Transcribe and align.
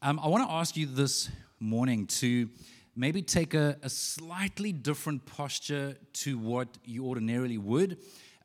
Um, 0.00 0.20
I 0.22 0.28
want 0.28 0.48
to 0.48 0.54
ask 0.54 0.76
you 0.76 0.86
this 0.86 1.28
morning 1.58 2.06
to 2.06 2.48
maybe 2.94 3.20
take 3.20 3.54
a, 3.54 3.76
a 3.82 3.90
slightly 3.90 4.70
different 4.70 5.26
posture 5.26 5.96
to 6.12 6.38
what 6.38 6.68
you 6.84 7.04
ordinarily 7.04 7.58
would 7.58 7.98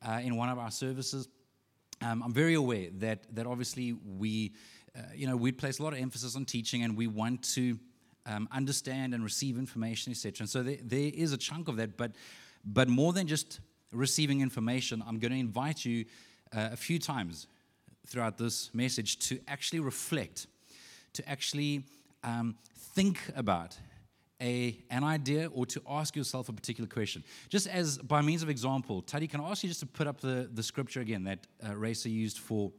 uh, 0.04 0.20
in 0.20 0.34
one 0.34 0.48
of 0.48 0.58
our 0.58 0.72
services. 0.72 1.28
Um, 2.02 2.24
I'm 2.24 2.32
very 2.32 2.54
aware 2.54 2.88
that 2.98 3.32
that 3.36 3.46
obviously 3.46 3.92
we, 3.92 4.52
uh, 4.98 5.02
you 5.14 5.28
know, 5.28 5.36
we 5.36 5.52
place 5.52 5.78
a 5.78 5.84
lot 5.84 5.92
of 5.92 6.00
emphasis 6.00 6.34
on 6.34 6.44
teaching, 6.44 6.82
and 6.82 6.96
we 6.96 7.06
want 7.06 7.44
to 7.54 7.78
um, 8.26 8.48
understand 8.50 9.14
and 9.14 9.22
receive 9.22 9.56
information, 9.56 10.10
etc. 10.10 10.38
And 10.40 10.50
so 10.50 10.64
there, 10.64 10.78
there 10.82 11.12
is 11.14 11.32
a 11.32 11.38
chunk 11.38 11.68
of 11.68 11.76
that, 11.76 11.96
but 11.96 12.16
but 12.64 12.88
more 12.88 13.12
than 13.12 13.28
just 13.28 13.60
receiving 13.92 14.40
information, 14.40 15.04
I'm 15.06 15.20
going 15.20 15.30
to 15.30 15.38
invite 15.38 15.84
you 15.84 16.04
uh, 16.52 16.70
a 16.72 16.76
few 16.76 16.98
times 16.98 17.46
throughout 18.08 18.38
this 18.38 18.74
message 18.74 19.20
to 19.28 19.38
actually 19.46 19.78
reflect, 19.78 20.48
to 21.14 21.28
actually 21.28 21.84
um, 22.22 22.56
think 22.94 23.18
about 23.34 23.76
a, 24.42 24.78
an 24.90 25.04
idea 25.04 25.48
or 25.52 25.64
to 25.66 25.80
ask 25.88 26.16
yourself 26.16 26.48
a 26.48 26.52
particular 26.52 26.88
question. 26.88 27.24
Just 27.48 27.66
as 27.66 27.98
by 27.98 28.20
means 28.20 28.42
of 28.42 28.50
example, 28.50 29.00
Teddy, 29.02 29.26
can 29.26 29.40
I 29.40 29.50
ask 29.50 29.62
you 29.62 29.68
just 29.68 29.80
to 29.80 29.86
put 29.86 30.06
up 30.06 30.20
the, 30.20 30.48
the 30.52 30.62
scripture 30.62 31.00
again 31.00 31.24
that 31.24 31.46
uh, 31.66 31.74
Racer 31.74 32.08
used 32.08 32.38
for, 32.38 32.72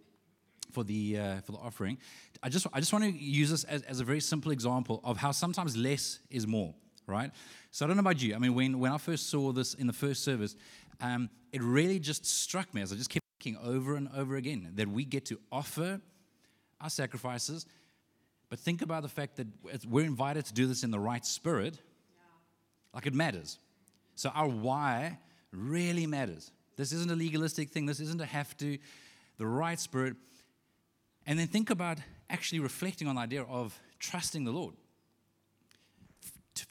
for, 0.72 0.84
the, 0.84 1.18
uh, 1.18 1.42
for 1.42 1.54
the 1.54 1.58
offering? 1.58 1.98
I 2.44 2.50
just, 2.50 2.68
I 2.74 2.80
just 2.80 2.94
want 2.94 3.06
to 3.06 3.12
use 3.12 3.50
this 3.50 3.64
as, 3.64 3.82
as 3.84 4.00
a 4.00 4.04
very 4.04 4.20
simple 4.20 4.52
example 4.52 5.02
of 5.04 5.18
how 5.18 5.32
sometimes 5.32 5.78
less 5.78 6.20
is 6.30 6.46
more, 6.46 6.74
right? 7.08 7.32
So 7.72 7.86
I 7.86 7.88
don't 7.88 7.98
know 7.98 8.02
about 8.02 8.22
you. 8.22 8.36
I 8.36 8.38
mean, 8.38 8.54
when, 8.54 8.80
when 8.80 8.92
I 8.92 8.98
first 8.98 9.30
saw 9.30 9.52
this 9.52 9.74
in 9.74 9.88
the 9.88 9.94
first 9.94 10.24
service, 10.24 10.56
um, 11.02 11.30
it 11.52 11.62
really 11.62 12.00
just 12.00 12.26
struck 12.26 12.74
me 12.74 12.82
as 12.82 12.92
I 12.92 12.96
just 12.96 13.10
kept 13.10 13.26
thinking 13.40 13.60
over 13.66 13.96
and 13.96 14.10
over 14.16 14.36
again 14.36 14.72
that 14.76 14.88
we 14.88 15.06
get 15.06 15.26
to 15.28 15.40
offer 15.52 16.02
our 16.82 16.90
sacrifices– 16.90 17.66
but 18.56 18.62
think 18.62 18.82
about 18.82 19.04
the 19.04 19.10
fact 19.10 19.36
that 19.36 19.48
we're 19.86 20.06
invited 20.06 20.46
to 20.46 20.54
do 20.54 20.66
this 20.66 20.86
in 20.86 20.90
the 20.90 20.98
right 20.98 21.26
spirit. 21.26 21.78
Like 22.94 23.06
it 23.06 23.14
matters. 23.14 23.60
So 24.16 24.30
our 24.30 24.48
why 24.48 25.20
really 25.52 26.08
matters. 26.08 26.54
This 26.78 26.94
isn't 26.94 27.12
a 27.12 27.18
legalistic 27.18 27.72
thing, 27.72 27.86
this 27.86 28.00
isn't 28.00 28.22
a 28.22 28.26
have 28.26 28.56
to, 28.60 28.78
the 29.38 29.46
right 29.46 29.78
spirit. 29.78 30.16
And 31.26 31.38
then 31.38 31.48
think 31.48 31.70
about 31.70 31.98
actually 32.30 32.62
reflecting 32.62 33.10
on 33.10 33.16
the 33.16 33.22
idea 33.22 33.44
of 33.44 33.78
trusting 34.00 34.46
the 34.46 34.52
Lord. 34.52 34.76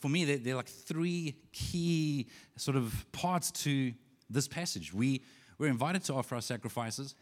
For 0.00 0.08
me, 0.08 0.24
there, 0.24 0.54
are 0.54 0.56
like 0.56 0.70
three 0.70 1.36
key 1.52 2.28
sort 2.56 2.78
of 2.78 3.04
parts 3.12 3.50
to 3.50 3.92
this 4.30 4.48
passage. 4.48 4.94
We, 4.94 5.22
we're 5.58 5.68
invited 5.68 6.02
to 6.04 6.14
offer 6.14 6.36
our 6.36 6.40
sacrifices, 6.40 7.14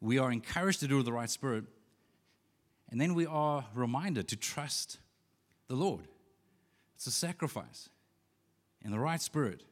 we 0.00 0.18
are 0.18 0.30
encouraged 0.30 0.78
to 0.80 0.86
do 0.86 1.00
it 1.00 1.02
the 1.02 1.12
right 1.12 1.28
spirit, 1.28 1.64
and 2.90 3.00
then 3.00 3.14
we 3.14 3.26
are 3.26 3.64
reminded 3.74 4.28
to 4.28 4.36
trust 4.36 4.98
the 5.68 5.76
Lord. 5.76 6.08
It's 6.96 7.06
a 7.06 7.10
sacrifice. 7.10 7.88
In 8.82 8.90
the 8.90 8.98
right 8.98 9.20
spirit, 9.20 9.62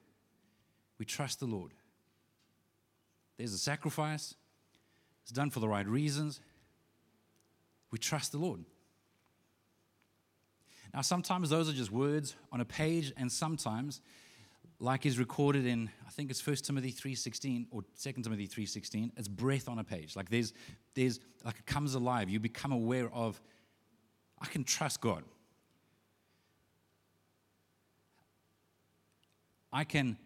we 0.99 1.05
trust 1.05 1.41
the 1.41 1.47
Lord. 1.47 1.73
There's 3.37 3.53
a 3.53 3.59
sacrifice, 3.59 4.35
it's 5.23 5.33
done 5.33 5.51
for 5.51 5.61
the 5.61 5.69
right 5.69 5.87
reasons. 5.87 6.41
We 7.91 7.99
trust 7.99 8.33
the 8.33 8.39
Lord. 8.39 8.65
Now, 10.93 11.03
sometimes 11.03 11.51
those 11.51 11.69
are 11.69 11.73
just 11.73 11.93
words 11.93 12.35
on 12.51 12.61
a 12.61 12.65
page, 12.65 13.13
and 13.17 13.31
sometimes 13.31 14.01
like 14.81 15.07
is 15.07 15.19
recorded 15.19 15.67
in 15.67 15.91
I 16.07 16.11
think 16.11 16.31
it's 16.31 16.45
1 16.45 16.57
Timothy 16.57 16.93
3:16 16.93 17.67
or 17.71 17.83
2 18.01 18.13
Timothy 18.23 18.47
3:16 18.47 19.13
it's 19.17 19.29
breath 19.29 19.69
on 19.69 19.79
a 19.79 19.85
page. 19.85 20.15
Like 20.17 20.29
there's 20.29 20.53
there's 20.95 21.21
like 21.45 21.59
it 21.59 21.67
comes 21.67 21.95
alive. 21.95 22.29
You 22.29 22.41
become 22.41 22.73
aware 22.73 23.13
of 23.13 23.41
I 24.41 24.47
can 24.47 24.65
trust 24.65 25.01
God. 25.01 25.25
I 29.73 29.85
can 29.85 30.17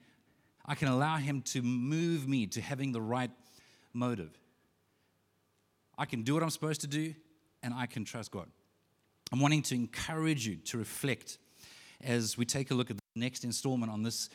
I 0.65 0.75
can 0.75 0.89
allow 0.89 1.17
him 1.17 1.43
to 1.43 1.63
move 1.63 2.29
me 2.29 2.47
to 2.49 2.61
having 2.61 2.93
the 2.93 3.01
right 3.01 3.31
motive. 3.93 4.39
I 5.99 6.05
can 6.05 6.23
do 6.23 6.35
what 6.35 6.43
I'm 6.43 6.51
supposed 6.51 6.83
to 6.83 6.87
do 6.87 7.15
and 7.63 7.75
I 7.75 7.87
can 7.87 8.05
trust 8.05 8.31
God. 8.31 8.49
I'm 9.31 9.41
wanting 9.41 9.63
to 9.63 9.75
encourage 9.75 10.47
you 10.47 10.57
to 10.57 10.79
reflect 10.79 11.39
as 12.03 12.37
we 12.37 12.45
take 12.45 12.71
a 12.71 12.75
look 12.75 12.91
at 12.91 12.97
the 12.97 13.21
next 13.21 13.45
installment 13.45 13.93
on 13.93 14.03
this 14.03 14.29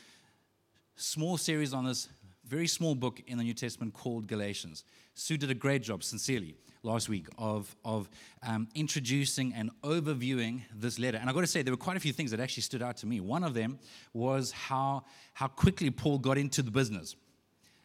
small 0.96 1.36
series 1.36 1.72
on 1.72 1.84
this 1.84 2.08
very 2.44 2.66
small 2.66 2.94
book 2.94 3.20
in 3.26 3.36
the 3.36 3.44
New 3.44 3.54
Testament 3.54 3.92
called 3.92 4.26
Galatians. 4.26 4.84
Sue 5.14 5.36
did 5.36 5.50
a 5.50 5.54
great 5.54 5.82
job, 5.82 6.02
sincerely, 6.02 6.54
last 6.82 7.08
week 7.08 7.26
of, 7.36 7.76
of 7.84 8.08
um, 8.42 8.68
introducing 8.74 9.52
and 9.52 9.70
overviewing 9.82 10.62
this 10.74 10.98
letter. 10.98 11.18
And 11.18 11.28
I've 11.28 11.34
got 11.34 11.42
to 11.42 11.46
say, 11.46 11.62
there 11.62 11.72
were 11.72 11.76
quite 11.76 11.98
a 11.98 12.00
few 12.00 12.12
things 12.12 12.30
that 12.30 12.40
actually 12.40 12.62
stood 12.62 12.82
out 12.82 12.96
to 12.98 13.06
me. 13.06 13.20
One 13.20 13.44
of 13.44 13.52
them 13.52 13.78
was 14.14 14.50
how, 14.50 15.04
how 15.34 15.48
quickly 15.48 15.90
Paul 15.90 16.18
got 16.18 16.38
into 16.38 16.62
the 16.62 16.70
business, 16.70 17.16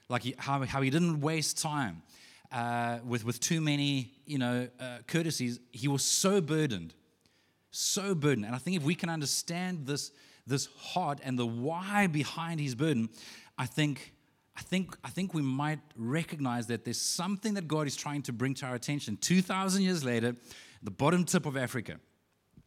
like 0.07 0.23
he, 0.23 0.35
how, 0.37 0.63
how 0.63 0.81
he 0.81 0.89
didn't 0.89 1.19
waste 1.19 1.61
time. 1.61 2.01
Uh, 2.51 2.99
with, 3.03 3.25
with 3.25 3.39
too 3.39 3.59
many, 3.59 4.11
you 4.27 4.37
know, 4.37 4.67
uh, 4.79 4.99
courtesies, 5.07 5.59
he 5.71 5.87
was 5.87 6.03
so 6.05 6.39
burdened 6.39 6.93
so 7.75 8.13
burdened. 8.13 8.45
And 8.45 8.55
I 8.55 8.59
think 8.59 8.77
if 8.77 8.83
we 8.83 8.95
can 8.95 9.09
understand 9.09 9.87
this, 9.87 10.11
this 10.45 10.67
heart 10.77 11.19
and 11.23 11.37
the 11.37 11.45
why 11.45 12.07
behind 12.07 12.59
his 12.59 12.75
burden, 12.75 13.09
I 13.57 13.65
think, 13.65 14.13
I 14.55 14.61
think, 14.61 14.95
I 15.03 15.09
think 15.09 15.33
we 15.33 15.41
might 15.41 15.79
recognize 15.95 16.67
that 16.67 16.85
there's 16.85 17.01
something 17.01 17.55
that 17.55 17.67
God 17.67 17.87
is 17.87 17.95
trying 17.95 18.21
to 18.23 18.33
bring 18.33 18.53
to 18.55 18.65
our 18.65 18.75
attention. 18.75 19.17
2,000 19.17 19.81
years 19.81 20.03
later, 20.03 20.35
the 20.83 20.91
bottom 20.91 21.23
tip 21.23 21.45
of 21.45 21.57
Africa. 21.57 21.99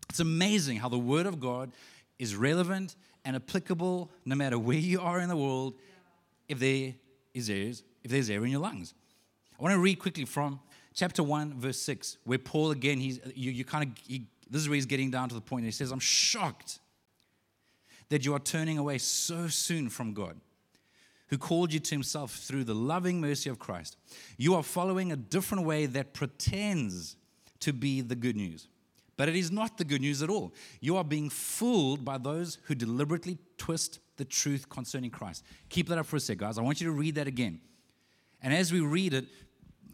It's 0.08 0.20
amazing 0.20 0.78
how 0.78 0.88
the 0.88 0.98
Word 0.98 1.26
of 1.26 1.40
God 1.40 1.72
is 2.18 2.34
relevant 2.34 2.96
and 3.24 3.36
applicable 3.36 4.10
no 4.24 4.34
matter 4.34 4.58
where 4.58 4.78
you 4.78 5.00
are 5.00 5.20
in 5.20 5.28
the 5.28 5.36
world 5.36 5.74
if 6.48 6.58
there 6.58 6.94
is 7.34 7.50
air, 7.50 7.72
if 8.02 8.10
there's 8.10 8.30
air 8.30 8.44
in 8.44 8.50
your 8.50 8.60
lungs. 8.60 8.94
I 9.58 9.62
want 9.62 9.74
to 9.74 9.80
read 9.80 9.98
quickly 9.98 10.24
from 10.24 10.60
chapter 10.94 11.22
1, 11.22 11.60
verse 11.60 11.78
6, 11.80 12.18
where 12.24 12.38
Paul 12.38 12.70
again, 12.70 12.98
he's, 12.98 13.20
you, 13.34 13.50
you 13.50 13.64
kind 13.64 13.90
of, 13.90 14.04
he 14.04 14.26
this 14.48 14.62
is 14.62 14.68
where 14.68 14.76
he's 14.76 14.86
getting 14.86 15.10
down 15.10 15.28
to 15.28 15.34
the 15.34 15.40
point. 15.40 15.64
He 15.64 15.70
says, 15.70 15.90
I'm 15.90 16.00
shocked 16.00 16.78
that 18.08 18.24
you 18.24 18.34
are 18.34 18.38
turning 18.38 18.78
away 18.78 18.98
so 18.98 19.48
soon 19.48 19.88
from 19.88 20.12
God, 20.12 20.40
who 21.28 21.38
called 21.38 21.72
you 21.72 21.80
to 21.80 21.94
himself 21.94 22.32
through 22.36 22.64
the 22.64 22.74
loving 22.74 23.20
mercy 23.20 23.50
of 23.50 23.58
Christ. 23.58 23.96
You 24.36 24.54
are 24.54 24.62
following 24.62 25.10
a 25.10 25.16
different 25.16 25.64
way 25.64 25.86
that 25.86 26.14
pretends 26.14 27.16
to 27.60 27.72
be 27.72 28.00
the 28.00 28.14
good 28.14 28.36
news. 28.36 28.68
But 29.16 29.28
it 29.28 29.36
is 29.36 29.50
not 29.50 29.78
the 29.78 29.84
good 29.84 30.02
news 30.02 30.22
at 30.22 30.28
all. 30.28 30.52
You 30.80 30.96
are 30.98 31.04
being 31.04 31.30
fooled 31.30 32.04
by 32.04 32.18
those 32.18 32.58
who 32.64 32.74
deliberately 32.74 33.38
twist 33.56 33.98
the 34.18 34.24
truth 34.24 34.68
concerning 34.68 35.10
Christ. 35.10 35.42
Keep 35.68 35.88
that 35.88 35.98
up 35.98 36.06
for 36.06 36.16
a 36.16 36.20
sec, 36.20 36.38
guys. 36.38 36.58
I 36.58 36.62
want 36.62 36.80
you 36.80 36.86
to 36.86 36.92
read 36.92 37.14
that 37.16 37.26
again. 37.26 37.60
And 38.42 38.52
as 38.52 38.72
we 38.72 38.80
read 38.80 39.14
it, 39.14 39.24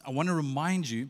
I 0.05 0.11
want 0.11 0.29
to 0.29 0.35
remind 0.35 0.91
you 0.91 1.09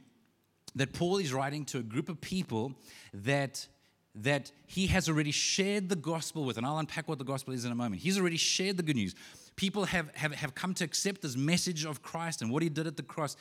that 0.77 0.93
Paul 0.93 1.19
is 1.19 1.33
writing 1.33 1.65
to 1.67 1.79
a 1.79 1.83
group 1.83 2.09
of 2.09 2.21
people 2.21 2.75
that 3.13 3.67
that 4.15 4.53
he 4.67 4.89
has 4.89 5.09
already 5.09 5.31
shared 5.31 5.89
the 5.89 5.97
gospel 5.97 6.45
with, 6.45 6.59
and 6.59 6.67
I'll 6.67 6.79
unpack 6.79 7.09
what 7.09 7.19
the 7.19 7.25
gospel 7.25 7.55
is 7.55 7.65
in 7.65 7.73
a 7.73 7.75
moment. 7.75 8.03
He's 8.03 8.19
already 8.19 8.37
shared 8.37 8.77
the 8.77 8.83
good 8.83 8.97
news. 8.97 9.15
People 9.57 9.85
have, 9.87 10.15
have, 10.15 10.33
have 10.35 10.55
come 10.55 10.75
to 10.75 10.85
accept 10.85 11.23
this 11.23 11.35
message 11.35 11.87
of 11.87 12.03
Christ 12.03 12.43
and 12.43 12.51
what 12.51 12.63
he 12.63 12.69
did 12.69 12.87
at 12.87 12.97
the 12.97 13.03
cross. 13.03 13.37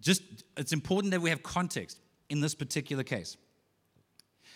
Just 0.00 0.22
it's 0.56 0.72
important 0.72 1.12
that 1.12 1.20
we 1.20 1.30
have 1.30 1.42
context 1.42 2.00
in 2.30 2.40
this 2.40 2.54
particular 2.54 3.04
case. 3.04 3.36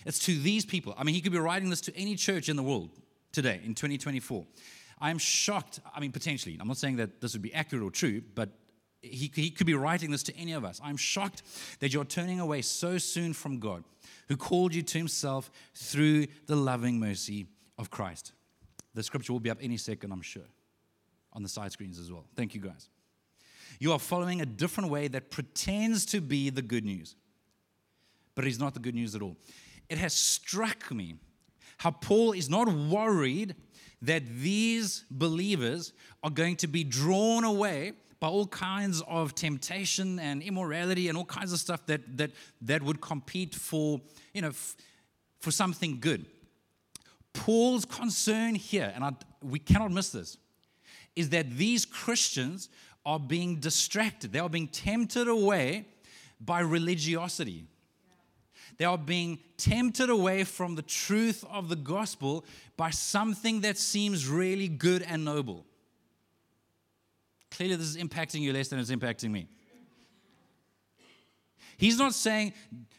It's 0.04 0.18
to 0.26 0.36
these 0.36 0.64
people. 0.64 0.94
I 0.98 1.04
mean, 1.04 1.14
he 1.14 1.20
could 1.20 1.32
be 1.32 1.38
writing 1.38 1.70
this 1.70 1.80
to 1.82 1.96
any 1.96 2.16
church 2.16 2.48
in 2.48 2.56
the 2.56 2.62
world 2.62 2.90
today 3.30 3.60
in 3.64 3.74
2024. 3.74 4.44
I'm 5.00 5.18
shocked. 5.18 5.80
I 5.94 6.00
mean, 6.00 6.12
potentially. 6.12 6.56
I'm 6.60 6.68
not 6.68 6.76
saying 6.76 6.96
that 6.96 7.20
this 7.20 7.32
would 7.34 7.42
be 7.42 7.54
accurate 7.54 7.84
or 7.84 7.90
true, 7.90 8.22
but 8.34 8.50
he, 9.02 9.30
he 9.34 9.50
could 9.50 9.66
be 9.66 9.74
writing 9.74 10.10
this 10.10 10.22
to 10.24 10.36
any 10.36 10.52
of 10.52 10.64
us. 10.64 10.80
I'm 10.82 10.96
shocked 10.96 11.42
that 11.80 11.92
you're 11.92 12.04
turning 12.04 12.40
away 12.40 12.62
so 12.62 12.98
soon 12.98 13.32
from 13.32 13.58
God, 13.58 13.84
who 14.28 14.36
called 14.36 14.74
you 14.74 14.82
to 14.82 14.98
himself 14.98 15.50
through 15.74 16.28
the 16.46 16.56
loving 16.56 16.98
mercy 16.98 17.46
of 17.78 17.90
Christ. 17.90 18.32
The 18.94 19.02
scripture 19.02 19.32
will 19.32 19.40
be 19.40 19.50
up 19.50 19.58
any 19.60 19.76
second, 19.76 20.12
I'm 20.12 20.22
sure, 20.22 20.48
on 21.32 21.42
the 21.42 21.48
side 21.48 21.72
screens 21.72 21.98
as 21.98 22.12
well. 22.12 22.24
Thank 22.36 22.54
you, 22.54 22.60
guys. 22.60 22.88
You 23.80 23.92
are 23.92 23.98
following 23.98 24.40
a 24.40 24.46
different 24.46 24.90
way 24.90 25.08
that 25.08 25.30
pretends 25.30 26.06
to 26.06 26.20
be 26.20 26.50
the 26.50 26.62
good 26.62 26.84
news, 26.84 27.16
but 28.34 28.44
it 28.44 28.48
is 28.48 28.60
not 28.60 28.74
the 28.74 28.80
good 28.80 28.94
news 28.94 29.14
at 29.14 29.22
all. 29.22 29.36
It 29.88 29.98
has 29.98 30.12
struck 30.12 30.92
me 30.92 31.16
how 31.78 31.90
Paul 31.90 32.32
is 32.32 32.48
not 32.48 32.68
worried 32.68 33.56
that 34.02 34.22
these 34.26 35.04
believers 35.10 35.92
are 36.22 36.30
going 36.30 36.56
to 36.56 36.68
be 36.68 36.84
drawn 36.84 37.44
away 37.44 37.92
by 38.22 38.28
all 38.28 38.46
kinds 38.46 39.02
of 39.08 39.34
temptation 39.34 40.20
and 40.20 40.44
immorality 40.44 41.08
and 41.08 41.18
all 41.18 41.24
kinds 41.24 41.52
of 41.52 41.58
stuff 41.58 41.84
that, 41.86 42.16
that, 42.16 42.30
that 42.60 42.80
would 42.80 43.00
compete 43.00 43.52
for, 43.52 44.00
you 44.32 44.40
know, 44.40 44.50
f- 44.50 44.76
for 45.40 45.50
something 45.50 45.98
good. 45.98 46.24
Paul's 47.32 47.84
concern 47.84 48.54
here, 48.54 48.92
and 48.94 49.02
I, 49.02 49.10
we 49.42 49.58
cannot 49.58 49.90
miss 49.90 50.10
this, 50.10 50.36
is 51.16 51.30
that 51.30 51.50
these 51.50 51.84
Christians 51.84 52.68
are 53.04 53.18
being 53.18 53.56
distracted. 53.56 54.32
They 54.32 54.38
are 54.38 54.48
being 54.48 54.68
tempted 54.68 55.26
away 55.26 55.86
by 56.40 56.60
religiosity. 56.60 57.64
They 58.78 58.84
are 58.84 58.98
being 58.98 59.40
tempted 59.56 60.10
away 60.10 60.44
from 60.44 60.76
the 60.76 60.82
truth 60.82 61.44
of 61.50 61.68
the 61.68 61.74
gospel 61.74 62.44
by 62.76 62.90
something 62.90 63.62
that 63.62 63.78
seems 63.78 64.28
really 64.28 64.68
good 64.68 65.02
and 65.02 65.24
noble. 65.24 65.66
Clearly, 67.56 67.76
this 67.76 67.88
is 67.88 67.96
impacting 67.96 68.40
you 68.40 68.52
less 68.52 68.68
than 68.68 68.78
it's 68.78 68.90
impacting 68.90 69.30
me. 69.30 69.46
He's 71.76 71.98
not 71.98 72.14
saying, 72.14 72.52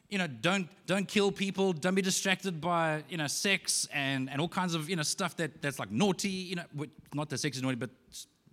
you 0.10 0.18
know, 0.18 0.28
don't 0.28 0.68
don't 0.86 1.08
kill 1.08 1.32
people, 1.32 1.74
don't 1.74 1.96
be 1.96 2.02
distracted 2.02 2.60
by 2.60 3.04
you 3.10 3.18
know 3.18 3.28
sex 3.28 3.88
and, 3.94 4.30
and 4.30 4.40
all 4.42 4.48
kinds 4.48 4.76
of 4.76 4.90
you 4.90 4.96
know 4.96 5.04
stuff 5.04 5.36
that, 5.38 5.62
that's 5.62 5.80
like 5.80 5.92
naughty, 5.92 6.30
you 6.30 6.56
know, 6.56 6.64
not 7.14 7.30
that 7.30 7.40
sex 7.40 7.58
is 7.58 7.64
naughty, 7.64 7.76
but 7.76 7.90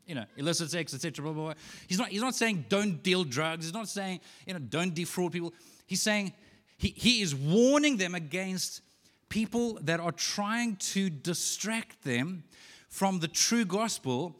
you 0.06 0.14
know, 0.14 0.24
illicit 0.36 0.70
sex, 0.70 0.94
etc. 0.94 1.22
Blah, 1.22 1.32
blah, 1.32 1.44
blah. 1.44 1.54
He's 1.86 1.98
not 1.98 2.08
he's 2.08 2.22
not 2.22 2.34
saying 2.34 2.66
don't 2.68 3.02
deal 3.02 3.24
drugs. 3.24 3.64
He's 3.64 3.74
not 3.74 3.88
saying 3.88 4.20
you 4.46 4.54
know 4.54 4.60
don't 4.60 4.94
defraud 4.94 5.32
people. 5.32 5.52
He's 5.86 6.02
saying 6.02 6.32
he, 6.78 6.88
he 6.96 7.22
is 7.22 7.34
warning 7.34 7.96
them 7.96 8.14
against 8.14 8.82
people 9.28 9.78
that 9.82 10.00
are 10.00 10.12
trying 10.12 10.76
to 10.76 11.10
distract 11.10 12.02
them 12.04 12.44
from 12.88 13.20
the 13.20 13.28
true 13.28 13.64
gospel 13.64 14.36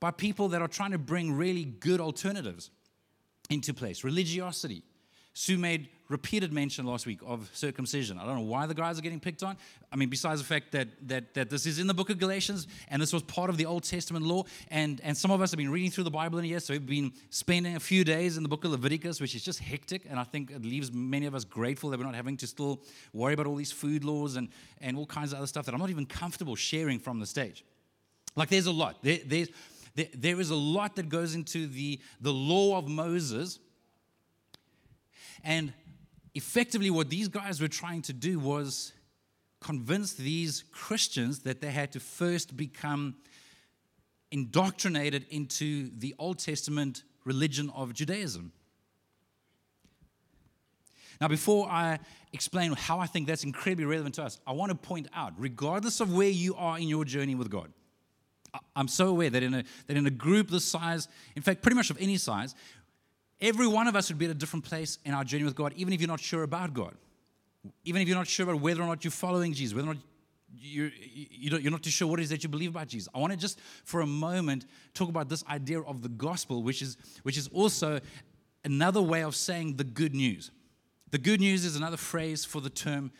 by 0.00 0.10
people 0.10 0.48
that 0.48 0.62
are 0.62 0.68
trying 0.68 0.92
to 0.92 0.98
bring 0.98 1.32
really 1.32 1.64
good 1.64 2.00
alternatives 2.00 2.70
into 3.50 3.74
place. 3.74 4.04
Religiosity. 4.04 4.82
Sue 5.34 5.56
made 5.56 5.88
repeated 6.08 6.52
mention 6.52 6.84
last 6.84 7.06
week 7.06 7.20
of 7.24 7.48
circumcision. 7.52 8.18
I 8.18 8.24
don't 8.26 8.36
know 8.36 8.40
why 8.40 8.66
the 8.66 8.74
guys 8.74 8.98
are 8.98 9.02
getting 9.02 9.20
picked 9.20 9.44
on. 9.44 9.56
I 9.92 9.94
mean, 9.94 10.08
besides 10.08 10.40
the 10.40 10.46
fact 10.46 10.72
that, 10.72 10.88
that, 11.06 11.34
that 11.34 11.48
this 11.48 11.64
is 11.64 11.78
in 11.78 11.86
the 11.86 11.94
book 11.94 12.10
of 12.10 12.18
Galatians 12.18 12.66
and 12.88 13.00
this 13.00 13.12
was 13.12 13.22
part 13.22 13.48
of 13.48 13.56
the 13.56 13.66
Old 13.66 13.84
Testament 13.84 14.26
law, 14.26 14.44
and, 14.68 15.00
and 15.04 15.16
some 15.16 15.30
of 15.30 15.40
us 15.40 15.52
have 15.52 15.58
been 15.58 15.70
reading 15.70 15.92
through 15.92 16.04
the 16.04 16.10
Bible 16.10 16.38
in 16.38 16.44
a 16.44 16.48
year, 16.48 16.58
so 16.58 16.72
we've 16.74 16.84
been 16.84 17.12
spending 17.30 17.76
a 17.76 17.80
few 17.80 18.02
days 18.02 18.36
in 18.36 18.42
the 18.42 18.48
book 18.48 18.64
of 18.64 18.72
Leviticus, 18.72 19.20
which 19.20 19.36
is 19.36 19.44
just 19.44 19.60
hectic, 19.60 20.06
and 20.10 20.18
I 20.18 20.24
think 20.24 20.50
it 20.50 20.64
leaves 20.64 20.90
many 20.90 21.26
of 21.26 21.36
us 21.36 21.44
grateful 21.44 21.90
that 21.90 22.00
we're 22.00 22.06
not 22.06 22.16
having 22.16 22.36
to 22.38 22.46
still 22.48 22.82
worry 23.12 23.34
about 23.34 23.46
all 23.46 23.54
these 23.54 23.72
food 23.72 24.02
laws 24.02 24.34
and, 24.34 24.48
and 24.80 24.96
all 24.96 25.06
kinds 25.06 25.32
of 25.32 25.38
other 25.38 25.46
stuff 25.46 25.66
that 25.66 25.74
I'm 25.74 25.80
not 25.80 25.90
even 25.90 26.06
comfortable 26.06 26.56
sharing 26.56 26.98
from 26.98 27.20
the 27.20 27.26
stage. 27.26 27.64
Like, 28.34 28.48
there's 28.48 28.66
a 28.66 28.72
lot. 28.72 29.02
There, 29.02 29.18
there's, 29.24 29.50
there, 29.98 30.06
there 30.14 30.40
is 30.40 30.50
a 30.50 30.56
lot 30.56 30.94
that 30.96 31.08
goes 31.08 31.34
into 31.34 31.66
the, 31.66 32.00
the 32.20 32.32
law 32.32 32.78
of 32.78 32.86
Moses. 32.86 33.58
And 35.42 35.72
effectively, 36.36 36.88
what 36.88 37.10
these 37.10 37.26
guys 37.26 37.60
were 37.60 37.68
trying 37.68 38.02
to 38.02 38.12
do 38.12 38.38
was 38.38 38.92
convince 39.60 40.12
these 40.12 40.62
Christians 40.70 41.40
that 41.40 41.60
they 41.60 41.72
had 41.72 41.90
to 41.92 42.00
first 42.00 42.56
become 42.56 43.16
indoctrinated 44.30 45.26
into 45.30 45.90
the 45.98 46.14
Old 46.16 46.38
Testament 46.38 47.02
religion 47.24 47.68
of 47.74 47.92
Judaism. 47.92 48.52
Now, 51.20 51.26
before 51.26 51.68
I 51.68 51.98
explain 52.32 52.72
how 52.74 53.00
I 53.00 53.06
think 53.06 53.26
that's 53.26 53.42
incredibly 53.42 53.86
relevant 53.86 54.14
to 54.16 54.22
us, 54.22 54.38
I 54.46 54.52
want 54.52 54.70
to 54.70 54.76
point 54.76 55.08
out, 55.12 55.32
regardless 55.36 55.98
of 55.98 56.14
where 56.14 56.28
you 56.28 56.54
are 56.54 56.78
in 56.78 56.86
your 56.86 57.04
journey 57.04 57.34
with 57.34 57.50
God, 57.50 57.72
I'm 58.74 58.88
so 58.88 59.08
aware 59.08 59.30
that 59.30 59.42
in 59.42 59.54
a 59.54 59.64
that 59.86 59.96
in 59.96 60.06
a 60.06 60.10
group 60.10 60.48
this 60.48 60.64
size, 60.64 61.08
in 61.36 61.42
fact, 61.42 61.62
pretty 61.62 61.76
much 61.76 61.90
of 61.90 61.98
any 62.00 62.16
size, 62.16 62.54
every 63.40 63.66
one 63.66 63.88
of 63.88 63.96
us 63.96 64.08
would 64.08 64.18
be 64.18 64.24
at 64.24 64.30
a 64.30 64.34
different 64.34 64.64
place 64.64 64.98
in 65.04 65.14
our 65.14 65.24
journey 65.24 65.44
with 65.44 65.54
God, 65.54 65.72
even 65.76 65.92
if 65.92 66.00
you're 66.00 66.08
not 66.08 66.20
sure 66.20 66.42
about 66.42 66.74
God, 66.74 66.94
even 67.84 68.02
if 68.02 68.08
you're 68.08 68.16
not 68.16 68.26
sure 68.26 68.44
about 68.48 68.60
whether 68.60 68.82
or 68.82 68.86
not 68.86 69.04
you're 69.04 69.10
following 69.10 69.52
Jesus, 69.52 69.74
whether 69.74 69.88
or 69.90 69.94
not 69.94 70.02
you're, 70.56 70.90
you're 70.98 71.70
not 71.70 71.82
too 71.82 71.90
sure 71.90 72.08
what 72.08 72.20
it 72.20 72.22
is 72.22 72.30
that 72.30 72.42
you 72.42 72.48
believe 72.48 72.70
about 72.70 72.88
Jesus. 72.88 73.08
I 73.14 73.18
want 73.18 73.32
to 73.32 73.38
just 73.38 73.60
for 73.84 74.00
a 74.00 74.06
moment 74.06 74.64
talk 74.94 75.08
about 75.08 75.28
this 75.28 75.44
idea 75.48 75.80
of 75.80 76.02
the 76.02 76.08
gospel, 76.08 76.62
which 76.62 76.82
is 76.82 76.96
which 77.22 77.36
is 77.36 77.48
also 77.48 78.00
another 78.64 79.02
way 79.02 79.22
of 79.22 79.36
saying 79.36 79.76
the 79.76 79.84
good 79.84 80.14
news. 80.14 80.50
The 81.10 81.18
good 81.18 81.40
news 81.40 81.64
is 81.64 81.76
another 81.76 81.96
phrase 81.96 82.44
for 82.44 82.60
the 82.60 82.70
term 82.70 83.12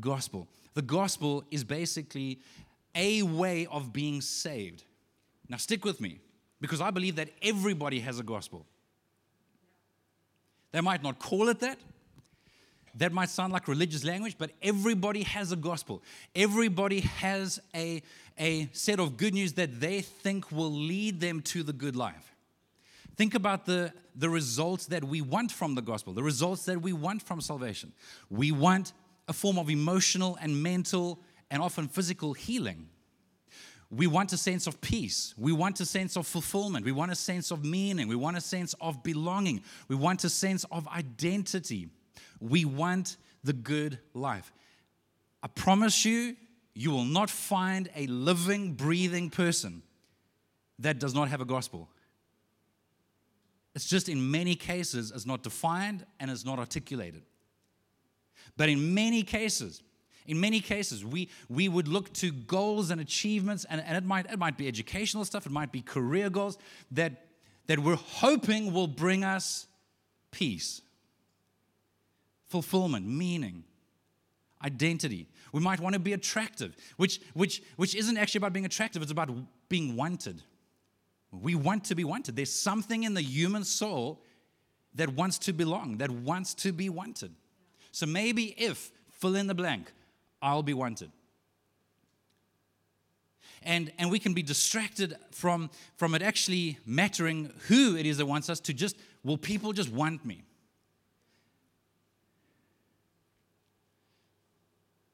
gospel. 0.00 0.48
The 0.74 0.82
gospel 0.82 1.44
is 1.50 1.64
basically 1.64 2.40
a 2.96 3.22
way 3.22 3.66
of 3.70 3.92
being 3.92 4.20
saved. 4.20 4.82
Now, 5.48 5.58
stick 5.58 5.84
with 5.84 6.00
me 6.00 6.18
because 6.60 6.80
I 6.80 6.90
believe 6.90 7.16
that 7.16 7.28
everybody 7.42 8.00
has 8.00 8.18
a 8.18 8.24
gospel. 8.24 8.66
They 10.72 10.80
might 10.80 11.02
not 11.02 11.18
call 11.18 11.48
it 11.48 11.60
that. 11.60 11.78
That 12.96 13.12
might 13.12 13.28
sound 13.28 13.52
like 13.52 13.68
religious 13.68 14.04
language, 14.04 14.36
but 14.38 14.52
everybody 14.62 15.22
has 15.24 15.52
a 15.52 15.56
gospel. 15.56 16.02
Everybody 16.34 17.00
has 17.00 17.60
a, 17.74 18.02
a 18.38 18.68
set 18.72 18.98
of 18.98 19.18
good 19.18 19.34
news 19.34 19.52
that 19.54 19.80
they 19.80 20.00
think 20.00 20.50
will 20.50 20.72
lead 20.72 21.20
them 21.20 21.42
to 21.42 21.62
the 21.62 21.74
good 21.74 21.94
life. 21.94 22.34
Think 23.16 23.34
about 23.34 23.66
the, 23.66 23.92
the 24.14 24.30
results 24.30 24.86
that 24.86 25.04
we 25.04 25.20
want 25.20 25.52
from 25.52 25.74
the 25.74 25.82
gospel, 25.82 26.14
the 26.14 26.22
results 26.22 26.64
that 26.64 26.80
we 26.80 26.94
want 26.94 27.22
from 27.22 27.40
salvation. 27.40 27.92
We 28.30 28.50
want 28.50 28.92
a 29.28 29.32
form 29.34 29.58
of 29.58 29.68
emotional 29.68 30.38
and 30.40 30.62
mental 30.62 31.18
and 31.50 31.62
often 31.62 31.88
physical 31.88 32.32
healing. 32.32 32.88
We 33.90 34.06
want 34.06 34.32
a 34.32 34.36
sense 34.36 34.66
of 34.66 34.80
peace. 34.80 35.32
We 35.36 35.52
want 35.52 35.78
a 35.80 35.86
sense 35.86 36.16
of 36.16 36.26
fulfillment. 36.26 36.84
We 36.84 36.92
want 36.92 37.12
a 37.12 37.16
sense 37.16 37.52
of 37.52 37.64
meaning. 37.64 38.08
We 38.08 38.16
want 38.16 38.36
a 38.36 38.40
sense 38.40 38.74
of 38.80 39.02
belonging. 39.02 39.62
We 39.88 39.94
want 39.94 40.24
a 40.24 40.28
sense 40.28 40.64
of 40.72 40.88
identity. 40.88 41.88
We 42.40 42.64
want 42.64 43.16
the 43.44 43.52
good 43.52 44.00
life. 44.12 44.52
I 45.42 45.48
promise 45.48 46.04
you, 46.04 46.36
you 46.74 46.90
will 46.90 47.04
not 47.04 47.30
find 47.30 47.88
a 47.94 48.06
living, 48.08 48.72
breathing 48.72 49.30
person 49.30 49.82
that 50.80 50.98
does 50.98 51.14
not 51.14 51.28
have 51.28 51.40
a 51.40 51.44
gospel. 51.44 51.88
It's 53.74 53.86
just 53.86 54.08
in 54.08 54.30
many 54.30 54.54
cases, 54.54 55.12
it's 55.14 55.26
not 55.26 55.42
defined 55.42 56.04
and 56.18 56.30
it's 56.30 56.44
not 56.44 56.58
articulated. 56.58 57.22
But 58.56 58.68
in 58.68 58.94
many 58.94 59.22
cases, 59.22 59.82
in 60.26 60.40
many 60.40 60.60
cases, 60.60 61.04
we, 61.04 61.28
we 61.48 61.68
would 61.68 61.88
look 61.88 62.12
to 62.14 62.32
goals 62.32 62.90
and 62.90 63.00
achievements, 63.00 63.64
and, 63.68 63.80
and 63.80 63.96
it, 63.96 64.04
might, 64.04 64.30
it 64.30 64.38
might 64.38 64.56
be 64.56 64.68
educational 64.68 65.24
stuff, 65.24 65.46
it 65.46 65.52
might 65.52 65.72
be 65.72 65.80
career 65.80 66.30
goals 66.30 66.58
that, 66.90 67.26
that 67.66 67.78
we're 67.78 67.96
hoping 67.96 68.72
will 68.72 68.86
bring 68.86 69.24
us 69.24 69.66
peace, 70.30 70.82
fulfillment, 72.48 73.06
meaning, 73.06 73.64
identity. 74.64 75.26
We 75.52 75.60
might 75.60 75.80
want 75.80 75.94
to 75.94 75.98
be 75.98 76.12
attractive, 76.12 76.76
which, 76.96 77.20
which, 77.34 77.62
which 77.76 77.94
isn't 77.94 78.16
actually 78.16 78.38
about 78.38 78.52
being 78.52 78.66
attractive, 78.66 79.02
it's 79.02 79.12
about 79.12 79.30
being 79.68 79.96
wanted. 79.96 80.42
We 81.32 81.54
want 81.54 81.84
to 81.84 81.94
be 81.94 82.04
wanted. 82.04 82.36
There's 82.36 82.52
something 82.52 83.02
in 83.02 83.14
the 83.14 83.22
human 83.22 83.64
soul 83.64 84.22
that 84.94 85.10
wants 85.10 85.38
to 85.38 85.52
belong, 85.52 85.98
that 85.98 86.10
wants 86.10 86.54
to 86.54 86.72
be 86.72 86.88
wanted. 86.88 87.32
So 87.92 88.06
maybe 88.06 88.54
if, 88.58 88.90
fill 89.10 89.36
in 89.36 89.46
the 89.46 89.54
blank, 89.54 89.92
I'll 90.42 90.62
be 90.62 90.74
wanted. 90.74 91.10
And, 93.62 93.92
and 93.98 94.10
we 94.10 94.18
can 94.18 94.32
be 94.32 94.42
distracted 94.42 95.16
from, 95.32 95.70
from 95.96 96.14
it 96.14 96.22
actually 96.22 96.78
mattering 96.86 97.52
who 97.66 97.96
it 97.96 98.06
is 98.06 98.18
that 98.18 98.26
wants 98.26 98.48
us 98.48 98.60
to 98.60 98.72
just, 98.72 98.96
will 99.24 99.38
people 99.38 99.72
just 99.72 99.90
want 99.90 100.24
me? 100.24 100.44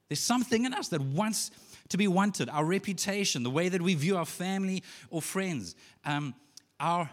There's 0.09 0.21
something 0.21 0.67
in 0.67 0.75
us 0.75 0.88
that 0.88 1.00
wants 1.00 1.50
to 1.88 1.97
be 1.97 2.07
wanted. 2.07 2.50
Our 2.50 2.67
reputation, 2.67 3.43
the 3.43 3.50
way 3.50 3.71
that 3.71 3.81
we 3.81 3.95
view 3.95 4.19
our 4.19 4.26
family 4.26 4.83
or 5.09 5.23
friends, 5.23 5.75
um, 6.05 6.35
our, 6.79 7.09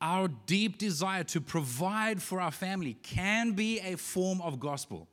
our 0.00 0.26
deep 0.46 0.78
desire 0.78 1.22
to 1.24 1.40
provide 1.40 2.20
for 2.20 2.40
our 2.40 2.50
family 2.50 2.94
can 2.94 3.52
be 3.52 3.78
a 3.78 3.96
form 3.96 4.40
of 4.40 4.58
gospel 4.58 5.06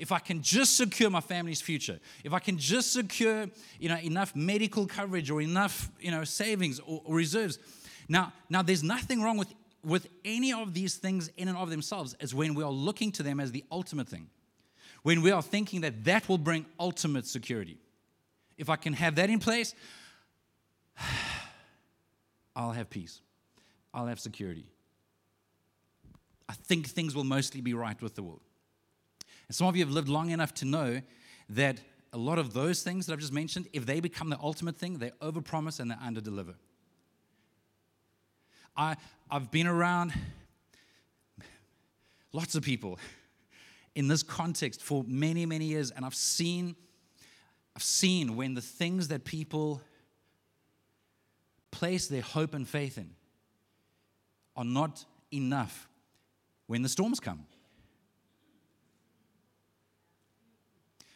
if 0.00 0.12
I 0.12 0.18
can 0.18 0.40
just 0.40 0.78
secure 0.78 1.10
my 1.10 1.20
family's 1.20 1.60
future, 1.60 2.00
if 2.24 2.32
I 2.32 2.38
can 2.38 2.56
just 2.56 2.94
secure, 2.94 3.46
you 3.78 3.90
know, 3.90 3.98
enough 3.98 4.34
medical 4.34 4.86
coverage 4.86 5.30
or 5.30 5.42
enough, 5.42 5.90
you 6.00 6.10
know, 6.10 6.24
savings 6.24 6.80
or, 6.80 7.02
or 7.04 7.14
reserves. 7.14 7.58
Now, 8.08 8.32
now 8.48 8.62
there's 8.62 8.82
nothing 8.82 9.20
wrong 9.20 9.36
with, 9.36 9.52
with 9.84 10.08
any 10.24 10.54
of 10.54 10.72
these 10.72 10.96
things 10.96 11.28
in 11.36 11.48
and 11.48 11.58
of 11.58 11.68
themselves 11.68 12.14
as 12.14 12.34
when 12.34 12.54
we 12.54 12.64
are 12.64 12.70
looking 12.70 13.12
to 13.12 13.22
them 13.22 13.40
as 13.40 13.52
the 13.52 13.62
ultimate 13.70 14.08
thing. 14.08 14.30
When 15.02 15.20
we 15.20 15.32
are 15.32 15.42
thinking 15.42 15.82
that 15.82 16.02
that 16.04 16.30
will 16.30 16.38
bring 16.38 16.64
ultimate 16.78 17.26
security. 17.26 17.76
If 18.56 18.70
I 18.70 18.76
can 18.76 18.94
have 18.94 19.16
that 19.16 19.28
in 19.28 19.38
place, 19.38 19.74
I'll 22.56 22.72
have 22.72 22.88
peace. 22.88 23.20
I'll 23.92 24.06
have 24.06 24.18
security. 24.18 24.64
I 26.48 26.54
think 26.54 26.86
things 26.86 27.14
will 27.14 27.24
mostly 27.24 27.60
be 27.60 27.74
right 27.74 28.00
with 28.00 28.14
the 28.14 28.22
world. 28.22 28.40
And 29.50 29.54
some 29.56 29.66
of 29.66 29.74
you 29.74 29.84
have 29.84 29.92
lived 29.92 30.08
long 30.08 30.30
enough 30.30 30.54
to 30.54 30.64
know 30.64 31.02
that 31.48 31.80
a 32.12 32.16
lot 32.16 32.38
of 32.38 32.52
those 32.52 32.84
things 32.84 33.06
that 33.06 33.14
I've 33.14 33.18
just 33.18 33.32
mentioned, 33.32 33.66
if 33.72 33.84
they 33.84 33.98
become 33.98 34.30
the 34.30 34.38
ultimate 34.40 34.76
thing, 34.76 34.98
they 34.98 35.10
overpromise 35.20 35.80
and 35.80 35.90
they 35.90 35.96
underdeliver. 35.96 36.54
I, 38.76 38.94
I've 39.28 39.50
been 39.50 39.66
around 39.66 40.12
lots 42.32 42.54
of 42.54 42.62
people 42.62 43.00
in 43.96 44.06
this 44.06 44.22
context 44.22 44.84
for 44.84 45.02
many, 45.08 45.44
many 45.46 45.64
years, 45.64 45.90
and 45.90 46.04
I've 46.04 46.14
seen, 46.14 46.76
I've 47.74 47.82
seen 47.82 48.36
when 48.36 48.54
the 48.54 48.62
things 48.62 49.08
that 49.08 49.24
people 49.24 49.82
place 51.72 52.06
their 52.06 52.22
hope 52.22 52.54
and 52.54 52.68
faith 52.68 52.98
in 52.98 53.16
are 54.54 54.64
not 54.64 55.04
enough 55.32 55.88
when 56.68 56.82
the 56.82 56.88
storms 56.88 57.18
come. 57.18 57.46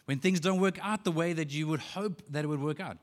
When 0.06 0.18
things 0.18 0.40
don't 0.40 0.61
work 0.61 0.78
out 0.82 1.04
the 1.04 1.12
way 1.12 1.32
that 1.32 1.52
you 1.52 1.66
would 1.68 1.80
hope 1.80 2.23
that 2.30 2.44
it 2.44 2.49
would 2.49 2.61
work 2.61 2.80
out. 2.80 2.99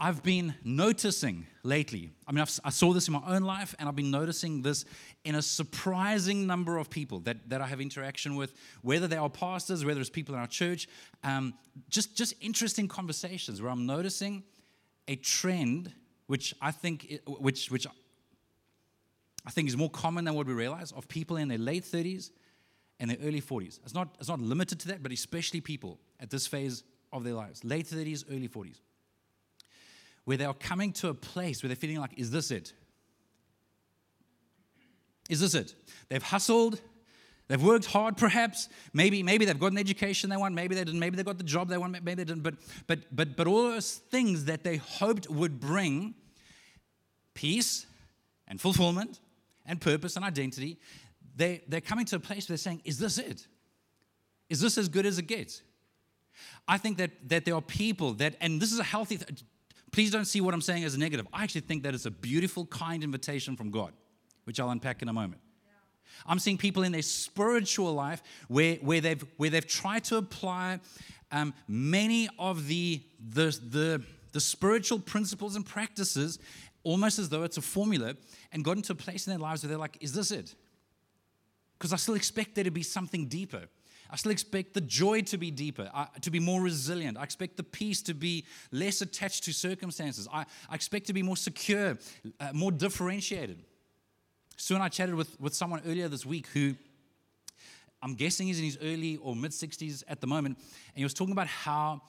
I've 0.00 0.24
been 0.24 0.54
noticing 0.64 1.46
lately, 1.62 2.10
I 2.26 2.32
mean, 2.32 2.40
I've, 2.40 2.58
i 2.64 2.70
saw 2.70 2.92
this 2.92 3.06
in 3.06 3.12
my 3.14 3.22
own 3.24 3.42
life, 3.42 3.72
and 3.78 3.88
I've 3.88 3.94
been 3.94 4.10
noticing 4.10 4.60
this 4.62 4.84
in 5.24 5.36
a 5.36 5.42
surprising 5.42 6.44
number 6.44 6.76
of 6.76 6.90
people 6.90 7.20
that, 7.20 7.48
that 7.48 7.60
I 7.60 7.68
have 7.68 7.80
interaction 7.80 8.34
with, 8.34 8.52
whether 8.80 9.06
they 9.06 9.16
are 9.16 9.30
pastors, 9.30 9.84
whether 9.84 10.00
it's 10.00 10.10
people 10.10 10.34
in 10.34 10.40
our 10.40 10.48
church, 10.48 10.88
um, 11.22 11.54
just, 11.88 12.16
just 12.16 12.34
interesting 12.40 12.88
conversations 12.88 13.62
where 13.62 13.70
I'm 13.70 13.86
noticing 13.86 14.42
a 15.06 15.14
trend 15.14 15.92
which 16.26 16.52
I 16.60 16.72
think, 16.72 17.20
which, 17.26 17.70
which 17.70 17.86
I 19.46 19.50
think 19.50 19.68
is 19.68 19.76
more 19.76 19.90
common 19.90 20.24
than 20.24 20.34
what 20.34 20.46
we 20.46 20.52
realize, 20.52 20.90
of 20.90 21.06
people 21.06 21.36
in 21.36 21.46
their 21.46 21.58
late 21.58 21.84
30s 21.84 22.30
and 23.02 23.10
their 23.10 23.18
early 23.22 23.42
40s. 23.42 23.80
It's 23.84 23.92
not, 23.92 24.14
it's 24.18 24.30
not 24.30 24.40
limited 24.40 24.80
to 24.80 24.88
that, 24.88 25.02
but 25.02 25.12
especially 25.12 25.60
people 25.60 26.00
at 26.18 26.30
this 26.30 26.46
phase 26.46 26.84
of 27.12 27.24
their 27.24 27.34
lives, 27.34 27.62
late 27.62 27.86
30s, 27.86 28.24
early 28.30 28.48
40s 28.48 28.78
where 30.24 30.36
they 30.36 30.44
are 30.44 30.54
coming 30.54 30.92
to 30.92 31.08
a 31.08 31.14
place 31.14 31.62
where 31.62 31.68
they're 31.68 31.76
feeling 31.76 31.98
like, 31.98 32.12
is 32.16 32.30
this 32.30 32.50
it? 32.50 32.72
Is 35.28 35.40
this 35.40 35.54
it? 35.54 35.74
They've 36.08 36.22
hustled, 36.22 36.80
they've 37.48 37.62
worked 37.62 37.86
hard 37.86 38.16
perhaps, 38.16 38.68
maybe, 38.92 39.22
maybe 39.22 39.44
they've 39.44 39.58
got 39.58 39.72
an 39.72 39.78
education 39.78 40.30
they 40.30 40.36
want, 40.36 40.54
maybe 40.54 40.74
they 40.74 40.84
didn't, 40.84 41.00
maybe 41.00 41.16
they 41.16 41.22
got 41.22 41.38
the 41.38 41.44
job 41.44 41.68
they 41.68 41.78
want, 41.78 41.92
maybe 41.92 42.14
they 42.14 42.24
didn't, 42.24 42.42
but 42.42 42.54
but 42.86 43.00
but 43.14 43.36
but 43.36 43.46
all 43.46 43.70
those 43.70 43.94
things 43.94 44.44
that 44.44 44.62
they 44.62 44.76
hoped 44.76 45.28
would 45.30 45.58
bring 45.58 46.14
peace 47.34 47.86
and 48.46 48.60
fulfillment 48.60 49.20
and 49.64 49.80
purpose 49.80 50.16
and 50.16 50.24
identity, 50.24 50.78
they, 51.36 51.62
they're 51.68 51.80
coming 51.80 52.04
to 52.06 52.16
a 52.16 52.20
place 52.20 52.48
where 52.48 52.54
they're 52.54 52.58
saying, 52.58 52.82
Is 52.84 52.98
this 52.98 53.18
it? 53.18 53.46
Is 54.48 54.60
this 54.60 54.76
as 54.78 54.88
good 54.88 55.06
as 55.06 55.18
it 55.18 55.26
gets? 55.26 55.62
I 56.66 56.78
think 56.78 56.98
that, 56.98 57.10
that 57.28 57.44
there 57.44 57.54
are 57.54 57.62
people 57.62 58.14
that, 58.14 58.36
and 58.40 58.60
this 58.60 58.72
is 58.72 58.78
a 58.78 58.84
healthy, 58.84 59.18
th- 59.18 59.44
Please 59.92 60.10
don't 60.10 60.24
see 60.24 60.40
what 60.40 60.54
I'm 60.54 60.62
saying 60.62 60.84
as 60.84 60.94
a 60.94 60.98
negative. 60.98 61.28
I 61.32 61.44
actually 61.44 61.60
think 61.62 61.82
that 61.82 61.94
it's 61.94 62.06
a 62.06 62.10
beautiful, 62.10 62.64
kind 62.66 63.04
invitation 63.04 63.56
from 63.56 63.70
God, 63.70 63.92
which 64.44 64.58
I'll 64.58 64.70
unpack 64.70 65.02
in 65.02 65.08
a 65.08 65.12
moment. 65.12 65.40
I'm 66.26 66.38
seeing 66.38 66.56
people 66.56 66.82
in 66.82 66.92
their 66.92 67.02
spiritual 67.02 67.92
life 67.92 68.22
where, 68.48 68.76
where, 68.76 69.00
they've, 69.00 69.24
where 69.36 69.50
they've 69.50 69.66
tried 69.66 70.04
to 70.04 70.16
apply 70.16 70.80
um, 71.30 71.52
many 71.68 72.28
of 72.38 72.68
the, 72.68 73.02
the, 73.30 73.58
the, 73.68 74.02
the 74.32 74.40
spiritual 74.40 74.98
principles 74.98 75.56
and 75.56 75.66
practices 75.66 76.38
almost 76.84 77.18
as 77.18 77.28
though 77.28 77.42
it's 77.42 77.56
a 77.56 77.62
formula 77.62 78.14
and 78.52 78.64
got 78.64 78.76
into 78.76 78.92
a 78.92 78.96
place 78.96 79.26
in 79.26 79.32
their 79.32 79.38
lives 79.38 79.62
where 79.62 79.68
they're 79.68 79.78
like, 79.78 79.98
is 80.00 80.12
this 80.12 80.30
it? 80.30 80.54
Because 81.82 81.92
I 81.92 81.96
still 81.96 82.14
expect 82.14 82.54
there 82.54 82.62
to 82.62 82.70
be 82.70 82.84
something 82.84 83.26
deeper. 83.26 83.62
I 84.08 84.14
still 84.14 84.30
expect 84.30 84.72
the 84.72 84.80
joy 84.80 85.22
to 85.22 85.36
be 85.36 85.50
deeper, 85.50 85.90
uh, 85.92 86.06
to 86.20 86.30
be 86.30 86.38
more 86.38 86.62
resilient. 86.62 87.18
I 87.18 87.24
expect 87.24 87.56
the 87.56 87.64
peace 87.64 88.00
to 88.02 88.14
be 88.14 88.44
less 88.70 89.02
attached 89.02 89.42
to 89.44 89.52
circumstances. 89.52 90.28
I, 90.32 90.46
I 90.70 90.76
expect 90.76 91.08
to 91.08 91.12
be 91.12 91.24
more 91.24 91.36
secure, 91.36 91.98
uh, 92.38 92.50
more 92.52 92.70
differentiated. 92.70 93.64
Sue 94.56 94.74
and 94.74 94.84
I 94.84 94.90
chatted 94.90 95.16
with, 95.16 95.40
with 95.40 95.56
someone 95.56 95.82
earlier 95.84 96.06
this 96.06 96.24
week 96.24 96.46
who 96.54 96.76
I'm 98.00 98.14
guessing 98.14 98.46
he's 98.46 98.60
in 98.60 98.64
his 98.64 98.78
early 98.80 99.16
or 99.16 99.34
mid 99.34 99.50
60s 99.50 100.04
at 100.06 100.20
the 100.20 100.28
moment, 100.28 100.58
and 100.58 100.94
he 100.94 101.02
was 101.02 101.14
talking 101.14 101.32
about 101.32 101.48
how 101.48 102.02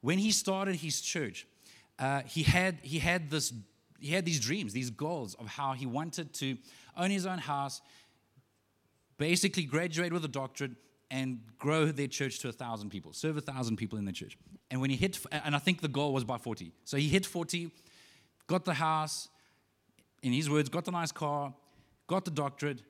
when 0.00 0.16
he 0.16 0.30
started 0.30 0.76
his 0.76 1.02
church, 1.02 1.46
uh, 1.98 2.22
he 2.22 2.44
had 2.44 2.78
he 2.80 2.98
had 2.98 3.28
this 3.28 3.52
he 4.00 4.14
had 4.14 4.24
these 4.24 4.40
dreams, 4.40 4.72
these 4.72 4.88
goals 4.88 5.34
of 5.34 5.48
how 5.48 5.74
he 5.74 5.84
wanted 5.84 6.32
to 6.32 6.56
own 6.96 7.10
his 7.10 7.26
own 7.26 7.38
house, 7.38 7.82
basically 9.18 9.64
graduate 9.64 10.12
with 10.12 10.24
a 10.24 10.28
doctorate, 10.28 10.72
and 11.10 11.40
grow 11.58 11.86
their 11.86 12.06
church 12.06 12.38
to 12.40 12.48
a 12.48 12.52
thousand 12.52 12.90
people, 12.90 13.12
serve 13.12 13.36
a 13.36 13.40
thousand 13.40 13.76
people 13.76 13.98
in 13.98 14.04
the 14.04 14.12
church. 14.12 14.36
And 14.70 14.80
when 14.80 14.90
he 14.90 14.96
hit, 14.96 15.18
and 15.32 15.56
I 15.56 15.58
think 15.58 15.80
the 15.80 15.88
goal 15.88 16.12
was 16.12 16.24
by 16.24 16.36
40. 16.36 16.72
So 16.84 16.96
he 16.96 17.08
hit 17.08 17.24
40, 17.24 17.70
got 18.46 18.64
the 18.64 18.74
house, 18.74 19.28
in 20.22 20.32
his 20.32 20.50
words, 20.50 20.68
got 20.68 20.84
the 20.84 20.90
nice 20.90 21.12
car, 21.12 21.54
got 22.06 22.24
the 22.24 22.30
doctorate. 22.30 22.82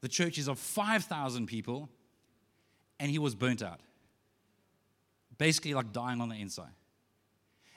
The 0.00 0.08
church 0.08 0.38
is 0.38 0.48
of 0.48 0.58
5,000 0.58 1.46
people, 1.46 1.88
and 2.98 3.10
he 3.10 3.18
was 3.18 3.34
burnt 3.34 3.62
out. 3.62 3.80
Basically, 5.36 5.74
like 5.74 5.92
dying 5.92 6.20
on 6.20 6.30
the 6.30 6.36
inside. 6.36 6.72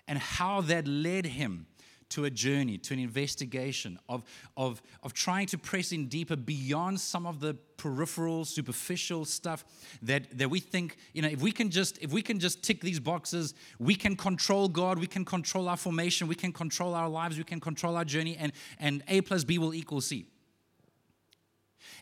And 0.08 0.18
how 0.18 0.62
that 0.62 0.88
led 0.88 1.26
him 1.26 1.68
to 2.10 2.26
a 2.26 2.30
journey, 2.30 2.78
to 2.78 2.94
an 2.94 3.00
investigation 3.00 4.00
of, 4.10 4.24
of, 4.58 4.82
of 5.04 5.14
trying 5.14 5.48
to 5.48 5.58
press 5.58 5.92
in 5.92 6.08
deeper 6.08 6.36
beyond 6.36 7.00
some 7.00 7.26
of 7.26 7.40
the 7.40 7.54
peripheral, 7.78 8.46
superficial 8.46 9.26
stuff 9.26 9.64
that, 10.02 10.38
that 10.38 10.50
we 10.50 10.60
think, 10.60 10.98
you 11.14 11.22
know, 11.22 11.30
if 11.30 11.42
we 11.42 11.52
can 11.52 11.70
just 11.70 11.98
if 12.00 12.12
we 12.12 12.22
can 12.22 12.40
just 12.40 12.64
tick 12.64 12.82
these 12.82 13.00
boxes, 13.00 13.54
we 13.80 13.96
can 13.96 14.16
control 14.16 14.68
God, 14.68 15.00
we 15.00 15.08
can 15.08 15.24
control 15.24 15.70
our 15.70 15.78
formation, 15.78 16.28
we 16.28 16.36
can 16.36 16.52
control 16.52 16.94
our 16.94 17.10
lives, 17.10 17.38
we 17.38 17.44
can 17.44 17.60
control 17.60 17.96
our 17.96 18.06
journey, 18.06 18.36
and, 18.38 18.52
and 18.80 19.04
A 19.08 19.22
plus 19.22 19.44
B 19.44 19.58
will 19.58 19.74
equal 19.74 20.02
C. 20.02 20.26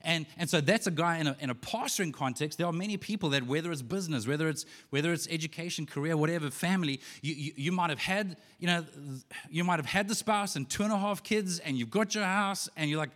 And, 0.04 0.26
and 0.38 0.50
so 0.50 0.62
that's 0.62 0.88
a 0.88 0.92
guy 0.92 1.18
in 1.18 1.28
a, 1.28 1.36
in 1.40 1.50
a 1.50 1.56
pastoring 1.56 2.14
context. 2.14 2.58
There 2.58 2.68
are 2.68 2.74
many 2.74 2.98
people 2.98 3.30
that, 3.30 3.44
whether 3.44 3.72
it's 3.72 3.82
business, 3.82 4.28
whether 4.28 4.48
it's, 4.48 4.66
whether 4.90 5.12
it's 5.14 5.28
education, 5.30 5.86
career, 5.86 6.18
whatever, 6.18 6.50
family, 6.50 7.02
you, 7.22 7.34
you, 7.34 7.52
you 7.56 7.72
might 7.72 7.90
have 7.90 8.00
had, 8.00 8.38
you 8.60 8.68
know, 8.68 8.86
you 9.50 9.64
might 9.64 9.80
have 9.80 9.86
had 9.86 10.08
the 10.08 10.16
spouse 10.16 10.56
and 10.56 10.70
two 10.70 10.84
and 10.84 10.92
a 10.92 10.98
half 10.98 11.24
kids, 11.24 11.60
and 11.60 11.78
you've 11.78 11.92
got 11.92 12.16
your 12.16 12.24
house, 12.24 12.70
and 12.76 12.90
you're 12.90 13.00
like, 13.00 13.12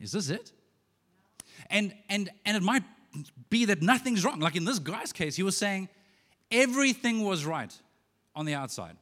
is 0.00 0.12
this 0.12 0.28
it? 0.28 0.52
And, 1.70 1.94
and, 2.08 2.30
and 2.44 2.56
it 2.56 2.62
might 2.62 2.82
be 3.48 3.64
that 3.66 3.80
nothing's 3.80 4.24
wrong. 4.24 4.40
Like 4.40 4.56
in 4.56 4.64
this 4.64 4.78
guy's 4.78 5.12
case, 5.12 5.36
he 5.36 5.42
was 5.42 5.56
saying 5.56 5.88
everything 6.50 7.24
was 7.24 7.44
right 7.44 7.72
on 8.34 8.44
the 8.44 8.54
outside. 8.54 8.96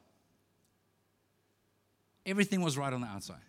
Everything 2.25 2.61
was 2.61 2.77
right 2.77 2.93
on 2.93 3.01
the 3.01 3.07
outside. 3.07 3.41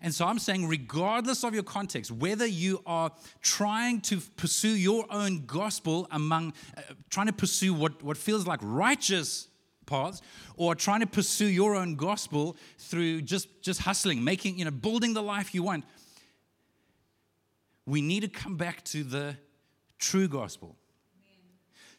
And 0.00 0.14
so 0.14 0.26
I'm 0.26 0.38
saying, 0.38 0.68
regardless 0.68 1.44
of 1.44 1.54
your 1.54 1.62
context, 1.62 2.10
whether 2.10 2.46
you 2.46 2.82
are 2.86 3.10
trying 3.42 4.00
to 4.02 4.20
pursue 4.36 4.76
your 4.76 5.04
own 5.10 5.44
gospel 5.46 6.06
among, 6.10 6.52
uh, 6.76 6.82
trying 7.10 7.26
to 7.26 7.32
pursue 7.32 7.74
what, 7.74 8.02
what 8.02 8.16
feels 8.16 8.46
like 8.46 8.60
righteous 8.62 9.48
paths, 9.86 10.22
or 10.56 10.74
trying 10.74 11.00
to 11.00 11.06
pursue 11.06 11.46
your 11.46 11.74
own 11.74 11.96
gospel 11.96 12.56
through 12.78 13.22
just, 13.22 13.62
just 13.62 13.80
hustling, 13.80 14.22
making, 14.22 14.58
you 14.58 14.64
know, 14.64 14.70
building 14.70 15.14
the 15.14 15.22
life 15.22 15.54
you 15.54 15.62
want, 15.62 15.84
we 17.86 18.02
need 18.02 18.20
to 18.20 18.28
come 18.28 18.56
back 18.56 18.84
to 18.84 19.02
the 19.02 19.36
true 19.98 20.28
gospel. 20.28 20.76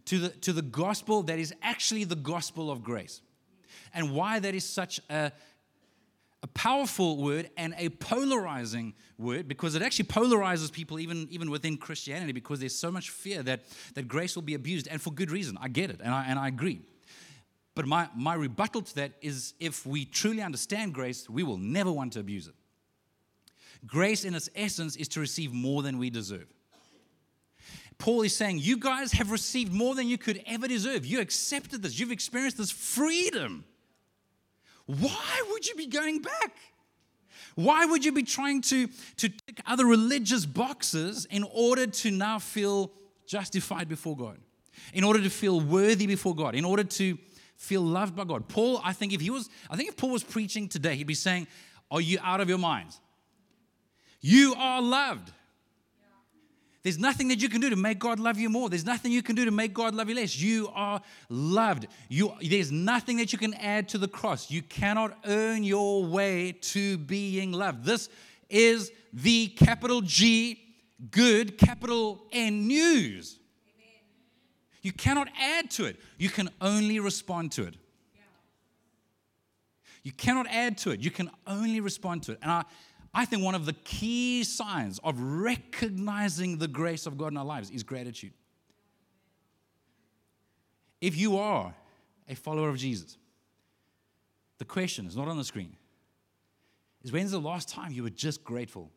To 0.06 0.20
the, 0.20 0.30
to 0.30 0.54
the 0.54 0.62
gospel 0.62 1.24
that 1.24 1.38
is 1.38 1.54
actually 1.62 2.04
the 2.04 2.16
gospel 2.16 2.72
of 2.72 2.84
grace. 2.84 3.22
And 3.94 4.12
why 4.14 4.40
that 4.40 4.56
is 4.56 4.64
such 4.64 5.00
a, 5.10 5.32
a 6.42 6.48
powerful 6.48 7.18
word 7.18 7.50
and 7.58 7.76
a 7.78 7.90
polarizing 7.90 8.94
word 9.18 9.48
because 9.48 9.76
it 9.76 9.82
actually 9.82 10.06
polarizes 10.06 10.72
people 10.72 11.00
even, 11.00 11.28
even 11.30 11.52
within 11.52 11.78
Christianity 11.78 12.32
because 12.32 12.60
there's 12.60 12.76
so 12.76 12.92
much 12.92 13.10
fear 13.10 13.44
that, 13.44 13.62
that 13.96 14.08
grace 14.08 14.36
will 14.36 14.44
be 14.44 14.54
abused 14.54 14.88
and 14.88 15.02
for 15.02 15.12
good 15.12 15.32
reason. 15.32 15.58
I 15.60 15.68
get 15.68 15.90
it 15.90 16.00
and 16.02 16.14
I, 16.14 16.26
and 16.26 16.40
I 16.40 16.48
agree. 16.48 16.82
But 17.76 17.86
my, 17.88 18.10
my 18.16 18.34
rebuttal 18.34 18.82
to 18.82 18.96
that 18.96 19.14
is 19.22 19.54
if 19.60 19.86
we 19.86 20.06
truly 20.06 20.42
understand 20.42 20.94
grace, 20.94 21.30
we 21.30 21.44
will 21.44 21.58
never 21.58 21.92
want 21.92 22.14
to 22.14 22.20
abuse 22.20 22.48
it. 22.48 22.56
Grace, 23.86 24.26
in 24.26 24.36
its 24.36 24.50
essence, 24.56 24.96
is 24.96 25.08
to 25.10 25.20
receive 25.20 25.54
more 25.54 25.82
than 25.82 25.98
we 25.98 26.10
deserve. 26.10 26.48
Paul 27.98 28.22
is 28.24 28.36
saying, 28.36 28.60
You 28.60 28.78
guys 28.78 29.12
have 29.14 29.32
received 29.32 29.72
more 29.72 29.96
than 29.96 30.08
you 30.08 30.18
could 30.18 30.42
ever 30.46 30.68
deserve. 30.68 31.06
You 31.06 31.22
accepted 31.22 31.82
this, 31.82 32.00
you've 32.00 32.12
experienced 32.12 32.58
this 32.58 32.72
freedom. 32.72 33.64
Why 34.98 35.44
would 35.52 35.68
you 35.68 35.76
be 35.76 35.86
going 35.86 36.20
back? 36.20 36.58
Why 37.54 37.86
would 37.86 38.04
you 38.04 38.12
be 38.12 38.24
trying 38.24 38.62
to, 38.62 38.88
to 39.18 39.30
tick 39.30 39.62
other 39.68 39.86
religious 39.86 40.48
boxes 40.48 41.26
in 41.26 41.44
order 41.44 41.86
to 41.86 42.10
now 42.10 42.40
feel 42.40 42.92
justified 43.28 43.88
before 43.88 44.18
God? 44.18 44.40
In 44.94 45.04
order 45.04 45.22
to 45.22 45.30
feel 45.30 45.62
worthy 45.62 46.08
before 46.08 46.34
God? 46.34 46.56
In 46.56 46.66
order 46.66 46.84
to 46.84 47.20
feel 47.56 47.82
loved 47.82 48.16
by 48.16 48.24
God? 48.24 48.48
Paul, 48.48 48.82
I 48.84 48.94
think 48.94 49.14
if 49.14 49.22
he 49.22 49.30
was, 49.30 49.48
I 49.70 49.76
think 49.76 49.90
if 49.90 49.98
Paul 49.98 50.10
was 50.10 50.24
preaching 50.24 50.68
today, 50.68 50.96
he'd 50.96 51.06
be 51.06 51.14
saying, 51.14 51.46
Are 51.92 52.02
you 52.02 52.18
out 52.24 52.42
of 52.42 52.50
your 52.50 52.58
minds? 52.58 53.00
You 54.22 54.56
are 54.58 54.82
loved. 54.82 55.32
There's 56.82 56.98
nothing 56.98 57.28
that 57.28 57.42
you 57.42 57.50
can 57.50 57.60
do 57.60 57.70
to 57.70 57.76
make 57.76 58.00
God 58.00 58.20
love 58.20 58.38
you 58.38 58.50
more. 58.50 58.70
There's 58.70 58.86
nothing 58.86 59.12
you 59.12 59.22
can 59.22 59.36
do 59.36 59.44
to 59.44 59.52
make 59.52 59.74
God 59.74 59.94
love 59.94 60.08
you 60.08 60.16
less. 60.16 60.40
You 60.40 60.70
are 60.74 61.02
loved. 61.28 61.88
You, 62.08 62.34
there's 62.42 62.72
nothing 62.72 63.18
that 63.18 63.34
you 63.34 63.40
can 63.40 63.54
add 63.56 63.90
to 63.90 63.98
the 63.98 64.08
cross. 64.08 64.50
You 64.50 64.62
cannot 64.62 65.18
earn 65.26 65.64
your 65.66 66.06
way 66.06 66.54
to 66.62 66.98
being 66.98 67.52
loved. 67.52 67.84
This 67.84 68.10
is 68.50 68.92
the 69.12 69.48
capital 69.48 70.00
G, 70.02 70.60
good, 71.12 71.58
capital 71.58 72.24
N 72.32 72.68
news. 72.68 73.40
Amen. 73.76 74.02
You 74.82 74.94
cannot 74.94 75.28
add 75.38 75.70
to 75.72 75.86
it, 75.86 76.00
you 76.18 76.30
can 76.30 76.50
only 76.62 77.00
respond 77.00 77.52
to 77.54 77.64
it. 77.64 77.76
You 80.04 80.14
cannot 80.14 80.48
add 80.50 80.78
to 80.80 80.92
it, 80.92 81.02
you 81.02 81.12
can 81.12 81.30
only 81.46 81.82
respond 81.82 82.24
to 82.24 82.32
it. 82.32 82.40
And 82.42 82.50
I, 82.50 82.64
I 83.14 83.26
think 83.26 83.44
one 83.44 83.56
of 83.56 83.66
the 83.66 83.74
key 83.74 84.44
signs 84.44 85.00
of 85.04 85.20
recognizing 85.20 86.58
the 86.58 86.68
grace 86.68 87.06
of 87.06 87.18
God 87.18 87.32
in 87.32 87.38
our 87.38 87.46
lives 87.46 87.70
is 87.72 87.84
gratitude. 87.84 88.34
If 91.02 91.18
you 91.18 91.38
are 91.38 91.74
a 92.28 92.36
follower 92.36 92.70
of 92.70 92.78
Jesus, 92.78 93.18
the 94.58 94.66
question 94.66 95.08
is 95.08 95.16
not 95.16 95.28
on 95.28 95.38
the 95.38 95.44
screen. 95.44 95.76
Is 97.04 97.12
when's 97.12 97.32
the 97.32 97.40
last 97.40 97.70
time 97.70 97.92
you 97.92 98.04
were 98.04 98.10
just 98.10 98.44
grateful? 98.44 98.92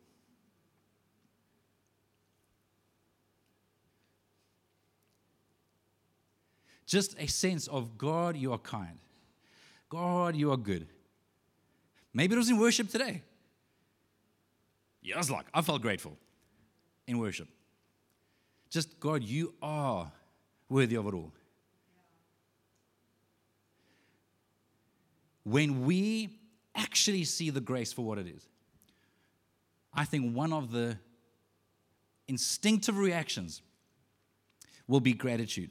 Just 6.85 7.15
a 7.17 7.27
sense 7.27 7.67
of 7.67 7.97
God, 7.97 8.37
you 8.37 8.51
are 8.51 8.59
kind. 8.59 8.99
God, 9.89 10.35
you 10.35 10.51
are 10.51 10.57
good. 10.57 10.87
Maybe 12.13 12.35
it 12.35 12.37
was 12.37 12.49
in 12.49 12.59
worship 12.59 12.89
today. 12.89 13.23
Was 15.15 15.29
like, 15.29 15.45
I 15.53 15.61
felt 15.61 15.81
grateful 15.81 16.17
in 17.07 17.19
worship. 17.19 17.47
Just, 18.69 18.99
God, 18.99 19.23
you 19.23 19.53
are 19.61 20.11
worthy 20.69 20.95
of 20.95 21.05
it 21.07 21.13
all. 21.13 21.31
When 25.43 25.85
we 25.85 26.39
actually 26.73 27.25
see 27.25 27.49
the 27.49 27.61
grace 27.61 27.91
for 27.91 28.03
what 28.03 28.17
it 28.17 28.27
is, 28.27 28.47
I 29.93 30.05
think 30.05 30.35
one 30.35 30.53
of 30.53 30.71
the 30.71 30.97
instinctive 32.27 32.97
reactions 32.97 33.61
will 34.87 35.01
be 35.01 35.13
gratitude. 35.13 35.69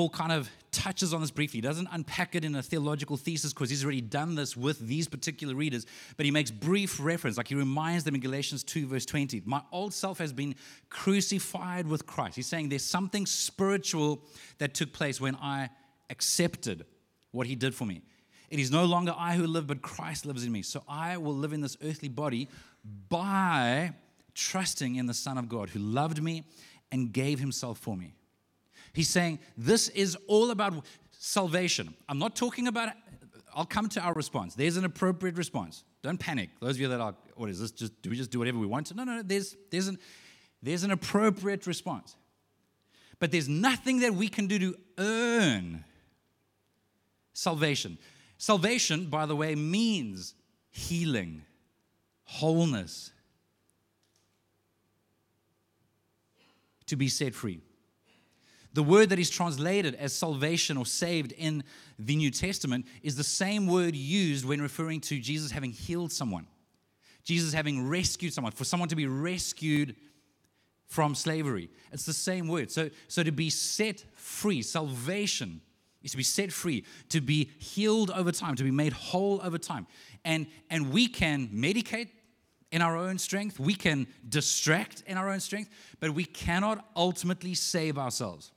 Paul 0.00 0.08
kind 0.08 0.32
of 0.32 0.48
touches 0.70 1.12
on 1.12 1.20
this 1.20 1.30
briefly. 1.30 1.58
He 1.58 1.60
doesn't 1.60 1.88
unpack 1.92 2.34
it 2.34 2.42
in 2.42 2.54
a 2.54 2.62
theological 2.62 3.18
thesis 3.18 3.52
because 3.52 3.68
he's 3.68 3.84
already 3.84 4.00
done 4.00 4.34
this 4.34 4.56
with 4.56 4.78
these 4.78 5.06
particular 5.06 5.54
readers, 5.54 5.84
but 6.16 6.24
he 6.24 6.32
makes 6.32 6.50
brief 6.50 6.98
reference, 6.98 7.36
like 7.36 7.48
he 7.48 7.54
reminds 7.54 8.04
them 8.04 8.14
in 8.14 8.22
Galatians 8.22 8.64
2, 8.64 8.86
verse 8.86 9.04
20. 9.04 9.42
My 9.44 9.60
old 9.72 9.92
self 9.92 10.16
has 10.16 10.32
been 10.32 10.54
crucified 10.88 11.86
with 11.86 12.06
Christ. 12.06 12.36
He's 12.36 12.46
saying 12.46 12.70
there's 12.70 12.82
something 12.82 13.26
spiritual 13.26 14.22
that 14.56 14.72
took 14.72 14.94
place 14.94 15.20
when 15.20 15.36
I 15.36 15.68
accepted 16.08 16.86
what 17.32 17.46
he 17.46 17.54
did 17.54 17.74
for 17.74 17.84
me. 17.84 18.00
It 18.48 18.58
is 18.58 18.70
no 18.70 18.86
longer 18.86 19.14
I 19.14 19.34
who 19.34 19.46
live, 19.46 19.66
but 19.66 19.82
Christ 19.82 20.24
lives 20.24 20.46
in 20.46 20.50
me. 20.50 20.62
So 20.62 20.82
I 20.88 21.18
will 21.18 21.34
live 21.34 21.52
in 21.52 21.60
this 21.60 21.76
earthly 21.84 22.08
body 22.08 22.48
by 23.10 23.92
trusting 24.34 24.96
in 24.96 25.04
the 25.04 25.12
Son 25.12 25.36
of 25.36 25.50
God 25.50 25.68
who 25.68 25.78
loved 25.78 26.22
me 26.22 26.44
and 26.90 27.12
gave 27.12 27.38
himself 27.38 27.76
for 27.76 27.98
me. 27.98 28.14
He's 28.92 29.08
saying 29.08 29.38
this 29.56 29.88
is 29.88 30.16
all 30.26 30.50
about 30.50 30.84
salvation. 31.10 31.94
I'm 32.08 32.18
not 32.18 32.34
talking 32.34 32.66
about, 32.66 32.92
I'll 33.54 33.64
come 33.66 33.88
to 33.90 34.00
our 34.00 34.14
response. 34.14 34.54
There's 34.54 34.76
an 34.76 34.84
appropriate 34.84 35.36
response. 35.36 35.84
Don't 36.02 36.18
panic. 36.18 36.50
Those 36.60 36.76
of 36.76 36.80
you 36.80 36.88
that 36.88 37.00
are, 37.00 37.14
what 37.34 37.50
is 37.50 37.60
this? 37.60 37.70
Just 37.70 38.00
do 38.02 38.10
we 38.10 38.16
just 38.16 38.30
do 38.30 38.38
whatever 38.38 38.58
we 38.58 38.66
want? 38.66 38.94
No, 38.94 39.04
no, 39.04 39.16
no. 39.16 39.22
There's 39.22 39.56
there's 39.70 39.88
an 39.88 39.98
there's 40.62 40.82
an 40.82 40.90
appropriate 40.90 41.66
response. 41.66 42.16
But 43.18 43.30
there's 43.32 43.48
nothing 43.48 44.00
that 44.00 44.14
we 44.14 44.28
can 44.28 44.46
do 44.46 44.58
to 44.58 44.74
earn 44.96 45.84
salvation. 47.34 47.98
Salvation, 48.38 49.06
by 49.06 49.26
the 49.26 49.36
way, 49.36 49.54
means 49.54 50.34
healing, 50.70 51.42
wholeness, 52.24 53.12
to 56.86 56.96
be 56.96 57.08
set 57.08 57.34
free. 57.34 57.60
The 58.72 58.82
word 58.82 59.08
that 59.08 59.18
is 59.18 59.30
translated 59.30 59.96
as 59.96 60.12
salvation 60.12 60.76
or 60.76 60.86
saved 60.86 61.32
in 61.32 61.64
the 61.98 62.14
New 62.14 62.30
Testament 62.30 62.86
is 63.02 63.16
the 63.16 63.24
same 63.24 63.66
word 63.66 63.96
used 63.96 64.44
when 64.44 64.62
referring 64.62 65.00
to 65.02 65.18
Jesus 65.18 65.50
having 65.50 65.72
healed 65.72 66.12
someone, 66.12 66.46
Jesus 67.24 67.52
having 67.52 67.88
rescued 67.88 68.32
someone, 68.32 68.52
for 68.52 68.64
someone 68.64 68.88
to 68.88 68.96
be 68.96 69.06
rescued 69.06 69.96
from 70.86 71.14
slavery. 71.14 71.68
It's 71.92 72.06
the 72.06 72.12
same 72.12 72.48
word. 72.48 72.70
So, 72.70 72.90
so 73.08 73.22
to 73.22 73.32
be 73.32 73.50
set 73.50 74.04
free, 74.14 74.62
salvation 74.62 75.60
is 76.02 76.12
to 76.12 76.16
be 76.16 76.22
set 76.22 76.52
free, 76.52 76.84
to 77.10 77.20
be 77.20 77.50
healed 77.58 78.10
over 78.10 78.32
time, 78.32 78.54
to 78.56 78.64
be 78.64 78.70
made 78.70 78.92
whole 78.92 79.40
over 79.42 79.58
time. 79.58 79.86
And, 80.24 80.46
and 80.70 80.92
we 80.92 81.08
can 81.08 81.48
medicate 81.48 82.08
in 82.72 82.82
our 82.82 82.96
own 82.96 83.18
strength, 83.18 83.58
we 83.58 83.74
can 83.74 84.06
distract 84.28 85.02
in 85.06 85.16
our 85.16 85.28
own 85.28 85.40
strength, 85.40 85.70
but 85.98 86.10
we 86.10 86.24
cannot 86.24 86.88
ultimately 86.94 87.54
save 87.54 87.98
ourselves. 87.98 88.52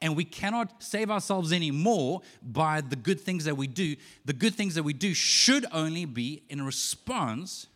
And 0.00 0.16
we 0.16 0.24
cannot 0.24 0.82
save 0.82 1.10
ourselves 1.10 1.52
anymore 1.52 2.22
by 2.42 2.80
the 2.80 2.96
good 2.96 3.20
things 3.20 3.44
that 3.44 3.56
we 3.56 3.66
do. 3.66 3.96
The 4.24 4.32
good 4.32 4.54
things 4.54 4.74
that 4.74 4.82
we 4.82 4.92
do 4.92 5.14
should 5.14 5.66
only 5.72 6.04
be 6.04 6.42
in 6.48 6.62
response 6.62 7.66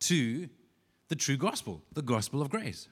to 0.00 0.48
the 1.08 1.16
true 1.16 1.36
gospel, 1.36 1.82
the 1.92 2.02
gospel 2.02 2.42
of 2.42 2.50
grace. 2.50 2.88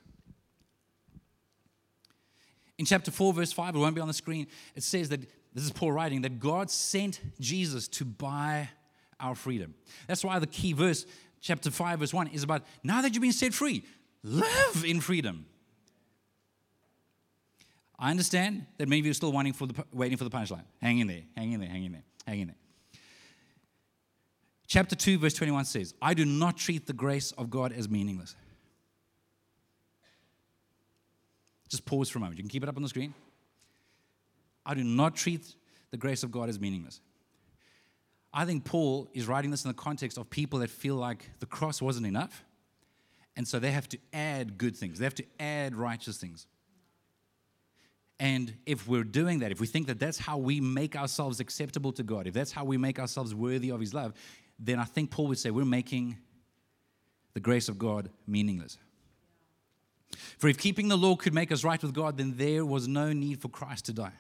In 2.79 2.87
chapter 2.87 3.11
4, 3.11 3.33
verse 3.33 3.53
5, 3.53 3.75
it 3.75 3.79
won't 3.79 3.95
be 3.95 4.01
on 4.01 4.09
the 4.09 4.14
screen, 4.14 4.47
it 4.75 4.83
says 4.83 5.09
that 5.11 5.21
this 5.55 5.64
is 5.64 5.71
Paul 5.71 5.92
writing 5.92 6.23
that 6.23 6.40
God 6.40 6.71
sent 6.71 7.21
Jesus 7.38 7.87
to 7.88 8.05
buy 8.05 8.71
our 9.21 9.35
freedom. 9.35 9.75
That's 10.09 10.25
why 10.25 10.38
the 10.38 10.47
key 10.47 10.73
verse, 10.73 11.07
chapter 11.40 11.71
5, 11.71 12.01
verse 12.01 12.14
1, 12.14 12.29
is 12.29 12.42
about 12.42 12.62
now 12.83 13.03
that 13.03 13.12
you've 13.14 13.23
been 13.23 13.33
set 13.33 13.53
free, 13.53 13.85
live 14.23 14.85
in 14.87 15.01
freedom. 15.01 15.47
I 18.02 18.10
understand 18.10 18.66
that 18.78 18.88
many 18.88 18.98
of 18.98 19.06
you 19.06 19.12
are 19.12 19.14
still 19.14 19.30
waiting 19.30 19.52
for 19.52 19.68
the, 19.68 19.84
waiting 19.92 20.18
for 20.18 20.24
the 20.24 20.30
punchline. 20.30 20.64
Hang 20.80 20.98
in 20.98 21.06
there, 21.06 21.22
hang 21.36 21.52
in 21.52 21.60
there, 21.60 21.68
hang 21.68 21.84
in 21.84 21.92
there, 21.92 22.02
hang 22.26 22.40
in 22.40 22.46
there. 22.48 22.56
Chapter 24.66 24.96
2, 24.96 25.20
verse 25.20 25.34
21 25.34 25.66
says, 25.66 25.94
I 26.02 26.12
do 26.12 26.24
not 26.24 26.56
treat 26.56 26.88
the 26.88 26.92
grace 26.92 27.30
of 27.32 27.48
God 27.48 27.72
as 27.72 27.88
meaningless. 27.88 28.34
Just 31.68 31.84
pause 31.84 32.08
for 32.08 32.18
a 32.18 32.20
moment. 32.20 32.38
You 32.38 32.42
can 32.42 32.50
keep 32.50 32.64
it 32.64 32.68
up 32.68 32.76
on 32.76 32.82
the 32.82 32.88
screen. 32.88 33.14
I 34.66 34.74
do 34.74 34.82
not 34.82 35.14
treat 35.14 35.54
the 35.92 35.96
grace 35.96 36.24
of 36.24 36.32
God 36.32 36.48
as 36.48 36.58
meaningless. 36.58 37.00
I 38.34 38.46
think 38.46 38.64
Paul 38.64 39.08
is 39.14 39.28
writing 39.28 39.52
this 39.52 39.64
in 39.64 39.68
the 39.68 39.74
context 39.74 40.18
of 40.18 40.28
people 40.28 40.58
that 40.58 40.70
feel 40.70 40.96
like 40.96 41.30
the 41.38 41.46
cross 41.46 41.80
wasn't 41.80 42.06
enough. 42.06 42.42
And 43.36 43.46
so 43.46 43.60
they 43.60 43.70
have 43.70 43.88
to 43.90 43.98
add 44.12 44.58
good 44.58 44.76
things, 44.76 44.98
they 44.98 45.04
have 45.04 45.14
to 45.14 45.24
add 45.38 45.76
righteous 45.76 46.16
things. 46.16 46.48
And 48.20 48.55
if 48.66 48.87
we're 48.87 49.05
doing 49.05 49.40
that, 49.40 49.51
if 49.51 49.61
we 49.61 49.66
think 49.66 49.88
that 49.88 49.98
that's 49.98 50.18
how 50.18 50.38
we 50.38 50.61
make 50.61 50.94
ourselves 50.94 51.40
acceptable 51.40 51.92
to 51.92 52.03
God, 52.03 52.27
if 52.27 52.35
that's 52.35 52.53
how 52.53 52.64
we 52.64 52.77
make 52.77 52.98
ourselves 52.98 53.35
worthy 53.35 53.70
of 53.70 53.81
His 53.81 53.92
love, 53.92 54.12
then 54.59 54.79
I 54.79 54.85
think 54.85 55.11
Paul 55.11 55.27
would 55.29 55.38
say 55.38 55.51
we're 55.51 55.64
making 55.64 56.18
the 57.35 57.40
grace 57.40 57.68
of 57.68 57.79
God 57.79 58.11
meaningless. 58.27 58.79
For 60.38 60.48
if 60.48 60.59
keeping 60.59 60.88
the 60.88 60.96
law 60.96 61.16
could 61.16 61.35
make 61.35 61.51
us 61.51 61.64
right 61.64 61.83
with 61.83 61.94
God, 61.94 62.18
then 62.18 62.37
there 62.37 62.64
was 62.64 62.87
no 62.87 63.12
need 63.12 63.40
for 63.40 63.48
Christ 63.48 63.87
to 63.87 63.92
die. 63.92 64.12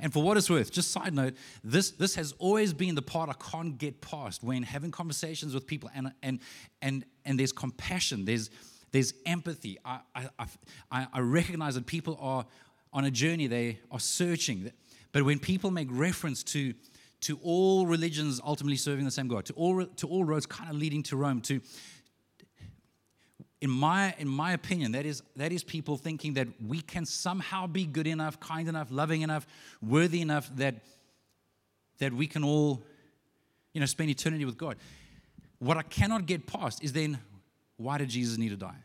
And 0.00 0.12
for 0.12 0.22
what 0.22 0.36
it's 0.36 0.48
worth, 0.48 0.72
just 0.72 0.90
side 0.90 1.14
note, 1.14 1.34
this, 1.62 1.90
this 1.90 2.14
has 2.14 2.32
always 2.38 2.72
been 2.72 2.94
the 2.94 3.02
part 3.02 3.28
I 3.28 3.34
can't 3.34 3.76
get 3.76 4.00
past 4.00 4.42
when 4.42 4.62
having 4.62 4.90
conversations 4.90 5.54
with 5.54 5.66
people 5.66 5.90
and, 5.94 6.12
and, 6.22 6.40
and, 6.80 7.04
and 7.24 7.38
there's 7.38 7.52
compassion, 7.52 8.24
there's, 8.24 8.50
there's 8.94 9.12
empathy. 9.26 9.76
I, 9.84 9.98
I, 10.14 10.46
I, 10.92 11.06
I 11.12 11.18
recognize 11.18 11.74
that 11.74 11.84
people 11.84 12.16
are 12.20 12.46
on 12.92 13.04
a 13.04 13.10
journey, 13.10 13.48
they 13.48 13.80
are 13.90 13.98
searching. 13.98 14.70
But 15.10 15.24
when 15.24 15.40
people 15.40 15.72
make 15.72 15.88
reference 15.90 16.44
to, 16.44 16.74
to 17.22 17.40
all 17.42 17.86
religions 17.86 18.40
ultimately 18.46 18.76
serving 18.76 19.04
the 19.04 19.10
same 19.10 19.26
God, 19.26 19.46
to 19.46 19.52
all, 19.54 19.84
to 19.84 20.06
all 20.06 20.22
roads 20.22 20.46
kind 20.46 20.70
of 20.70 20.76
leading 20.76 21.02
to 21.04 21.16
Rome, 21.16 21.40
to, 21.40 21.60
in 23.60 23.68
my, 23.68 24.14
in 24.18 24.28
my 24.28 24.52
opinion, 24.52 24.92
that 24.92 25.06
is, 25.06 25.24
that 25.34 25.50
is 25.50 25.64
people 25.64 25.96
thinking 25.96 26.34
that 26.34 26.46
we 26.64 26.80
can 26.80 27.04
somehow 27.04 27.66
be 27.66 27.86
good 27.86 28.06
enough, 28.06 28.38
kind 28.38 28.68
enough, 28.68 28.92
loving 28.92 29.22
enough, 29.22 29.44
worthy 29.82 30.20
enough 30.20 30.48
that, 30.54 30.76
that 31.98 32.12
we 32.12 32.28
can 32.28 32.44
all, 32.44 32.84
you 33.72 33.80
know, 33.80 33.86
spend 33.86 34.10
eternity 34.10 34.44
with 34.44 34.56
God. 34.56 34.76
What 35.58 35.78
I 35.78 35.82
cannot 35.82 36.26
get 36.26 36.46
past 36.46 36.84
is 36.84 36.92
then 36.92 37.18
why 37.76 37.98
did 37.98 38.08
Jesus 38.08 38.38
need 38.38 38.50
to 38.50 38.56
die? 38.56 38.83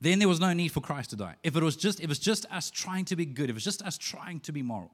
Then 0.00 0.18
there 0.18 0.28
was 0.28 0.40
no 0.40 0.52
need 0.52 0.68
for 0.68 0.80
Christ 0.80 1.10
to 1.10 1.16
die. 1.16 1.36
If 1.42 1.56
it 1.56 1.62
was 1.62 1.76
just, 1.76 2.00
it 2.00 2.08
was 2.08 2.18
just 2.18 2.46
us 2.52 2.70
trying 2.70 3.04
to 3.06 3.16
be 3.16 3.26
good, 3.26 3.44
if 3.44 3.50
it 3.50 3.54
was 3.54 3.64
just 3.64 3.82
us 3.82 3.98
trying 3.98 4.40
to 4.40 4.52
be 4.52 4.62
moral. 4.62 4.92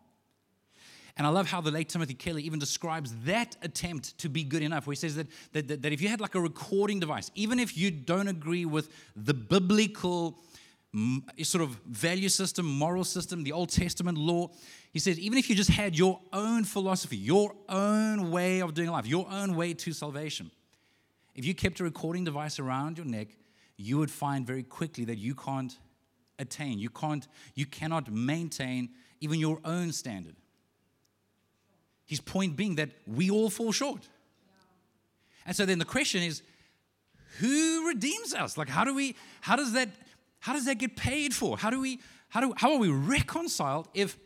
And 1.17 1.27
I 1.27 1.31
love 1.31 1.47
how 1.47 1.61
the 1.61 1.71
late 1.71 1.89
Timothy 1.89 2.15
Keller 2.15 2.41
even 2.41 2.59
describes 2.59 3.15
that 3.25 3.57
attempt 3.63 4.19
to 4.19 4.29
be 4.29 4.43
good 4.43 4.63
enough, 4.63 4.87
where 4.87 4.93
he 4.93 4.97
says 4.97 5.15
that, 5.15 5.29
that, 5.53 5.69
that, 5.69 5.83
that 5.83 5.93
if 5.93 6.01
you 6.01 6.09
had 6.09 6.21
like 6.21 6.35
a 6.35 6.41
recording 6.41 6.99
device, 6.99 7.31
even 7.35 7.61
if 7.61 7.77
you 7.77 7.91
don't 7.91 8.27
agree 8.27 8.65
with 8.65 8.89
the 9.15 9.35
biblical 9.35 10.43
mm, 10.93 11.23
sort 11.45 11.63
of 11.63 11.71
value 11.87 12.29
system, 12.29 12.67
moral 12.67 13.05
system, 13.05 13.45
the 13.45 13.53
Old 13.53 13.69
Testament 13.69 14.19
law, 14.19 14.51
he 14.93 14.99
says, 14.99 15.19
even 15.21 15.39
if 15.39 15.49
you 15.49 15.55
just 15.55 15.71
had 15.71 15.97
your 15.97 16.19
own 16.33 16.65
philosophy, 16.65 17.17
your 17.17 17.55
own 17.69 18.33
way 18.33 18.61
of 18.61 18.75
doing 18.75 18.91
life, 18.91 19.07
your 19.07 19.29
own 19.31 19.55
way 19.55 19.73
to 19.75 19.93
salvation, 19.93 20.51
if 21.37 21.45
you 21.45 21.55
kept 21.55 21.79
a 21.79 21.85
recording 21.85 22.25
device 22.25 22.59
around 22.59 22.99
your 22.99 23.07
neck, 23.07 23.29
you 23.77 23.99
would 23.99 24.11
find 24.11 24.47
very 24.47 24.63
quickly 24.63 25.05
that 25.07 25.19
you 25.19 25.35
can't 25.35 25.77
attain. 26.39 26.79
You 26.79 26.91
can't, 26.91 27.27
you 27.55 27.67
cannot 27.67 28.11
maintain 28.11 28.91
even 29.21 29.39
your 29.39 29.59
own 29.65 29.93
standard. 29.93 30.37
His 32.07 32.21
point 32.21 32.57
being 32.57 32.77
that 32.77 32.91
we 33.07 33.31
all 33.31 33.51
fall 33.51 33.73
short. 33.73 34.09
And 35.47 35.57
so 35.57 35.67
then 35.67 35.79
the 35.79 35.85
question 35.85 36.23
is, 36.23 36.43
who 37.39 37.89
redeems 37.89 38.35
us? 38.35 38.57
Like, 38.57 38.69
how 38.69 38.85
do 38.85 38.95
we, 38.95 39.17
how 39.41 39.57
does 39.57 39.73
that, 39.73 39.89
how 40.41 40.53
does 40.53 40.67
that 40.67 40.79
get 40.79 40.97
paid 40.97 41.35
for? 41.35 41.57
How 41.57 41.71
do 41.71 41.81
we, 41.81 42.01
how 42.29 42.41
do, 42.41 42.55
how 42.57 42.73
are 42.73 42.79
we 42.79 42.89
reconciled 42.89 43.89
if, 43.95 44.19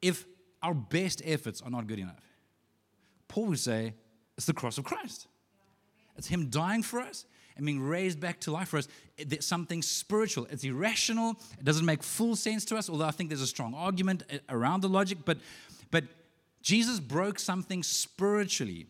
if 0.00 0.24
our 0.62 0.74
best 0.74 1.22
efforts 1.24 1.60
are 1.60 1.70
not 1.70 1.86
good 1.86 1.98
enough? 1.98 2.22
Paul 3.26 3.46
would 3.46 3.58
say 3.58 3.94
it's 4.36 4.46
the 4.46 4.52
cross 4.52 4.78
of 4.78 4.84
Christ. 4.84 5.26
It's 6.16 6.28
Him 6.28 6.50
dying 6.50 6.82
for 6.82 7.00
us 7.00 7.24
and 7.58 7.66
being 7.66 7.80
raised 7.80 8.18
back 8.20 8.40
to 8.40 8.50
life 8.50 8.68
for 8.68 8.78
us. 8.78 8.88
Something 9.40 9.82
spiritual. 9.82 10.46
It's 10.50 10.64
irrational. 10.64 11.36
It 11.58 11.64
doesn't 11.64 11.84
make 11.84 12.02
full 12.02 12.36
sense 12.36 12.64
to 12.66 12.76
us, 12.76 12.88
although 12.88 13.04
I 13.04 13.10
think 13.10 13.28
there's 13.28 13.42
a 13.42 13.46
strong 13.46 13.74
argument 13.74 14.22
uh, 14.32 14.38
around 14.48 14.80
the 14.80 14.88
logic. 14.88 15.18
But, 15.24 15.38
but 15.90 16.04
Jesus 16.62 17.00
broke 17.00 17.38
something 17.38 17.82
spiritually 17.82 18.86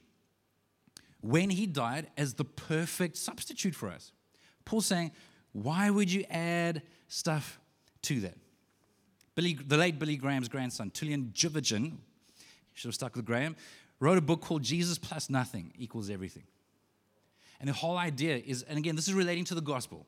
when 1.20 1.50
he 1.50 1.66
died 1.66 2.08
as 2.16 2.34
the 2.34 2.44
perfect 2.44 3.16
substitute 3.16 3.74
for 3.74 3.88
us. 3.88 4.12
Paul's 4.64 4.86
saying, 4.86 5.10
why 5.52 5.90
would 5.90 6.12
you 6.12 6.24
add 6.30 6.82
stuff 7.08 7.58
to 8.02 8.20
that? 8.20 8.36
Billy, 9.34 9.54
the 9.54 9.76
late 9.76 9.98
Billy 9.98 10.16
Graham's 10.16 10.48
grandson, 10.48 10.90
Tullian 10.90 11.32
Tchividjian, 11.32 11.92
should 12.74 12.88
have 12.88 12.94
stuck 12.94 13.16
with 13.16 13.24
Graham, 13.24 13.56
wrote 13.98 14.18
a 14.18 14.20
book 14.20 14.40
called 14.40 14.62
Jesus 14.62 14.98
Plus 14.98 15.30
Nothing 15.30 15.72
Equals 15.78 16.10
Everything. 16.10 16.44
And 17.60 17.68
the 17.68 17.74
whole 17.74 17.96
idea 17.96 18.36
is, 18.36 18.62
and 18.62 18.78
again, 18.78 18.96
this 18.96 19.08
is 19.08 19.14
relating 19.14 19.44
to 19.46 19.54
the 19.54 19.60
gospel, 19.60 20.06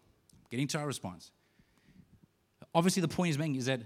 getting 0.50 0.68
to 0.68 0.78
our 0.78 0.86
response. 0.86 1.32
Obviously, 2.74 3.02
the 3.02 3.08
point 3.08 3.28
he's 3.28 3.38
making 3.38 3.56
is 3.56 3.66
that 3.66 3.80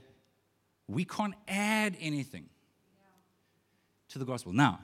we 0.87 1.05
can't 1.05 1.35
add 1.49 1.97
anything 2.01 2.49
to 4.11 4.19
the 4.19 4.25
gospel. 4.25 4.53
Now, 4.53 4.81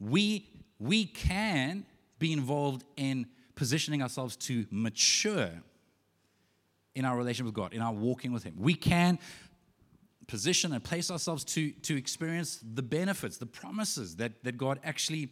we, 0.00 0.48
we 0.78 1.04
can 1.04 1.86
be 2.18 2.32
involved 2.32 2.84
in 2.96 3.26
positioning 3.54 4.02
ourselves 4.02 4.36
to 4.36 4.66
mature 4.70 5.50
in 6.94 7.04
our 7.04 7.16
relationship 7.16 7.46
with 7.46 7.54
God, 7.54 7.74
in 7.74 7.82
our 7.82 7.92
walking 7.92 8.32
with 8.32 8.42
Him. 8.42 8.54
We 8.58 8.74
can 8.74 9.18
position 10.26 10.72
and 10.72 10.82
place 10.82 11.10
ourselves 11.10 11.44
to, 11.44 11.70
to 11.70 11.96
experience 11.96 12.60
the 12.74 12.82
benefits, 12.82 13.36
the 13.36 13.46
promises 13.46 14.16
that, 14.16 14.42
that 14.44 14.56
God 14.56 14.80
actually 14.82 15.28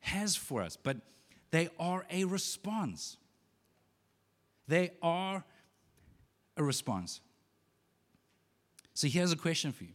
has 0.00 0.36
for 0.36 0.62
us. 0.62 0.76
But 0.76 0.98
they 1.50 1.68
are 1.78 2.04
a 2.10 2.24
response. 2.24 3.16
They 4.66 4.90
are 5.02 5.44
a 6.56 6.62
response. 6.62 7.20
So 8.94 9.06
here's 9.08 9.32
a 9.32 9.36
question 9.36 9.72
for 9.72 9.84
you 9.84 9.94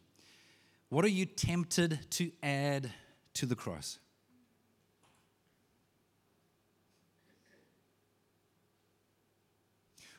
What 0.89 1.05
are 1.05 1.09
you 1.09 1.25
tempted 1.25 1.99
to 2.11 2.31
add 2.41 2.91
to 3.35 3.45
the 3.45 3.55
cross? 3.55 3.99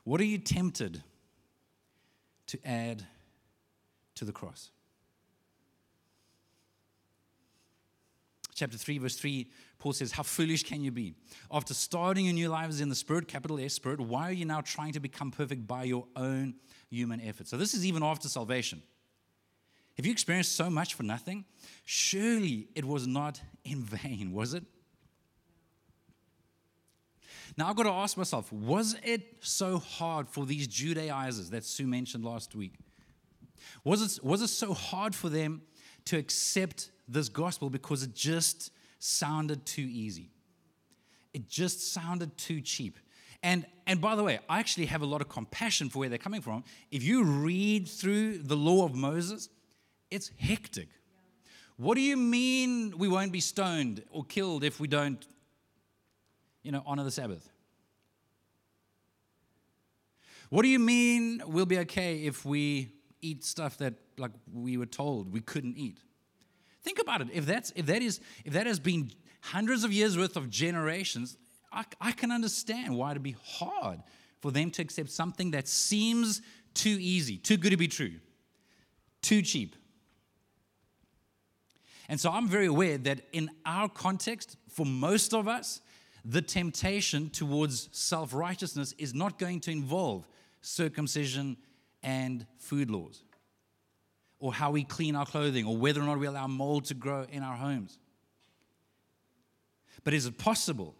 What 0.04 0.20
are 0.20 0.24
you 0.24 0.36
tempted 0.36 1.02
to 2.48 2.58
add 2.62 3.06
to 4.16 4.26
the 4.26 4.32
cross? 4.32 4.70
Chapter 8.54 8.76
3, 8.76 8.98
verse 8.98 9.16
3 9.16 9.48
Paul 9.84 9.92
says, 9.92 10.12
How 10.12 10.22
foolish 10.22 10.62
can 10.62 10.82
you 10.82 10.90
be? 10.90 11.14
After 11.52 11.74
starting 11.74 12.24
your 12.24 12.32
new 12.32 12.48
lives 12.48 12.80
in 12.80 12.88
the 12.88 12.94
Spirit, 12.94 13.28
capital 13.28 13.60
S 13.60 13.74
Spirit, 13.74 14.00
why 14.00 14.30
are 14.30 14.32
you 14.32 14.46
now 14.46 14.62
trying 14.62 14.94
to 14.94 15.00
become 15.00 15.30
perfect 15.30 15.66
by 15.66 15.84
your 15.84 16.06
own 16.16 16.54
human 16.88 17.20
effort? 17.20 17.48
So, 17.48 17.58
this 17.58 17.74
is 17.74 17.84
even 17.84 18.02
after 18.02 18.26
salvation. 18.30 18.82
Have 19.98 20.06
you 20.06 20.12
experienced 20.12 20.56
so 20.56 20.70
much 20.70 20.94
for 20.94 21.02
nothing? 21.02 21.44
Surely 21.84 22.68
it 22.74 22.86
was 22.86 23.06
not 23.06 23.42
in 23.62 23.82
vain, 23.82 24.32
was 24.32 24.54
it? 24.54 24.64
Now 27.58 27.68
I've 27.68 27.76
got 27.76 27.82
to 27.82 27.90
ask 27.90 28.16
myself, 28.16 28.50
was 28.50 28.96
it 29.04 29.36
so 29.40 29.80
hard 29.80 30.30
for 30.30 30.46
these 30.46 30.66
Judaizers 30.66 31.50
that 31.50 31.62
Sue 31.62 31.86
mentioned 31.86 32.24
last 32.24 32.54
week? 32.54 32.72
Was 33.84 34.16
it, 34.16 34.24
was 34.24 34.40
it 34.40 34.48
so 34.48 34.72
hard 34.72 35.14
for 35.14 35.28
them 35.28 35.60
to 36.06 36.16
accept 36.16 36.90
this 37.06 37.28
gospel 37.28 37.68
because 37.68 38.02
it 38.02 38.14
just 38.14 38.70
sounded 39.04 39.66
too 39.66 39.86
easy. 39.90 40.30
It 41.34 41.48
just 41.48 41.92
sounded 41.92 42.36
too 42.38 42.62
cheap. 42.62 42.98
And, 43.42 43.66
and 43.86 44.00
by 44.00 44.16
the 44.16 44.24
way, 44.24 44.38
I 44.48 44.60
actually 44.60 44.86
have 44.86 45.02
a 45.02 45.06
lot 45.06 45.20
of 45.20 45.28
compassion 45.28 45.90
for 45.90 45.98
where 45.98 46.08
they're 46.08 46.16
coming 46.16 46.40
from. 46.40 46.64
If 46.90 47.02
you 47.02 47.22
read 47.24 47.86
through 47.86 48.38
the 48.38 48.56
law 48.56 48.86
of 48.86 48.94
Moses, 48.94 49.50
it's 50.10 50.30
hectic. 50.38 50.88
What 51.76 51.96
do 51.96 52.00
you 52.00 52.16
mean 52.16 52.96
we 52.96 53.08
won't 53.08 53.32
be 53.32 53.40
stoned 53.40 54.02
or 54.10 54.24
killed 54.24 54.64
if 54.64 54.80
we 54.80 54.88
don't, 54.88 55.22
you 56.62 56.72
know, 56.72 56.82
honor 56.86 57.04
the 57.04 57.10
Sabbath? 57.10 57.50
What 60.48 60.62
do 60.62 60.68
you 60.68 60.78
mean 60.78 61.42
we'll 61.46 61.66
be 61.66 61.78
okay 61.80 62.24
if 62.24 62.46
we 62.46 62.92
eat 63.20 63.44
stuff 63.44 63.76
that 63.78 63.94
like 64.16 64.30
we 64.50 64.76
were 64.76 64.86
told 64.86 65.30
we 65.30 65.40
couldn't 65.40 65.76
eat? 65.76 65.98
Think 66.84 66.98
about 67.00 67.22
it. 67.22 67.28
If, 67.32 67.46
that's, 67.46 67.72
if, 67.74 67.86
that, 67.86 68.02
is, 68.02 68.20
if 68.44 68.52
that 68.52 68.66
has 68.66 68.78
been 68.78 69.10
hundreds 69.40 69.84
of 69.84 69.92
years 69.92 70.18
worth 70.18 70.36
of 70.36 70.50
generations, 70.50 71.38
I, 71.72 71.84
I 72.00 72.12
can 72.12 72.30
understand 72.30 72.94
why 72.96 73.12
it'd 73.12 73.22
be 73.22 73.36
hard 73.42 74.00
for 74.40 74.52
them 74.52 74.70
to 74.72 74.82
accept 74.82 75.10
something 75.10 75.52
that 75.52 75.66
seems 75.66 76.42
too 76.74 76.96
easy, 77.00 77.38
too 77.38 77.56
good 77.56 77.70
to 77.70 77.78
be 77.78 77.88
true, 77.88 78.12
too 79.22 79.40
cheap. 79.40 79.76
And 82.10 82.20
so 82.20 82.30
I'm 82.30 82.48
very 82.48 82.66
aware 82.66 82.98
that 82.98 83.22
in 83.32 83.50
our 83.64 83.88
context, 83.88 84.58
for 84.68 84.84
most 84.84 85.32
of 85.32 85.48
us, 85.48 85.80
the 86.22 86.42
temptation 86.42 87.30
towards 87.30 87.88
self 87.92 88.34
righteousness 88.34 88.92
is 88.98 89.14
not 89.14 89.38
going 89.38 89.60
to 89.60 89.70
involve 89.70 90.28
circumcision 90.60 91.56
and 92.02 92.46
food 92.58 92.90
laws 92.90 93.23
or 94.44 94.52
how 94.52 94.70
we 94.70 94.84
clean 94.84 95.16
our 95.16 95.24
clothing, 95.24 95.64
or 95.64 95.74
whether 95.74 96.02
or 96.02 96.04
not 96.04 96.18
we 96.18 96.26
allow 96.26 96.46
mold 96.46 96.84
to 96.84 96.92
grow 96.92 97.24
in 97.32 97.42
our 97.42 97.56
homes. 97.56 97.98
But 100.04 100.12
is 100.12 100.26
it 100.26 100.36
possible 100.36 100.94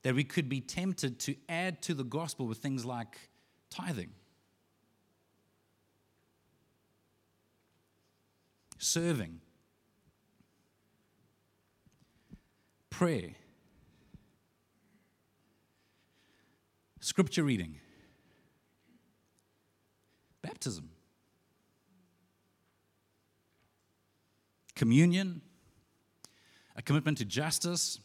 that 0.00 0.14
we 0.14 0.24
could 0.24 0.48
be 0.48 0.62
tempted 0.62 1.18
to 1.18 1.36
add 1.46 1.82
to 1.82 1.92
the 1.92 2.04
gospel 2.04 2.46
with 2.46 2.56
things 2.56 2.86
like 2.86 3.18
tithing, 3.68 4.08
serving, 8.78 9.38
prayer, 12.88 13.32
scripture 17.00 17.42
reading, 17.42 17.78
baptism? 20.40 20.88
Communion, 24.78 25.42
a 26.76 26.80
commitment 26.80 27.18
to 27.18 27.24
justice, 27.24 27.98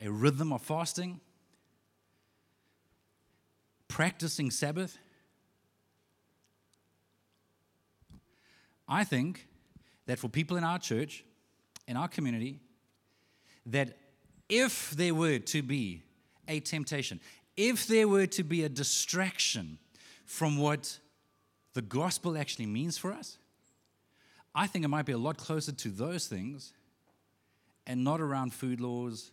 a 0.00 0.10
rhythm 0.10 0.52
of 0.52 0.60
fasting, 0.60 1.20
practicing 3.86 4.50
Sabbath. 4.50 4.98
I 8.88 9.04
think 9.04 9.46
that 10.06 10.18
for 10.18 10.28
people 10.28 10.56
in 10.56 10.64
our 10.64 10.80
church, 10.80 11.24
in 11.86 11.96
our 11.96 12.08
community, 12.08 12.58
that 13.64 13.96
if 14.48 14.90
there 14.90 15.14
were 15.14 15.38
to 15.38 15.62
be 15.62 16.02
a 16.48 16.58
temptation, 16.58 17.20
if 17.56 17.86
there 17.86 18.08
were 18.08 18.26
to 18.26 18.42
be 18.42 18.64
a 18.64 18.68
distraction 18.68 19.78
from 20.24 20.58
what 20.58 20.98
the 21.74 21.82
gospel 21.82 22.36
actually 22.36 22.66
means 22.66 22.98
for 22.98 23.12
us, 23.12 23.38
I 24.56 24.66
think 24.66 24.86
it 24.86 24.88
might 24.88 25.04
be 25.04 25.12
a 25.12 25.18
lot 25.18 25.36
closer 25.36 25.70
to 25.70 25.88
those 25.90 26.26
things 26.26 26.72
and 27.86 28.02
not 28.02 28.22
around 28.22 28.54
food 28.54 28.80
laws 28.80 29.30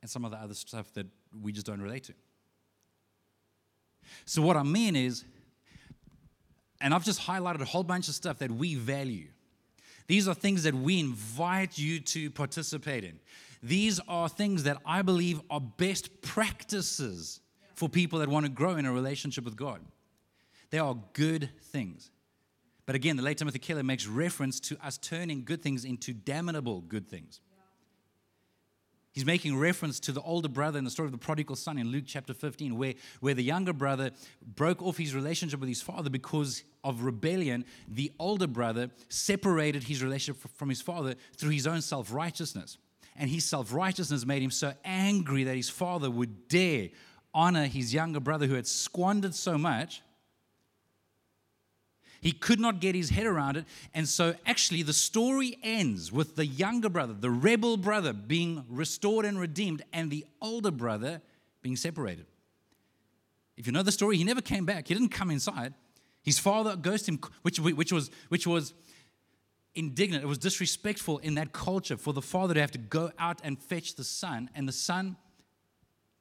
and 0.00 0.08
some 0.08 0.24
of 0.24 0.30
the 0.30 0.36
other 0.36 0.54
stuff 0.54 0.92
that 0.94 1.06
we 1.42 1.50
just 1.50 1.66
don't 1.66 1.82
relate 1.82 2.04
to. 2.04 2.14
So, 4.24 4.40
what 4.40 4.56
I 4.56 4.62
mean 4.62 4.94
is, 4.94 5.24
and 6.80 6.94
I've 6.94 7.04
just 7.04 7.20
highlighted 7.20 7.62
a 7.62 7.64
whole 7.64 7.82
bunch 7.82 8.08
of 8.08 8.14
stuff 8.14 8.38
that 8.38 8.52
we 8.52 8.76
value. 8.76 9.28
These 10.06 10.28
are 10.28 10.34
things 10.34 10.62
that 10.64 10.74
we 10.74 11.00
invite 11.00 11.76
you 11.76 11.98
to 12.00 12.30
participate 12.30 13.02
in. 13.02 13.18
These 13.60 14.00
are 14.06 14.28
things 14.28 14.64
that 14.64 14.78
I 14.86 15.02
believe 15.02 15.40
are 15.50 15.60
best 15.60 16.22
practices 16.22 17.40
for 17.74 17.88
people 17.88 18.20
that 18.20 18.28
want 18.28 18.46
to 18.46 18.52
grow 18.52 18.76
in 18.76 18.86
a 18.86 18.92
relationship 18.92 19.44
with 19.44 19.56
God. 19.56 19.80
They 20.70 20.78
are 20.78 20.96
good 21.12 21.50
things. 21.60 22.10
But 22.84 22.96
again, 22.96 23.16
the 23.16 23.22
late 23.22 23.38
Timothy 23.38 23.58
Keller 23.58 23.82
makes 23.82 24.06
reference 24.06 24.58
to 24.60 24.76
us 24.84 24.98
turning 24.98 25.44
good 25.44 25.62
things 25.62 25.84
into 25.84 26.12
damnable 26.12 26.80
good 26.80 27.08
things. 27.08 27.40
He's 29.12 29.26
making 29.26 29.58
reference 29.58 30.00
to 30.00 30.12
the 30.12 30.22
older 30.22 30.48
brother 30.48 30.78
in 30.78 30.84
the 30.84 30.90
story 30.90 31.06
of 31.06 31.12
the 31.12 31.18
prodigal 31.18 31.54
son 31.54 31.76
in 31.76 31.88
Luke 31.88 32.04
chapter 32.06 32.32
15, 32.32 32.78
where, 32.78 32.94
where 33.20 33.34
the 33.34 33.42
younger 33.44 33.74
brother 33.74 34.10
broke 34.42 34.82
off 34.82 34.96
his 34.96 35.14
relationship 35.14 35.60
with 35.60 35.68
his 35.68 35.82
father 35.82 36.08
because 36.08 36.64
of 36.82 37.04
rebellion. 37.04 37.66
The 37.86 38.10
older 38.18 38.46
brother 38.46 38.90
separated 39.10 39.84
his 39.84 40.02
relationship 40.02 40.42
from 40.56 40.70
his 40.70 40.80
father 40.80 41.14
through 41.36 41.50
his 41.50 41.66
own 41.66 41.82
self 41.82 42.12
righteousness. 42.12 42.78
And 43.14 43.28
his 43.28 43.44
self 43.44 43.74
righteousness 43.74 44.24
made 44.24 44.42
him 44.42 44.50
so 44.50 44.72
angry 44.82 45.44
that 45.44 45.56
his 45.56 45.68
father 45.68 46.10
would 46.10 46.48
dare 46.48 46.88
honor 47.34 47.66
his 47.66 47.92
younger 47.92 48.20
brother 48.20 48.46
who 48.46 48.54
had 48.54 48.66
squandered 48.66 49.34
so 49.34 49.58
much 49.58 50.02
he 52.22 52.30
could 52.30 52.60
not 52.60 52.78
get 52.78 52.94
his 52.94 53.10
head 53.10 53.26
around 53.26 53.56
it. 53.56 53.64
And 53.92 54.08
so, 54.08 54.36
actually, 54.46 54.82
the 54.82 54.92
story 54.92 55.58
ends 55.60 56.12
with 56.12 56.36
the 56.36 56.46
younger 56.46 56.88
brother, 56.88 57.12
the 57.12 57.30
rebel 57.30 57.76
brother, 57.76 58.12
being 58.12 58.64
restored 58.68 59.26
and 59.26 59.40
redeemed, 59.40 59.82
and 59.92 60.08
the 60.08 60.24
older 60.40 60.70
brother 60.70 61.20
being 61.62 61.74
separated. 61.74 62.26
If 63.56 63.66
you 63.66 63.72
know 63.72 63.82
the 63.82 63.90
story, 63.90 64.16
he 64.16 64.22
never 64.22 64.40
came 64.40 64.64
back. 64.64 64.86
He 64.86 64.94
didn't 64.94 65.08
come 65.08 65.32
inside. 65.32 65.74
His 66.22 66.38
father 66.38 66.76
ghosted 66.76 67.14
him, 67.14 67.20
which, 67.42 67.58
which, 67.58 67.92
was, 67.92 68.12
which 68.28 68.46
was 68.46 68.72
indignant. 69.74 70.22
It 70.22 70.28
was 70.28 70.38
disrespectful 70.38 71.18
in 71.18 71.34
that 71.34 71.52
culture 71.52 71.96
for 71.96 72.12
the 72.12 72.22
father 72.22 72.54
to 72.54 72.60
have 72.60 72.70
to 72.70 72.78
go 72.78 73.10
out 73.18 73.40
and 73.42 73.60
fetch 73.60 73.96
the 73.96 74.04
son, 74.04 74.48
and 74.54 74.68
the 74.68 74.72
son 74.72 75.16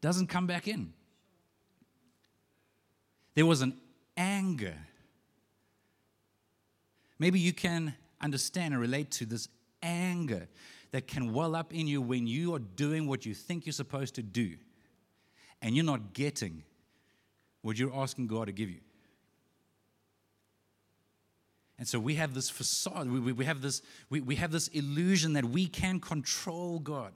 doesn't 0.02 0.28
come 0.28 0.48
back 0.48 0.68
in. 0.68 0.94
There 3.36 3.46
was 3.46 3.62
an 3.62 3.78
anger 4.18 4.78
Maybe 7.22 7.40
you 7.40 7.54
can 7.54 7.94
understand 8.20 8.74
and 8.74 8.82
relate 8.82 9.12
to 9.12 9.28
this 9.28 9.48
anger 9.84 10.48
that 10.90 11.06
can 11.06 11.34
well 11.34 11.56
up 11.56 11.72
in 11.72 11.86
you 11.86 12.02
when 12.02 12.26
you 12.26 12.56
are 12.56 12.60
doing 12.60 13.06
what 13.06 13.28
you 13.28 13.36
think 13.36 13.68
you're 13.68 13.74
supposed 13.74 14.16
to 14.16 14.24
do 14.24 14.56
and 15.62 15.76
you're 15.76 15.86
not 15.86 16.14
getting 16.14 16.64
what 17.62 17.78
you're 17.78 17.96
asking 17.96 18.26
God 18.26 18.48
to 18.48 18.52
give 18.52 18.72
you. 18.72 18.80
And 21.78 21.88
so 21.88 22.00
we 22.00 22.16
have 22.16 22.34
this 22.34 22.50
facade, 22.50 23.08
we, 23.08 23.20
we, 23.20 23.34
we, 23.34 23.46
have 23.46 23.62
this, 23.62 23.84
we, 24.10 24.22
we 24.22 24.38
have 24.38 24.52
this 24.52 24.70
illusion 24.70 25.34
that 25.34 25.46
we 25.46 25.68
can 25.68 26.00
control 26.00 26.80
God. 26.80 27.14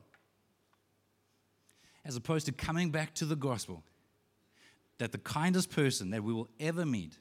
As 2.05 2.15
opposed 2.15 2.45
to 2.45 2.51
coming 2.51 2.91
back 2.91 3.15
to 3.15 3.25
the 3.25 3.35
gospel 3.35 3.81
that 4.99 5.11
the 5.11 5.17
kindest 5.17 5.71
person 5.71 6.11
that 6.11 6.23
we 6.23 6.31
will 6.31 6.49
ever 6.59 6.85
meet 6.85 7.17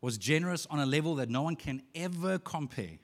was 0.00 0.18
generous 0.18 0.66
on 0.70 0.78
a 0.78 0.86
level 0.86 1.16
that 1.16 1.28
no 1.28 1.42
one 1.42 1.56
can 1.56 1.82
ever 1.94 2.38
compare. 2.38 2.98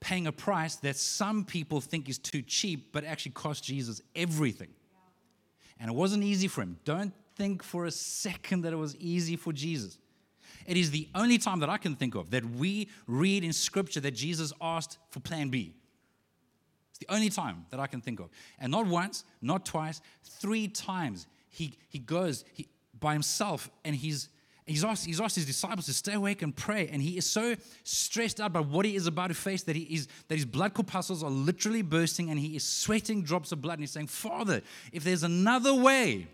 Paying 0.00 0.26
a 0.26 0.32
price 0.32 0.76
that 0.76 0.96
some 0.96 1.44
people 1.44 1.80
think 1.80 2.08
is 2.08 2.18
too 2.18 2.42
cheap, 2.42 2.92
but 2.92 3.04
actually 3.04 3.32
cost 3.32 3.64
Jesus 3.64 4.00
everything. 4.14 4.68
And 5.78 5.90
it 5.90 5.94
wasn't 5.94 6.24
easy 6.24 6.48
for 6.48 6.62
him. 6.62 6.78
Don't 6.84 7.12
think 7.36 7.62
for 7.62 7.86
a 7.86 7.90
second 7.90 8.62
that 8.62 8.72
it 8.72 8.76
was 8.76 8.96
easy 8.96 9.36
for 9.36 9.52
Jesus. 9.52 9.98
It 10.66 10.76
is 10.76 10.90
the 10.90 11.08
only 11.14 11.38
time 11.38 11.60
that 11.60 11.70
I 11.70 11.78
can 11.78 11.96
think 11.96 12.14
of 12.14 12.30
that 12.30 12.44
we 12.44 12.88
read 13.06 13.44
in 13.44 13.52
Scripture 13.52 14.00
that 14.00 14.12
Jesus 14.12 14.52
asked 14.60 14.98
for 15.08 15.20
plan 15.20 15.48
B. 15.48 15.74
It's 16.90 16.98
the 16.98 17.12
only 17.12 17.30
time 17.30 17.64
that 17.70 17.80
I 17.80 17.86
can 17.86 18.00
think 18.00 18.20
of. 18.20 18.28
And 18.58 18.70
not 18.70 18.86
once, 18.86 19.24
not 19.40 19.64
twice, 19.64 20.02
three 20.22 20.68
times 20.68 21.26
he, 21.48 21.74
he 21.88 21.98
goes 21.98 22.44
he, 22.52 22.68
by 22.98 23.14
himself 23.14 23.70
and 23.84 23.96
he's 23.96 24.28
he's 24.66 24.84
asked, 24.84 25.06
he's 25.06 25.20
asked 25.20 25.36
his 25.36 25.46
disciples 25.46 25.86
to 25.86 25.92
stay 25.92 26.14
awake 26.14 26.42
and 26.42 26.54
pray. 26.54 26.88
And 26.92 27.02
he 27.02 27.16
is 27.16 27.26
so 27.26 27.56
stressed 27.84 28.40
out 28.40 28.52
by 28.52 28.60
what 28.60 28.84
he 28.84 28.96
is 28.96 29.06
about 29.06 29.28
to 29.28 29.34
face 29.34 29.62
that, 29.64 29.76
he 29.76 29.82
is, 29.82 30.08
that 30.28 30.36
his 30.36 30.44
blood 30.44 30.74
corpuscles 30.74 31.22
are 31.22 31.30
literally 31.30 31.82
bursting 31.82 32.30
and 32.30 32.38
he 32.38 32.56
is 32.56 32.64
sweating 32.64 33.22
drops 33.22 33.52
of 33.52 33.60
blood. 33.62 33.74
And 33.74 33.82
he's 33.82 33.90
saying, 33.90 34.08
Father, 34.08 34.62
if 34.92 35.04
there's 35.04 35.22
another 35.22 35.74
way, 35.74 36.26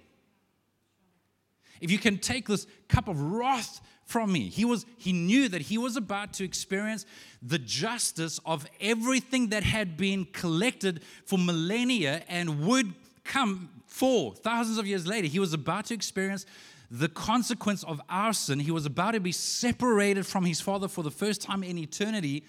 if 1.81 1.91
you 1.91 1.99
can 1.99 2.19
take 2.19 2.49
this 2.49 2.67
cup 2.89 3.09
of 3.09 3.21
wrath 3.21 3.81
from 4.07 4.33
me. 4.33 4.49
He 4.49 4.65
was 4.65 4.87
he 4.99 5.13
knew 5.13 5.49
that 5.49 5.63
he 5.63 5.77
was 5.77 5.97
about 5.97 6.33
to 6.35 6.45
experience 6.45 7.05
the 7.43 7.59
justice 7.59 8.41
of 8.47 8.67
everything 8.81 9.49
that 9.49 9.65
had 9.65 9.97
been 9.97 10.25
collected 10.27 11.03
for 11.27 11.39
millennia 11.39 12.23
and 12.29 12.67
would 12.67 12.95
come 13.25 13.69
for 13.87 14.33
thousands 14.33 14.79
of 14.79 14.87
years 14.87 15.07
later. 15.07 15.27
He 15.27 15.41
was 15.41 15.53
about 15.53 15.87
to 15.87 15.95
experience 15.95 16.47
the 16.91 17.09
consequence 17.09 17.83
of 17.85 18.01
our 18.09 18.33
sin. 18.33 18.59
He 18.59 18.71
was 18.71 18.87
about 18.87 19.13
to 19.13 19.21
be 19.21 19.33
separated 19.33 20.27
from 20.27 20.45
his 20.45 20.61
Father 20.61 20.89
for 20.89 21.03
the 21.03 21.11
first 21.11 21.43
time 21.43 21.63
in 21.63 21.79
eternity. 21.79 22.45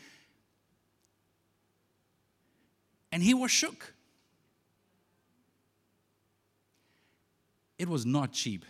And 3.11 3.23
he 3.23 3.33
was 3.33 3.51
shook. 3.51 3.93
It 7.77 7.87
was 7.87 8.05
not 8.05 8.31
cheap. 8.31 8.65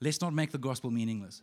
Let's 0.00 0.20
not 0.20 0.32
make 0.32 0.50
the 0.52 0.58
gospel 0.58 0.90
meaningless. 0.90 1.42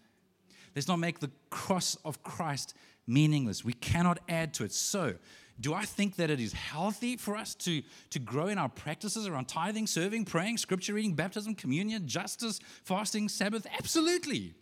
Let's 0.76 0.88
not 0.88 0.97
make 0.97 1.19
the 1.19 1.32
cross 1.50 1.97
of 2.06 2.24
Christ 2.24 2.76
meaningless. 3.08 3.65
We 3.65 3.74
cannot 3.74 4.19
add 4.30 4.54
to 4.56 4.63
it. 4.63 4.71
So, 4.71 5.15
do 5.62 5.74
I 5.74 5.86
think 5.86 6.15
that 6.15 6.30
it 6.30 6.39
is 6.39 6.54
healthy 6.54 7.17
for 7.17 7.38
us 7.38 7.56
to, 7.56 7.82
to 8.10 8.19
grow 8.19 8.47
in 8.47 8.58
our 8.58 8.69
practices 8.69 9.28
around 9.28 9.47
tithing, 9.47 9.88
serving, 9.88 10.26
praying, 10.26 10.58
scripture 10.58 10.93
reading, 10.93 11.13
baptism, 11.13 11.56
communion, 11.56 12.08
justice, 12.08 12.60
fasting, 12.84 13.30
Sabbath? 13.30 13.67
Absolutely. 13.78 14.54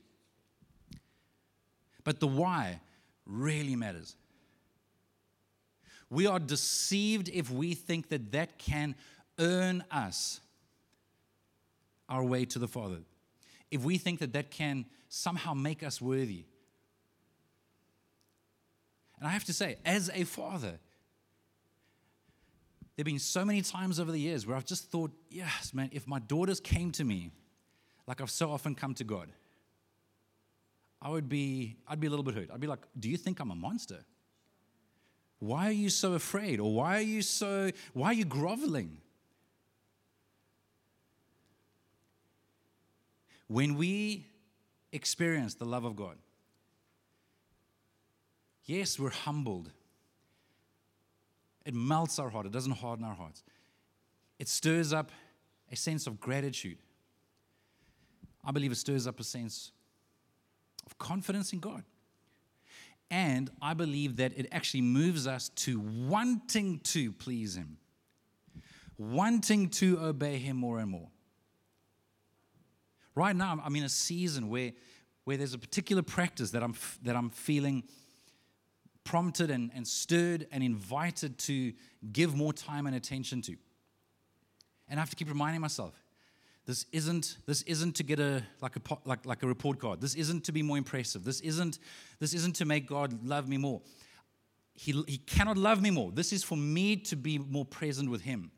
But 2.03 2.19
the 2.19 2.27
why 2.27 2.81
really 3.25 3.75
matters. 3.75 4.15
We 6.09 6.27
are 6.27 6.39
deceived 6.39 7.29
if 7.29 7.49
we 7.49 7.75
think 7.75 8.09
that 8.09 8.31
that 8.31 8.57
can 8.57 8.95
earn 9.37 9.83
us 9.91 10.41
our 12.09 12.23
way 12.23 12.45
to 12.45 12.59
the 12.59 12.67
Father. 12.67 12.99
If 13.71 13.83
we 13.83 13.97
think 13.97 14.19
that 14.19 14.33
that 14.33 14.51
can 14.51 14.85
somehow 15.07 15.53
make 15.53 15.83
us 15.83 16.01
worthy. 16.01 16.45
And 19.19 19.27
I 19.27 19.31
have 19.31 19.43
to 19.45 19.53
say, 19.53 19.77
as 19.85 20.09
a 20.13 20.23
father, 20.23 20.79
there 22.99 23.03
have 23.03 23.13
been 23.13 23.17
so 23.17 23.45
many 23.45 23.61
times 23.61 23.97
over 23.97 24.11
the 24.11 24.19
years 24.19 24.45
where 24.45 24.57
I've 24.57 24.65
just 24.65 24.91
thought, 24.91 25.09
yes, 25.29 25.73
man, 25.73 25.87
if 25.93 26.05
my 26.05 26.19
daughters 26.19 26.59
came 26.59 26.91
to 26.91 27.05
me 27.05 27.31
like 28.05 28.19
I've 28.19 28.29
so 28.29 28.51
often 28.51 28.75
come 28.75 28.93
to 28.95 29.05
God, 29.05 29.29
I 31.01 31.09
would 31.09 31.29
be, 31.29 31.77
I'd 31.87 32.01
be 32.01 32.07
a 32.07 32.09
little 32.09 32.25
bit 32.25 32.35
hurt. 32.35 32.49
I'd 32.53 32.59
be 32.59 32.67
like, 32.67 32.81
do 32.99 33.09
you 33.09 33.15
think 33.15 33.39
I'm 33.39 33.51
a 33.51 33.55
monster? 33.55 34.03
Why 35.39 35.67
are 35.67 35.71
you 35.71 35.89
so 35.89 36.11
afraid? 36.11 36.59
Or 36.59 36.73
why 36.73 36.97
are 36.97 37.01
you 37.01 37.21
so, 37.21 37.71
why 37.93 38.07
are 38.07 38.13
you 38.13 38.25
groveling? 38.25 38.97
When 43.47 43.75
we 43.75 44.25
experience 44.91 45.53
the 45.55 45.63
love 45.63 45.85
of 45.85 45.95
God, 45.95 46.17
yes, 48.65 48.99
we're 48.99 49.09
humbled 49.09 49.71
it 51.69 51.75
melts 51.75 52.17
our 52.17 52.29
heart, 52.29 52.47
it 52.47 52.51
doesn't 52.51 52.71
harden 52.71 53.05
our 53.05 53.13
hearts. 53.13 53.43
It 54.39 54.47
stirs 54.47 54.91
up 54.91 55.11
a 55.71 55.75
sense 55.75 56.07
of 56.07 56.19
gratitude. 56.19 56.79
I 58.43 58.49
believe 58.51 58.71
it 58.71 58.77
stirs 58.77 59.05
up 59.05 59.19
a 59.19 59.23
sense 59.23 59.71
of 60.87 60.97
confidence 60.97 61.53
in 61.53 61.59
God. 61.59 61.83
And 63.11 63.51
I 63.61 63.75
believe 63.75 64.15
that 64.15 64.33
it 64.35 64.47
actually 64.51 64.81
moves 64.81 65.27
us 65.27 65.49
to 65.49 65.79
wanting 65.79 66.79
to 66.85 67.11
please 67.11 67.55
Him, 67.55 67.77
wanting 68.97 69.69
to 69.69 69.99
obey 69.99 70.39
Him 70.39 70.57
more 70.57 70.79
and 70.79 70.89
more. 70.89 71.09
Right 73.13 73.35
now, 73.35 73.61
I'm 73.63 73.75
in 73.75 73.83
a 73.83 73.89
season 73.89 74.49
where, 74.49 74.71
where 75.25 75.37
there's 75.37 75.53
a 75.53 75.59
particular 75.59 76.01
practice 76.01 76.49
that 76.51 76.63
I'm, 76.63 76.73
that 77.03 77.15
I'm 77.15 77.29
feeling 77.29 77.83
prompted 79.09 79.49
and, 79.49 79.71
and 79.73 79.87
stirred 79.87 80.45
and 80.51 80.63
invited 80.63 81.35
to 81.39 81.73
give 82.13 82.35
more 82.35 82.53
time 82.53 82.85
and 82.85 82.95
attention 82.95 83.41
to. 83.41 83.55
And 84.87 84.99
I 84.99 85.01
have 85.01 85.09
to 85.09 85.15
keep 85.15 85.29
reminding 85.29 85.61
myself, 85.61 85.99
this 86.67 86.85
isn't, 86.91 87.37
this 87.47 87.63
isn't 87.63 87.95
to 87.95 88.03
get 88.03 88.19
a 88.19 88.43
like 88.61 88.75
a 88.75 88.81
like, 89.05 89.25
like 89.25 89.41
a 89.41 89.47
report 89.47 89.79
card. 89.79 89.99
This 89.99 90.13
isn't 90.13 90.43
to 90.43 90.51
be 90.51 90.61
more 90.61 90.77
impressive. 90.77 91.23
This 91.23 91.39
isn't, 91.39 91.79
this 92.19 92.35
isn't 92.35 92.55
to 92.57 92.65
make 92.65 92.85
God 92.85 93.25
love 93.25 93.47
me 93.47 93.57
more. 93.57 93.81
He, 94.75 94.91
he 95.07 95.17
cannot 95.17 95.57
love 95.57 95.81
me 95.81 95.89
more. 95.89 96.11
This 96.11 96.31
is 96.31 96.43
for 96.43 96.55
me 96.55 96.95
to 96.97 97.15
be 97.15 97.39
more 97.39 97.65
present 97.65 98.11
with 98.11 98.21
Him. 98.21 98.51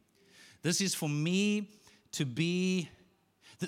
This 0.64 0.82
is 0.82 0.94
for 0.94 1.08
me 1.08 1.72
to 2.12 2.26
be 2.26 2.90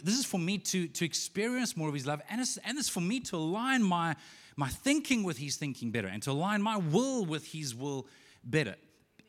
this 0.02 0.18
is 0.18 0.26
for 0.26 0.40
me 0.40 0.58
to, 0.58 0.88
to 0.88 1.06
experience 1.06 1.78
more 1.78 1.88
of 1.88 1.94
His 1.94 2.06
love, 2.06 2.22
and 2.30 2.42
it's, 2.42 2.58
and 2.58 2.78
it's 2.78 2.90
for 2.90 3.02
me 3.02 3.20
to 3.22 3.36
align 3.36 3.84
my, 3.84 4.16
my 4.56 4.70
thinking 4.70 5.24
with 5.24 5.38
His 5.38 5.56
thinking 5.56 5.92
better, 5.92 6.08
and 6.08 6.22
to 6.24 6.32
align 6.32 6.62
my 6.62 6.78
will 6.78 7.26
with 7.26 7.46
His 7.46 7.76
will 7.76 8.08
better. 8.44 8.76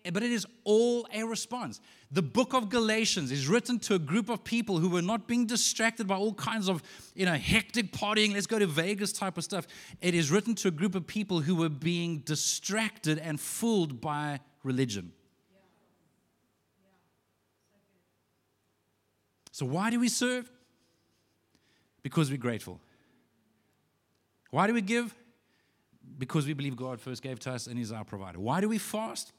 Eh, 0.05 0.11
but 0.11 0.23
it 0.23 0.33
is 0.33 0.47
all 0.65 1.07
a 1.13 1.25
response. 1.25 1.81
The 2.11 2.23
book 2.23 2.55
of 2.55 2.69
Galatians 2.69 3.33
is 3.33 3.49
written 3.49 3.79
to 3.81 3.95
a 3.95 3.99
group 3.99 4.29
of 4.29 4.45
people 4.45 4.79
who 4.79 4.89
were 4.89 5.03
not 5.03 5.27
being 5.27 5.47
distracted 5.47 6.07
by 6.07 6.17
all 6.17 6.35
kinds 6.35 6.69
of, 6.69 6.83
you 7.15 7.27
know, 7.27 7.35
hectic 7.35 7.93
partying, 7.93 8.35
let's 8.35 8.47
go 8.47 8.59
to 8.59 8.67
Vegas 8.67 9.13
type 9.13 9.37
of 9.39 9.45
stuff. 9.45 9.67
It 10.01 10.15
is 10.15 10.31
written 10.31 10.55
to 10.57 10.69
a 10.69 10.71
group 10.71 10.95
of 10.95 11.07
people 11.07 11.41
who 11.41 11.57
were 11.57 11.69
being 11.69 12.19
distracted 12.19 13.19
and 13.19 13.41
fooled 13.41 14.01
by 14.01 14.41
religion. 14.63 15.13
So, 19.51 19.65
why 19.67 19.91
do 19.91 20.01
we 20.01 20.09
serve? 20.09 20.51
Because 22.05 22.31
we're 22.31 22.37
grateful. 22.37 22.79
Why 24.51 24.69
do 24.69 24.75
we 24.75 24.83
give? 24.83 25.13
Because 26.19 26.47
we 26.47 26.53
believe 26.53 26.77
God 26.77 27.01
first 27.01 27.23
gave 27.23 27.41
to 27.41 27.51
us 27.51 27.67
and 27.67 27.77
He's 27.77 27.91
our 27.91 28.05
provider. 28.05 28.39
Why 28.39 28.61
do 28.61 28.69
we 28.69 28.79
fast? 28.79 29.33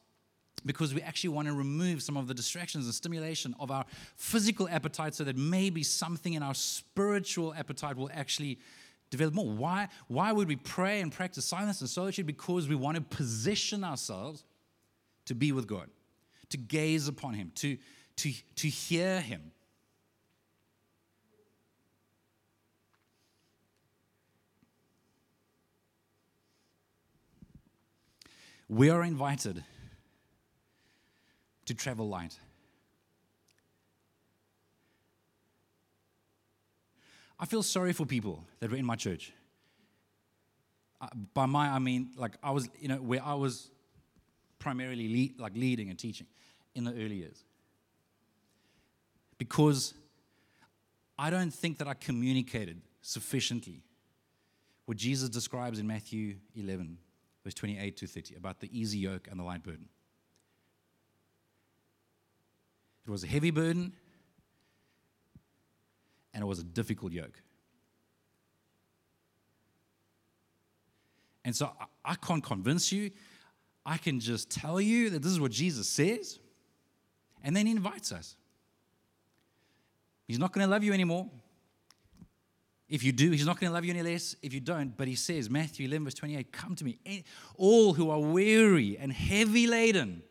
Because 0.66 0.94
we 0.94 1.02
actually 1.02 1.30
want 1.30 1.48
to 1.48 1.54
remove 1.54 2.02
some 2.02 2.18
of 2.18 2.28
the 2.28 2.34
distractions 2.34 2.86
and 2.86 2.94
stimulation 2.94 3.56
of 3.60 3.70
our 3.70 3.86
physical 4.18 4.68
appetite 4.68 5.14
so 5.14 5.24
that 5.24 5.38
maybe 5.38 5.84
something 5.84 6.34
in 6.34 6.42
our 6.42 6.56
spiritual 6.56 7.54
appetite 7.54 7.96
will 7.96 8.10
actually 8.14 8.58
develop 9.12 9.36
more. 9.36 9.46
Why, 9.46 9.88
why 10.08 10.32
would 10.32 10.48
we 10.48 10.56
pray 10.56 11.02
and 11.02 11.12
practice 11.12 11.46
silence 11.46 11.82
and 11.82 11.90
solitude? 11.90 12.26
Because 12.26 12.68
we 12.68 12.76
want 12.76 12.96
to 12.96 13.02
position 13.02 13.84
ourselves 13.84 14.44
to 15.26 15.36
be 15.36 15.52
with 15.52 15.68
God, 15.68 15.88
to 16.50 16.58
gaze 16.58 17.08
upon 17.08 17.36
Him, 17.36 17.52
to, 17.56 17.78
to, 18.18 18.34
to 18.56 18.68
hear 18.68 19.22
Him. 19.22 19.52
We 28.68 28.90
are 28.90 29.04
invited 29.04 29.64
to 31.66 31.74
travel 31.74 32.08
light. 32.08 32.38
I 37.40 37.46
feel 37.46 37.64
sorry 37.64 37.94
for 37.94 38.06
people 38.06 38.46
that 38.60 38.72
were 38.72 38.78
in 38.78 38.86
my 38.86 38.96
church. 38.96 39.34
Uh, 41.02 41.08
by 41.34 41.46
my, 41.46 41.70
I 41.70 41.80
mean, 41.80 42.12
like 42.16 42.38
I 42.42 42.52
was, 42.52 42.70
you 42.80 42.88
know, 42.88 42.98
where 42.98 43.24
I 43.24 43.34
was 43.34 43.70
primarily 44.58 45.08
lead, 45.08 45.40
like 45.40 45.56
leading 45.56 45.90
and 45.90 46.00
teaching 46.00 46.28
in 46.74 46.86
the 46.86 46.92
early 46.92 47.16
years. 47.16 47.44
Because 49.38 49.94
I 51.20 51.30
don't 51.30 51.54
think 51.54 51.78
that 51.80 51.88
I 51.88 51.94
communicated 51.94 52.82
sufficiently 53.02 53.84
what 54.86 54.98
Jesus 54.98 55.30
describes 55.30 55.80
in 55.80 55.88
Matthew 55.88 56.36
11, 56.56 56.98
verse 57.46 57.54
28 57.54 57.96
to 57.98 58.08
30, 58.08 58.36
about 58.36 58.60
the 58.60 58.78
easy 58.78 58.98
yoke 58.98 59.28
and 59.30 59.40
the 59.40 59.44
light 59.44 59.62
burden. 59.62 59.88
It 63.08 63.12
was 63.12 63.24
a 63.24 63.28
heavy 63.28 63.52
burden, 63.52 63.94
and 66.34 66.42
it 66.42 66.46
was 66.48 66.58
a 66.58 66.64
difficult 66.64 67.14
yoke. 67.14 67.40
And 71.46 71.56
so 71.56 71.72
I 72.04 72.16
can't 72.16 72.44
convince 72.44 72.92
you. 72.92 73.12
I 73.86 73.98
can 73.98 74.20
just 74.20 74.50
tell 74.50 74.82
you 74.82 75.12
that 75.12 75.22
this 75.22 75.32
is 75.32 75.40
what 75.40 75.52
Jesus 75.52 75.88
says, 75.88 76.40
and 77.44 77.56
then 77.56 77.68
he 77.68 77.74
invites 77.74 78.12
us. 78.12 78.36
He's 80.28 80.40
not 80.40 80.52
going 80.52 80.66
to 80.66 80.72
love 80.72 80.84
you 80.84 80.94
anymore. 80.94 81.30
If 82.88 83.04
you 83.04 83.12
do, 83.12 83.32
he's 83.32 83.46
not 83.46 83.60
going 83.60 83.70
to 83.70 83.74
love 83.74 83.84
you 83.84 83.92
any 83.92 84.04
less. 84.04 84.36
If 84.42 84.54
you 84.54 84.60
don't, 84.60 84.96
but 84.96 85.08
he 85.08 85.16
says, 85.16 85.50
Matthew 85.50 85.88
11, 85.88 86.06
verse 86.06 86.14
28, 86.14 86.52
come 86.52 86.76
to 86.76 86.86
me, 86.86 87.00
eh, 87.06 87.22
all 87.58 87.94
who 87.94 88.12
are 88.12 88.20
weary 88.20 88.98
and 88.98 89.12
heavy 89.12 89.66
laden 89.66 90.22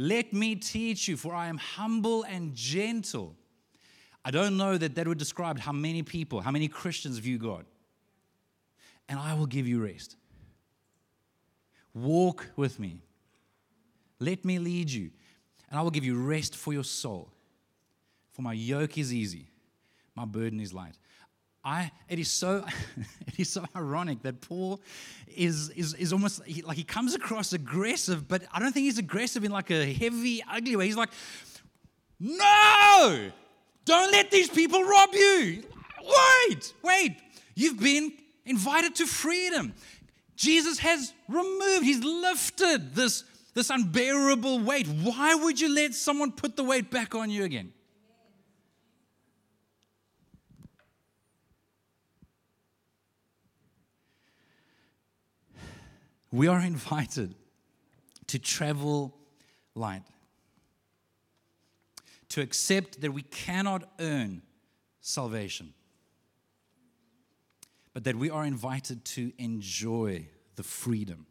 Let 0.00 0.32
me 0.32 0.54
teach 0.54 1.08
you, 1.08 1.16
for 1.16 1.34
I 1.34 1.48
am 1.48 1.56
humble 1.58 2.22
and 2.22 2.54
gentle. 2.54 3.34
I 4.24 4.30
don't 4.30 4.56
know 4.56 4.78
that 4.78 4.94
that 4.94 5.08
would 5.08 5.18
describe 5.18 5.58
how 5.58 5.72
many 5.72 6.04
people, 6.04 6.40
how 6.40 6.52
many 6.52 6.68
Christians 6.68 7.18
view 7.18 7.36
God. 7.36 7.66
And 9.08 9.18
I 9.18 9.34
will 9.34 9.46
give 9.46 9.66
you 9.66 9.82
rest. 9.82 10.14
Walk 11.92 12.46
with 12.54 12.78
me. 12.78 13.02
Let 14.20 14.44
me 14.44 14.60
lead 14.60 14.88
you, 14.88 15.10
and 15.68 15.80
I 15.80 15.82
will 15.82 15.90
give 15.90 16.04
you 16.04 16.16
rest 16.16 16.54
for 16.54 16.72
your 16.72 16.84
soul. 16.84 17.32
For 18.38 18.42
my 18.42 18.52
yoke 18.52 18.96
is 18.98 19.12
easy, 19.12 19.48
my 20.14 20.24
burden 20.24 20.60
is 20.60 20.72
light. 20.72 20.94
I, 21.64 21.90
it 22.08 22.20
is 22.20 22.30
so 22.30 22.64
it 23.26 23.36
is 23.36 23.50
so 23.50 23.64
ironic 23.74 24.22
that 24.22 24.40
Paul 24.40 24.80
is 25.26 25.70
is, 25.70 25.94
is 25.94 26.12
almost 26.12 26.44
he, 26.44 26.62
like 26.62 26.76
he 26.76 26.84
comes 26.84 27.16
across 27.16 27.52
aggressive, 27.52 28.28
but 28.28 28.44
I 28.52 28.60
don't 28.60 28.70
think 28.70 28.84
he's 28.84 28.98
aggressive 28.98 29.42
in 29.42 29.50
like 29.50 29.72
a 29.72 29.92
heavy, 29.92 30.40
ugly 30.48 30.76
way. 30.76 30.86
He's 30.86 30.96
like, 30.96 31.08
no, 32.20 33.28
don't 33.84 34.12
let 34.12 34.30
these 34.30 34.48
people 34.48 34.84
rob 34.84 35.08
you. 35.14 35.64
Wait, 36.48 36.74
wait, 36.84 37.16
you've 37.56 37.80
been 37.80 38.12
invited 38.46 38.94
to 38.94 39.06
freedom. 39.08 39.74
Jesus 40.36 40.78
has 40.78 41.12
removed, 41.28 41.82
he's 41.82 42.04
lifted 42.04 42.94
this, 42.94 43.24
this 43.54 43.68
unbearable 43.68 44.60
weight. 44.60 44.86
Why 44.86 45.34
would 45.34 45.60
you 45.60 45.74
let 45.74 45.92
someone 45.92 46.30
put 46.30 46.54
the 46.54 46.62
weight 46.62 46.88
back 46.88 47.16
on 47.16 47.30
you 47.30 47.42
again? 47.42 47.72
We 56.30 56.46
are 56.48 56.60
invited 56.64 57.34
to 58.28 58.38
travel 58.38 59.14
light, 59.74 60.02
to 62.30 62.40
accept 62.40 63.00
that 63.00 63.12
we 63.12 63.22
cannot 63.22 63.88
earn 63.98 64.42
salvation, 65.00 65.72
but 67.94 68.04
that 68.04 68.16
we 68.16 68.30
are 68.30 68.44
invited 68.44 69.04
to 69.04 69.32
enjoy 69.38 70.26
the 70.56 70.62
freedom, 70.62 71.26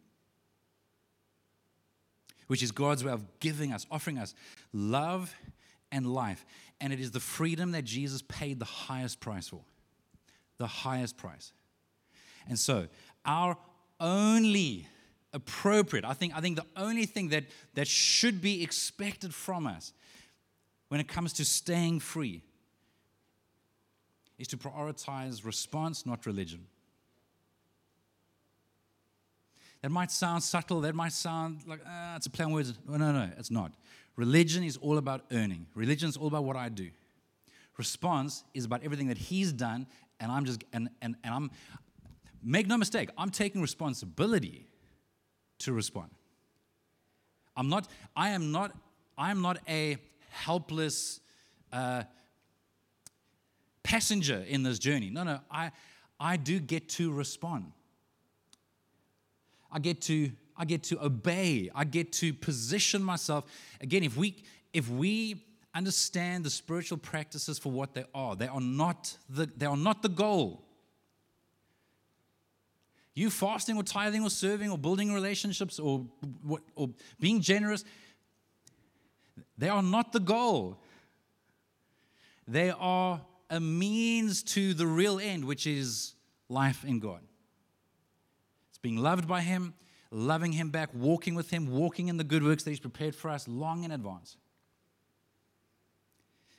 which 2.47 2.63
is 2.63 2.71
God's 2.71 3.03
way 3.03 3.12
of 3.12 3.39
giving 3.39 3.71
us, 3.71 3.86
offering 3.91 4.17
us 4.17 4.33
love 4.73 5.33
and 5.91 6.12
life. 6.12 6.45
And 6.81 6.93
it 6.93 6.99
is 6.99 7.12
the 7.12 7.19
freedom 7.19 7.71
that 7.71 7.83
Jesus 7.83 8.21
paid 8.21 8.60
the 8.60 8.65
highest 8.65 9.19
price 9.19 9.47
for. 9.47 9.62
The 10.57 10.67
highest 10.67 11.17
price. 11.17 11.51
And 12.47 12.57
so, 12.57 12.88
our 13.25 13.57
only 13.99 14.88
appropriate, 15.33 16.05
I 16.05 16.13
think, 16.13 16.36
I 16.36 16.41
think 16.41 16.55
the 16.55 16.65
only 16.75 17.05
thing 17.05 17.29
that, 17.29 17.45
that 17.75 17.88
should 17.88 18.41
be 18.41 18.63
expected 18.63 19.33
from 19.33 19.67
us 19.67 19.93
when 20.89 20.99
it 20.99 21.07
comes 21.07 21.33
to 21.33 21.45
staying 21.45 21.99
free 21.99 22.41
is 24.38 24.47
to 24.47 24.57
prioritize 24.57 25.45
response, 25.45 26.05
not 26.05 26.25
religion. 26.25 26.65
That 29.81 29.89
might 29.89 30.12
sound 30.12 30.43
subtle, 30.43 30.81
that 30.81 30.95
might 30.95 31.13
sound 31.13 31.62
like, 31.67 31.81
ah, 31.86 32.15
it's 32.15 32.25
a 32.25 32.29
play 32.29 32.45
on 32.45 32.51
words. 32.51 32.73
No, 32.88 32.97
no, 32.97 33.12
no, 33.12 33.29
it's 33.38 33.51
not. 33.51 33.73
Religion 34.15 34.63
is 34.63 34.77
all 34.77 34.97
about 34.97 35.25
earning, 35.31 35.67
religion 35.75 36.10
is 36.10 36.17
all 36.17 36.27
about 36.27 36.43
what 36.43 36.55
I 36.55 36.69
do. 36.69 36.89
Response 37.77 38.43
is 38.55 38.65
about 38.65 38.83
everything 38.83 39.07
that 39.07 39.19
He's 39.19 39.51
done, 39.51 39.86
and 40.19 40.31
I'm 40.31 40.45
just, 40.45 40.63
and, 40.73 40.89
and, 41.01 41.15
and 41.23 41.33
I'm, 41.33 41.51
Make 42.43 42.67
no 42.67 42.78
mistake, 42.78 43.10
I'm 43.17 43.30
taking 43.30 43.62
responsibility 43.62 44.67
to 45.60 45.73
respond. 45.73 46.12
I'm 47.56 47.69
not, 47.69 47.88
I 48.15 48.30
am 48.30 48.52
not, 48.52 48.76
I 49.17 49.32
am 49.32 49.41
not 49.41 49.58
a 49.67 49.97
helpless 50.30 51.19
uh, 51.73 52.04
passenger 53.84 54.43
in 54.47 54.63
this 54.63 54.78
journey. 54.80 55.10
No, 55.10 55.23
no, 55.23 55.39
I, 55.50 55.71
I 56.19 56.38
do 56.38 56.60
get 56.60 56.89
to 56.89 57.12
respond. 57.12 57.71
I 59.71 59.80
get 59.80 60.02
to, 60.04 60.32
I 60.56 60.65
get 60.65 60.84
to 60.84 61.04
obey. 61.04 61.69
I 61.73 61.84
get 61.84 62.12
to 62.13 62.34
position 62.34 63.04
myself. 63.04 63.45
Again, 63.82 64.04
if 64.04 64.15
we, 64.15 64.43
if 64.73 64.89
we 64.89 65.43
understand 65.73 66.43
the 66.43 66.50
spiritual 66.50 66.97
practices 66.97 67.58
for 67.60 67.71
what 67.71 67.93
they 67.93 68.06
are, 68.13 68.36
they 68.36 68.47
are 68.47 68.62
not 68.62 69.17
the, 69.30 69.50
they 69.58 69.65
are 69.65 69.78
not 69.78 70.02
the 70.02 70.10
goal. 70.10 70.66
You 73.17 73.32
fasting 73.32 73.77
or 73.77 73.82
tithing 73.82 74.21
or 74.21 74.30
serving 74.30 74.69
or 74.69 74.77
building 74.77 75.12
relationships 75.12 75.80
or, 75.80 76.06
or 76.75 76.89
being 77.19 77.41
generous, 77.41 77.84
they 79.58 79.69
are 79.69 79.81
not 79.81 80.12
the 80.12 80.19
goal. 80.19 80.77
They 82.48 82.69
are 82.69 83.19
a 83.50 83.60
means 83.60 84.44
to 84.44 84.75
the 84.75 84.85
real 84.85 85.19
end, 85.19 85.46
which 85.46 85.65
is 85.65 86.13
life 86.48 86.85
in 86.85 87.00
God. 87.00 87.21
It's 88.69 88.77
being 88.77 88.98
loved 88.98 89.27
by 89.27 89.41
Him, 89.41 89.73
loving 90.12 90.52
Him 90.52 90.69
back, 90.69 90.89
walking 90.94 91.33
with 91.33 91.50
Him, 91.50 91.71
walking 91.71 92.10
in 92.10 92.17
the 92.17 92.23
good 92.23 92.44
works 92.44 92.62
that 92.65 92.69
He's 92.69 92.79
prepared 92.79 93.15
for 93.15 93.31
us 93.31 93.48
long 93.48 93.83
in 93.83 93.89
advance. 93.89 94.37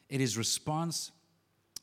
It 0.09 0.21
is 0.21 0.37
response, 0.37 1.13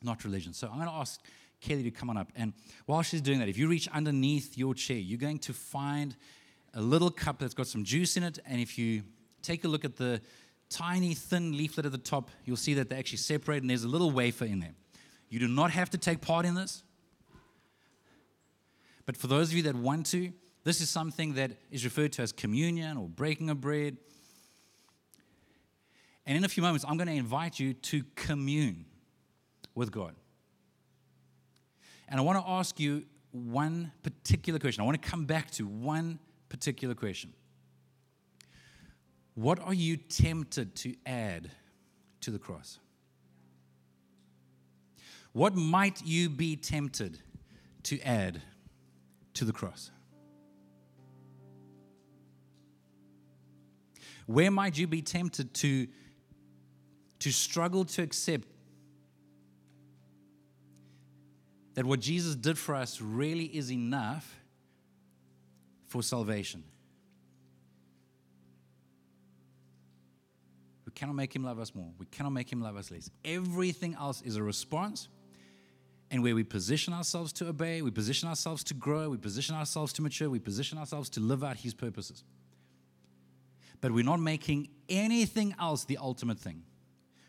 not 0.04 0.26
religion. 0.26 0.52
So 0.52 0.68
I'm 0.68 0.76
going 0.76 0.90
to 0.90 0.96
ask 0.96 1.22
Kelly 1.66 1.84
to 1.84 1.92
come 1.92 2.10
on 2.10 2.18
up. 2.18 2.32
And 2.36 2.54
while 2.86 3.02
she's 3.02 3.22
doing 3.22 3.40
that, 3.40 3.50
if 3.50 3.58
you 3.58 3.68
reach 3.68 3.88
underneath 3.90 4.58
your 4.58 4.76
chair, 4.76 4.98
you're 4.98 5.18
going 5.18 5.40
to 5.40 5.54
find 5.54 6.16
a 6.74 6.82
little 6.82 7.10
cup 7.10 7.40
that's 7.40 7.54
got 7.54 7.68
some 7.68 7.84
juice 7.84 8.18
in 8.18 8.24
it. 8.24 8.40
And 8.46 8.62
if 8.62 8.78
you 8.78 9.04
take 9.42 9.64
a 9.64 9.68
look 9.68 9.84
at 9.84 9.96
the 9.96 10.22
tiny, 10.70 11.14
thin 11.14 11.58
leaflet 11.58 11.86
at 11.86 11.92
the 11.92 11.98
top, 11.98 12.30
you'll 12.44 12.58
see 12.58 12.76
that 12.76 12.90
they 12.90 12.98
actually 12.98 13.18
separate 13.18 13.62
and 13.62 13.70
there's 13.70 13.84
a 13.84 13.88
little 13.88 14.12
wafer 14.12 14.46
in 14.46 14.60
there. 14.60 14.76
You 15.30 15.40
do 15.40 15.48
not 15.48 15.72
have 15.72 15.90
to 15.92 15.98
take 15.98 16.22
part 16.22 16.46
in 16.46 16.54
this. 16.54 16.84
But 19.06 19.18
for 19.18 19.28
those 19.28 19.50
of 19.50 19.56
you 19.56 19.64
that 19.64 19.76
want 19.76 20.06
to, 20.08 20.32
this 20.64 20.82
is 20.82 20.90
something 20.90 21.36
that 21.36 21.52
is 21.72 21.84
referred 21.84 22.14
to 22.14 22.22
as 22.22 22.32
communion 22.32 22.98
or 22.98 23.08
breaking 23.08 23.50
of 23.50 23.62
bread. 23.62 23.98
And 26.26 26.38
in 26.38 26.44
a 26.44 26.50
few 26.50 26.64
moments, 26.64 26.86
I'm 26.88 26.98
going 26.98 27.08
to 27.08 27.14
invite 27.14 27.60
you 27.60 27.74
to 27.74 28.04
commune 28.16 28.86
with 29.76 29.92
God. 29.92 30.16
And 32.08 32.20
I 32.20 32.24
want 32.24 32.44
to 32.44 32.50
ask 32.50 32.80
you 32.80 33.04
one 33.32 33.92
particular 34.04 34.60
question. 34.60 34.82
I 34.82 34.86
want 34.86 35.02
to 35.02 35.10
come 35.10 35.26
back 35.26 35.52
to 35.52 35.66
one 35.66 36.20
particular 36.50 36.96
question. 36.96 37.34
What 39.34 39.60
are 39.60 39.74
you 39.74 39.98
tempted 39.98 40.76
to 40.78 40.96
add 41.06 41.52
to 42.22 42.32
the 42.32 42.40
cross? 42.40 42.80
What 45.34 45.54
might 45.54 46.02
you 46.06 46.30
be 46.30 46.56
tempted 46.56 47.20
to 47.84 48.00
add 48.02 48.42
to 49.34 49.44
the 49.44 49.52
cross? 49.52 49.92
Where 54.28 54.50
might 54.50 54.78
you 54.78 54.88
be 54.88 55.02
tempted 55.02 55.54
to, 55.56 55.88
to 57.20 57.32
struggle 57.32 57.84
to 57.86 58.02
accept 58.02 58.48
that 61.76 61.86
what 61.86 62.00
Jesus 62.00 62.36
did 62.36 62.58
for 62.58 62.76
us 62.76 63.00
really 63.00 63.46
is 63.46 63.72
enough 63.72 64.40
for 65.86 66.02
salvation? 66.02 66.64
We 70.86 70.92
cannot 70.94 71.16
make 71.16 71.36
him 71.36 71.44
love 71.44 71.60
us 71.60 71.76
more. 71.76 71.92
We 72.00 72.06
cannot 72.08 72.32
make 72.32 72.52
him 72.52 72.62
love 72.62 72.78
us 72.78 72.92
less. 72.92 73.10
Everything 73.24 73.96
else 73.96 74.22
is 74.22 74.36
a 74.38 74.44
response 74.44 75.10
and 76.12 76.24
where 76.24 76.36
we 76.36 76.44
position 76.44 76.94
ourselves 76.94 77.34
to 77.34 77.48
obey, 77.48 77.82
we 77.82 77.92
position 77.92 78.30
ourselves 78.30 78.64
to 78.66 78.74
grow, 78.74 79.10
we 79.10 79.18
position 79.18 79.56
ourselves 79.56 79.92
to 79.94 80.02
mature, 80.02 80.30
we 80.30 80.40
position 80.40 80.78
ourselves 80.78 81.10
to 81.10 81.20
live 81.20 81.44
out 81.44 81.58
His 81.58 81.74
purposes. 81.74 82.24
But 83.82 83.92
we're 83.92 84.06
not 84.06 84.20
making 84.20 84.70
anything 84.88 85.56
else 85.60 85.84
the 85.84 85.98
ultimate 85.98 86.40
thing. 86.40 86.64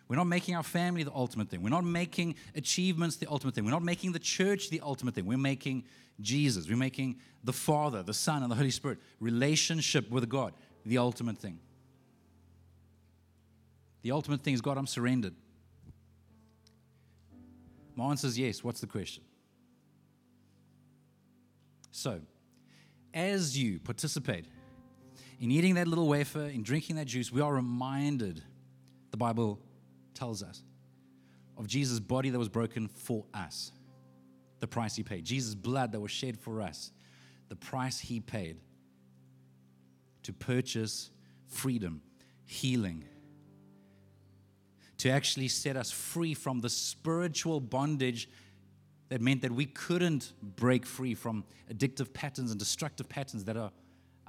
We're 0.08 0.16
not 0.16 0.26
making 0.26 0.54
our 0.54 0.62
family 0.62 1.02
the 1.02 1.12
ultimate 1.12 1.48
thing. 1.48 1.62
We're 1.62 1.70
not 1.70 1.84
making 1.84 2.36
achievements 2.54 3.16
the 3.16 3.26
ultimate 3.28 3.54
thing. 3.54 3.64
We're 3.64 3.72
not 3.72 3.82
making 3.82 4.12
the 4.12 4.18
church 4.18 4.70
the 4.70 4.80
ultimate 4.80 5.14
thing. 5.14 5.26
We're 5.26 5.36
making 5.36 5.84
Jesus. 6.20 6.68
We're 6.68 6.76
making 6.76 7.16
the 7.42 7.52
Father, 7.52 8.02
the 8.02 8.14
Son, 8.14 8.42
and 8.42 8.50
the 8.50 8.56
Holy 8.56 8.70
Spirit, 8.70 8.98
relationship 9.18 10.10
with 10.10 10.28
God, 10.28 10.52
the 10.84 10.98
ultimate 10.98 11.38
thing. 11.38 11.58
The 14.02 14.12
ultimate 14.12 14.42
thing 14.42 14.54
is 14.54 14.60
God, 14.60 14.78
I'm 14.78 14.86
surrendered. 14.86 15.34
My 17.96 18.10
answer 18.10 18.28
is 18.28 18.38
yes. 18.38 18.62
What's 18.62 18.80
the 18.80 18.86
question? 18.86 19.24
So, 21.90 22.20
as 23.12 23.58
you 23.58 23.80
participate 23.80 24.44
in 25.40 25.50
eating 25.50 25.74
that 25.74 25.88
little 25.88 26.06
wafer, 26.06 26.44
in 26.44 26.62
drinking 26.62 26.96
that 26.96 27.06
juice, 27.06 27.32
we 27.32 27.40
are 27.40 27.52
reminded, 27.52 28.42
the 29.10 29.16
Bible 29.16 29.58
tells 30.16 30.42
us, 30.42 30.62
of 31.56 31.66
Jesus' 31.66 32.00
body 32.00 32.30
that 32.30 32.38
was 32.38 32.48
broken 32.48 32.88
for 32.88 33.24
us, 33.32 33.72
the 34.60 34.66
price 34.66 34.96
he 34.96 35.02
paid. 35.02 35.24
Jesus' 35.24 35.54
blood 35.54 35.92
that 35.92 36.00
was 36.00 36.10
shed 36.10 36.38
for 36.38 36.60
us, 36.60 36.90
the 37.48 37.56
price 37.56 37.98
he 37.98 38.20
paid 38.20 38.56
to 40.24 40.32
purchase 40.32 41.10
freedom, 41.46 42.02
healing, 42.44 43.04
to 44.98 45.10
actually 45.10 45.48
set 45.48 45.76
us 45.76 45.90
free 45.90 46.34
from 46.34 46.60
the 46.60 46.70
spiritual 46.70 47.60
bondage 47.60 48.28
that 49.08 49.20
meant 49.20 49.42
that 49.42 49.52
we 49.52 49.66
couldn't 49.66 50.32
break 50.42 50.84
free 50.84 51.14
from 51.14 51.44
addictive 51.72 52.12
patterns 52.12 52.50
and 52.50 52.58
destructive 52.58 53.08
patterns 53.08 53.44
that 53.44 53.56
are 53.56 53.70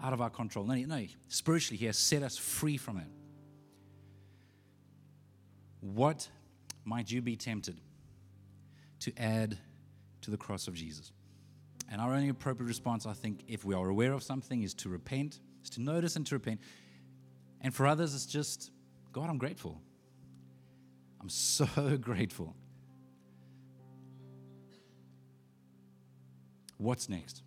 out 0.04 0.14
of 0.14 0.22
our 0.22 0.30
control. 0.30 0.66
No, 0.66 0.76
no, 0.76 1.06
spiritually, 1.30 1.78
He 1.78 1.88
has 1.88 1.98
set 1.98 2.22
us 2.22 2.38
free 2.38 2.78
from 2.78 2.98
it. 2.98 3.08
What 5.94 6.28
might 6.84 7.10
you 7.10 7.22
be 7.22 7.38
tempted 7.38 7.80
to 9.00 9.14
add 9.18 9.58
to 10.22 10.32
the 10.32 10.38
cross 10.38 10.68
of 10.68 10.74
Jesus? 10.74 11.14
And 11.90 12.02
our 12.02 12.14
only 12.14 12.28
appropriate 12.28 12.68
response, 12.68 13.06
I 13.06 13.14
think, 13.14 13.46
if 13.48 13.64
we 13.64 13.74
are 13.74 13.88
aware 13.88 14.12
of 14.12 14.22
something, 14.22 14.64
is 14.64 14.74
to 14.76 14.90
repent, 14.90 15.40
is 15.64 15.70
to 15.72 15.82
notice 15.82 16.18
and 16.18 16.26
to 16.28 16.36
repent. 16.36 16.60
And 17.62 17.74
for 17.74 17.88
others, 17.88 18.14
it's 18.14 18.26
just, 18.26 18.72
God, 19.14 19.30
I'm 19.30 19.38
grateful. 19.38 19.82
I'm 21.22 21.30
so 21.30 21.66
grateful. 22.02 22.54
What's 26.78 27.08
next? 27.08 27.44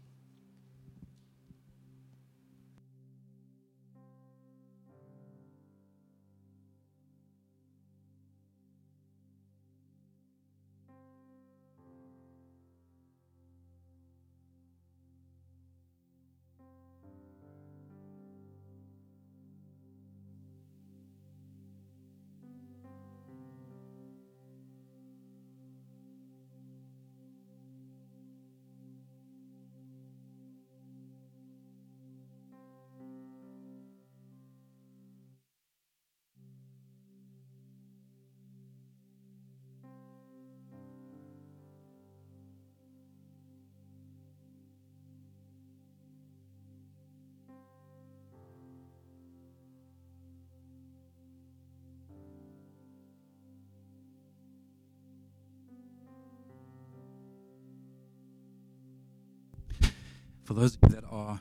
For 60.51 60.55
those 60.55 60.75
of 60.75 60.81
you 60.83 60.97
that 60.97 61.05
are, 61.09 61.41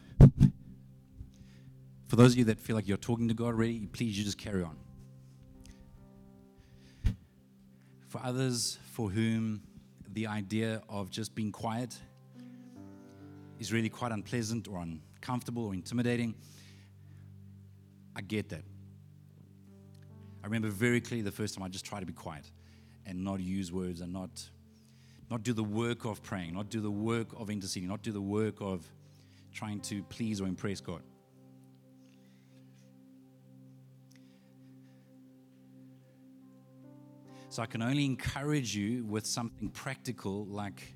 for 2.10 2.16
those 2.16 2.34
of 2.34 2.38
you 2.38 2.44
that 2.44 2.60
feel 2.60 2.76
like 2.76 2.88
you're 2.88 2.96
talking 2.96 3.28
to 3.28 3.34
God 3.34 3.48
already, 3.48 3.88
please 3.88 4.16
you 4.16 4.24
just 4.24 4.38
carry 4.38 4.62
on. 4.62 4.78
For 8.08 8.22
others 8.24 8.78
for 8.92 9.10
whom 9.10 9.64
the 10.14 10.28
idea 10.28 10.84
of 10.88 11.10
just 11.10 11.34
being 11.34 11.52
quiet 11.52 11.98
is 13.58 13.74
really 13.74 13.90
quite 13.90 14.12
unpleasant 14.12 14.68
or 14.68 14.78
uncomfortable 14.78 15.66
or 15.66 15.74
intimidating, 15.74 16.36
I 18.16 18.22
get 18.22 18.50
that. 18.50 18.62
I 20.44 20.46
remember 20.46 20.68
very 20.68 21.02
clearly 21.02 21.24
the 21.24 21.32
first 21.32 21.56
time 21.56 21.64
I 21.64 21.68
just 21.68 21.84
tried 21.84 22.02
to 22.02 22.06
be 22.06 22.14
quiet 22.14 22.46
and 23.08 23.24
not 23.24 23.40
use 23.40 23.72
words 23.72 24.02
and 24.02 24.14
not 24.14 24.30
not 25.32 25.42
do 25.42 25.54
the 25.54 25.64
work 25.64 26.06
of 26.06 26.22
praying, 26.22 26.54
not 26.54 26.70
do 26.70 26.80
the 26.80 26.92
work 26.92 27.30
of 27.36 27.50
interceding, 27.50 27.90
not 27.90 28.04
do 28.04 28.12
the 28.12 28.22
work 28.22 28.62
of 28.62 28.86
trying 29.54 29.80
to 29.82 30.04
please 30.04 30.42
or 30.42 30.48
impress 30.48 30.82
God. 30.82 31.02
So 37.50 37.64
I 37.64 37.66
can 37.66 37.82
only 37.82 38.06
encourage 38.06 38.76
you 38.76 39.04
with 39.06 39.26
something 39.26 39.70
practical 39.70 40.46
like 40.46 40.94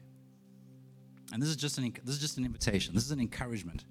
and 1.34 1.42
this 1.42 1.50
is 1.50 1.56
just 1.56 1.80
an 1.80 1.92
this 2.04 2.16
is 2.16 2.22
just 2.22 2.38
an 2.38 2.46
invitation. 2.46 2.94
This 2.94 3.06
is 3.06 3.12
an 3.12 3.20
encouragement. 3.20 3.86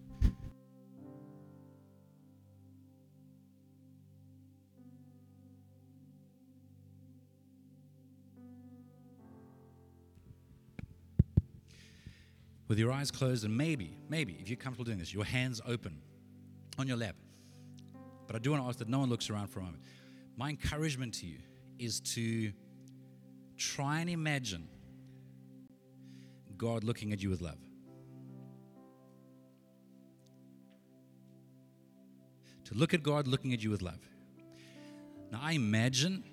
With 12.73 12.79
your 12.79 12.91
eyes 12.91 13.11
closed, 13.11 13.45
and 13.45 13.55
maybe, 13.55 13.99
maybe, 14.09 14.39
if 14.41 14.49
you're 14.49 14.57
comfortable 14.57 14.87
doing 14.87 14.97
this, 14.97 15.12
your 15.12 15.27
hands 15.27 15.61
open 15.66 16.01
on 16.79 16.89
your 16.89 16.97
lap. 16.97 17.14
But 18.27 18.35
I 18.35 18.39
do 18.39 18.51
want 18.51 18.62
to 18.62 18.68
ask 18.70 18.79
that 18.79 18.89
no 18.89 18.99
one 18.99 19.11
looks 19.11 19.29
around 19.29 19.49
for 19.49 19.61
a 19.61 19.62
moment. 19.62 19.83
My 20.39 20.49
encouragement 20.49 21.12
to 21.16 21.27
you 21.27 21.37
is 21.79 22.01
to 22.01 22.51
try 23.59 24.01
and 24.01 24.09
imagine 24.09 24.66
God 26.57 26.83
looking 26.83 27.12
at 27.12 27.23
you 27.23 27.29
with 27.29 27.43
love. 27.43 27.59
To 32.64 32.75
look 32.75 32.95
at 32.95 33.03
God 33.03 33.27
looking 33.27 33.53
at 33.53 33.62
you 33.62 33.68
with 33.68 33.83
love. 33.83 34.01
Now, 35.31 35.41
I 35.43 35.53
imagine 35.53 36.25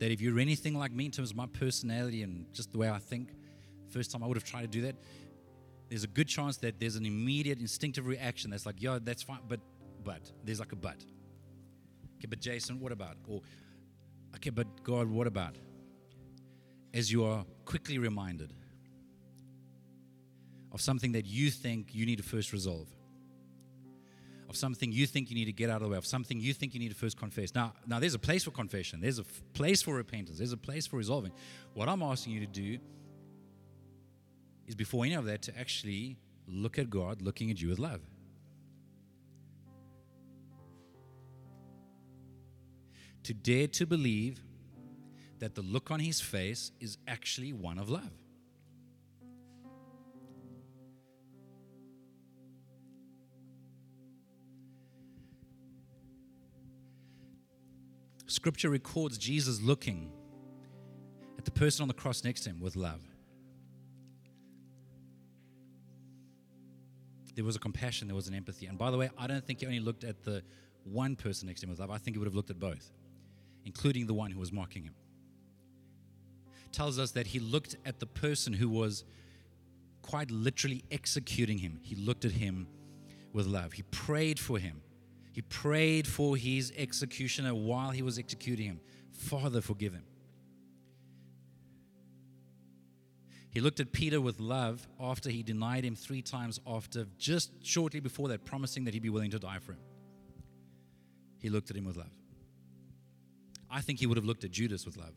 that 0.00 0.10
if 0.10 0.20
you're 0.20 0.40
anything 0.40 0.74
like 0.74 0.90
me 0.90 1.04
in 1.04 1.12
terms 1.12 1.30
of 1.30 1.36
my 1.36 1.46
personality 1.46 2.24
and 2.24 2.52
just 2.52 2.72
the 2.72 2.78
way 2.78 2.90
I 2.90 2.98
think, 2.98 3.28
first 3.90 4.10
time 4.10 4.24
I 4.24 4.26
would 4.26 4.36
have 4.36 4.42
tried 4.42 4.62
to 4.62 4.66
do 4.66 4.80
that, 4.82 4.96
there's 5.88 6.04
a 6.04 6.08
good 6.08 6.28
chance 6.28 6.56
that 6.58 6.80
there's 6.80 6.96
an 6.96 7.06
immediate 7.06 7.60
instinctive 7.60 8.06
reaction 8.06 8.50
that's 8.50 8.66
like, 8.66 8.76
yeah, 8.82 8.98
that's 9.02 9.22
fine, 9.22 9.38
but, 9.48 9.60
but, 10.04 10.32
there's 10.44 10.60
like 10.60 10.72
a 10.72 10.76
but. 10.76 11.04
Okay, 12.18 12.26
but 12.28 12.40
Jason, 12.40 12.80
what 12.80 12.92
about? 12.92 13.16
Or, 13.28 13.40
okay, 14.34 14.50
but 14.50 14.82
God, 14.82 15.08
what 15.08 15.26
about? 15.26 15.56
As 16.92 17.12
you 17.12 17.24
are 17.24 17.44
quickly 17.64 17.98
reminded 17.98 18.52
of 20.72 20.80
something 20.80 21.12
that 21.12 21.26
you 21.26 21.50
think 21.50 21.94
you 21.94 22.06
need 22.06 22.16
to 22.16 22.22
first 22.22 22.52
resolve, 22.52 22.88
of 24.48 24.56
something 24.56 24.92
you 24.92 25.06
think 25.06 25.30
you 25.30 25.34
need 25.36 25.46
to 25.46 25.52
get 25.52 25.70
out 25.70 25.76
of 25.76 25.82
the 25.82 25.88
way, 25.88 25.98
of 25.98 26.06
something 26.06 26.40
you 26.40 26.52
think 26.52 26.74
you 26.74 26.80
need 26.80 26.90
to 26.90 26.94
first 26.94 27.18
confess. 27.18 27.54
Now, 27.54 27.74
now 27.86 27.98
there's 27.98 28.14
a 28.14 28.18
place 28.18 28.44
for 28.44 28.50
confession, 28.50 29.00
there's 29.00 29.18
a 29.18 29.22
f- 29.22 29.42
place 29.54 29.82
for 29.82 29.94
repentance, 29.94 30.38
there's 30.38 30.52
a 30.52 30.56
place 30.56 30.86
for 30.86 30.96
resolving. 30.96 31.32
What 31.74 31.88
I'm 31.88 32.02
asking 32.02 32.32
you 32.32 32.40
to 32.40 32.46
do 32.46 32.78
is 34.66 34.74
before 34.74 35.04
any 35.04 35.14
of 35.14 35.24
that 35.26 35.42
to 35.42 35.58
actually 35.58 36.18
look 36.46 36.78
at 36.78 36.90
God 36.90 37.22
looking 37.22 37.50
at 37.50 37.60
you 37.60 37.68
with 37.68 37.78
love. 37.78 38.00
To 43.24 43.34
dare 43.34 43.66
to 43.68 43.86
believe 43.86 44.40
that 45.38 45.54
the 45.54 45.62
look 45.62 45.90
on 45.90 46.00
his 46.00 46.20
face 46.20 46.72
is 46.80 46.98
actually 47.06 47.52
one 47.52 47.78
of 47.78 47.90
love. 47.90 48.12
Scripture 58.26 58.70
records 58.70 59.18
Jesus 59.18 59.62
looking 59.62 60.10
at 61.38 61.44
the 61.44 61.50
person 61.50 61.82
on 61.82 61.88
the 61.88 61.94
cross 61.94 62.24
next 62.24 62.42
to 62.42 62.50
him 62.50 62.60
with 62.60 62.76
love. 62.76 63.05
There 67.36 67.44
was 67.44 67.54
a 67.54 67.60
compassion, 67.60 68.08
there 68.08 68.16
was 68.16 68.26
an 68.26 68.34
empathy. 68.34 68.66
And 68.66 68.76
by 68.76 68.90
the 68.90 68.98
way, 68.98 69.10
I 69.16 69.28
don't 69.28 69.46
think 69.46 69.60
he 69.60 69.66
only 69.66 69.78
looked 69.78 70.02
at 70.02 70.24
the 70.24 70.42
one 70.84 71.14
person 71.14 71.46
next 71.46 71.60
to 71.60 71.66
him 71.66 71.70
with 71.70 71.78
love. 71.78 71.90
I 71.90 71.98
think 71.98 72.16
he 72.16 72.18
would 72.18 72.26
have 72.26 72.34
looked 72.34 72.50
at 72.50 72.58
both, 72.58 72.90
including 73.64 74.06
the 74.06 74.14
one 74.14 74.30
who 74.30 74.40
was 74.40 74.50
mocking 74.50 74.82
him. 74.82 74.94
Tells 76.72 76.98
us 76.98 77.12
that 77.12 77.28
he 77.28 77.38
looked 77.38 77.76
at 77.84 78.00
the 78.00 78.06
person 78.06 78.52
who 78.52 78.68
was 78.68 79.04
quite 80.02 80.30
literally 80.30 80.84
executing 80.90 81.58
him. 81.58 81.78
He 81.82 81.94
looked 81.94 82.24
at 82.24 82.32
him 82.32 82.68
with 83.32 83.46
love. 83.46 83.74
He 83.74 83.82
prayed 83.82 84.38
for 84.38 84.58
him. 84.58 84.82
He 85.32 85.42
prayed 85.42 86.06
for 86.06 86.36
his 86.36 86.72
executioner 86.76 87.54
while 87.54 87.90
he 87.90 88.00
was 88.02 88.18
executing 88.18 88.66
him. 88.66 88.80
Father, 89.12 89.60
forgive 89.60 89.92
him. 89.92 90.04
He 93.56 93.62
looked 93.62 93.80
at 93.80 93.90
Peter 93.90 94.20
with 94.20 94.38
love 94.38 94.86
after 95.00 95.30
he 95.30 95.42
denied 95.42 95.82
him 95.82 95.96
three 95.96 96.20
times 96.20 96.60
after, 96.66 97.06
just 97.16 97.52
shortly 97.64 98.00
before 98.00 98.28
that, 98.28 98.44
promising 98.44 98.84
that 98.84 98.92
he'd 98.92 99.02
be 99.02 99.08
willing 99.08 99.30
to 99.30 99.38
die 99.38 99.60
for 99.60 99.72
him. 99.72 99.78
He 101.38 101.48
looked 101.48 101.70
at 101.70 101.76
him 101.76 101.86
with 101.86 101.96
love. 101.96 102.12
I 103.70 103.80
think 103.80 103.98
he 103.98 104.04
would 104.04 104.18
have 104.18 104.26
looked 104.26 104.44
at 104.44 104.50
Judas 104.50 104.84
with 104.84 104.98
love. 104.98 105.14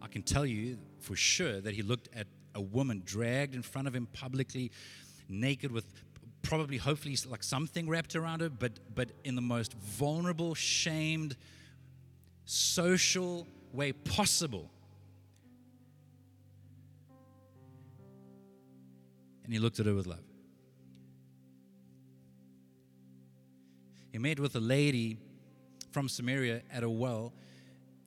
I 0.00 0.06
can 0.06 0.22
tell 0.22 0.46
you 0.46 0.78
for 0.98 1.14
sure 1.14 1.60
that 1.60 1.74
he 1.74 1.82
looked 1.82 2.08
at 2.16 2.26
a 2.54 2.60
woman 2.62 3.02
dragged 3.04 3.54
in 3.54 3.60
front 3.60 3.86
of 3.86 3.94
him 3.94 4.06
publicly, 4.14 4.72
naked 5.28 5.70
with 5.70 5.84
probably, 6.40 6.78
hopefully, 6.78 7.18
like 7.28 7.42
something 7.42 7.86
wrapped 7.86 8.16
around 8.16 8.40
her, 8.40 8.48
but, 8.48 8.72
but 8.94 9.10
in 9.24 9.34
the 9.34 9.42
most 9.42 9.74
vulnerable, 9.74 10.54
shamed, 10.54 11.36
social 12.46 13.46
way 13.74 13.92
possible. 13.92 14.70
And 19.46 19.54
he 19.54 19.60
looked 19.60 19.78
at 19.78 19.86
her 19.86 19.94
with 19.94 20.08
love. 20.08 20.24
He 24.10 24.18
met 24.18 24.40
with 24.40 24.56
a 24.56 24.60
lady 24.60 25.18
from 25.92 26.08
Samaria 26.08 26.62
at 26.72 26.82
a 26.82 26.90
well 26.90 27.32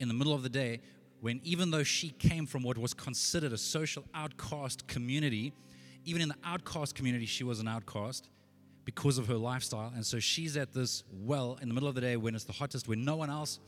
in 0.01 0.09
the 0.09 0.13
middle 0.13 0.33
of 0.33 0.43
the 0.43 0.49
day 0.49 0.81
when, 1.21 1.39
even 1.45 1.71
though 1.71 1.83
she 1.83 2.09
came 2.09 2.45
from 2.45 2.61
what 2.61 2.77
was 2.77 2.93
considered 2.93 3.53
a 3.53 3.57
social 3.57 4.03
outcast 4.13 4.85
community, 4.87 5.53
even 6.03 6.21
in 6.21 6.27
the 6.27 6.35
outcast 6.43 6.93
community, 6.93 7.25
she 7.25 7.45
was 7.45 7.61
an 7.61 7.69
outcast 7.69 8.27
because 8.83 9.17
of 9.17 9.27
her 9.27 9.35
lifestyle. 9.35 9.93
And 9.95 10.05
so 10.05 10.19
she's 10.19 10.57
at 10.57 10.73
this 10.73 11.03
well 11.09 11.57
in 11.61 11.69
the 11.69 11.73
middle 11.73 11.87
of 11.87 11.95
the 11.95 12.01
day 12.01 12.17
when 12.17 12.35
it's 12.35 12.43
the 12.43 12.53
hottest, 12.53 12.89
when 12.89 13.05
no 13.05 13.15
one 13.15 13.29
else 13.29 13.59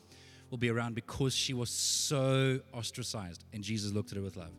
will 0.50 0.58
be 0.58 0.70
around 0.70 0.94
because 0.94 1.34
she 1.34 1.54
was 1.54 1.70
so 1.70 2.60
ostracized. 2.74 3.46
And 3.54 3.64
Jesus 3.64 3.94
looked 3.94 4.12
at 4.12 4.18
her 4.18 4.24
with 4.24 4.36
love. 4.36 4.52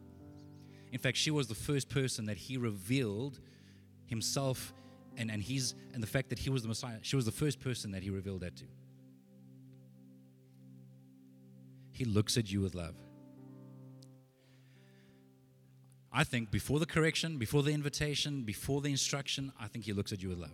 In 0.92 0.98
fact, 0.98 1.16
she 1.16 1.30
was 1.30 1.48
the 1.48 1.54
first 1.54 1.88
person 1.88 2.26
that 2.26 2.36
he 2.36 2.58
revealed 2.58 3.40
himself 4.06 4.74
and, 5.16 5.30
and, 5.30 5.42
he's, 5.42 5.74
and 5.94 6.02
the 6.02 6.06
fact 6.06 6.28
that 6.28 6.38
he 6.38 6.50
was 6.50 6.62
the 6.62 6.68
Messiah. 6.68 6.98
She 7.00 7.16
was 7.16 7.24
the 7.24 7.32
first 7.32 7.60
person 7.60 7.92
that 7.92 8.02
he 8.02 8.10
revealed 8.10 8.42
that 8.42 8.56
to. 8.56 8.64
He 11.92 12.04
looks 12.04 12.36
at 12.36 12.50
you 12.50 12.60
with 12.60 12.74
love. 12.74 12.94
I 16.12 16.24
think 16.24 16.50
before 16.50 16.78
the 16.78 16.86
correction, 16.86 17.38
before 17.38 17.62
the 17.62 17.72
invitation, 17.72 18.42
before 18.42 18.82
the 18.82 18.90
instruction, 18.90 19.52
I 19.58 19.66
think 19.68 19.86
he 19.86 19.94
looks 19.94 20.12
at 20.12 20.22
you 20.22 20.28
with 20.28 20.38
love. 20.38 20.50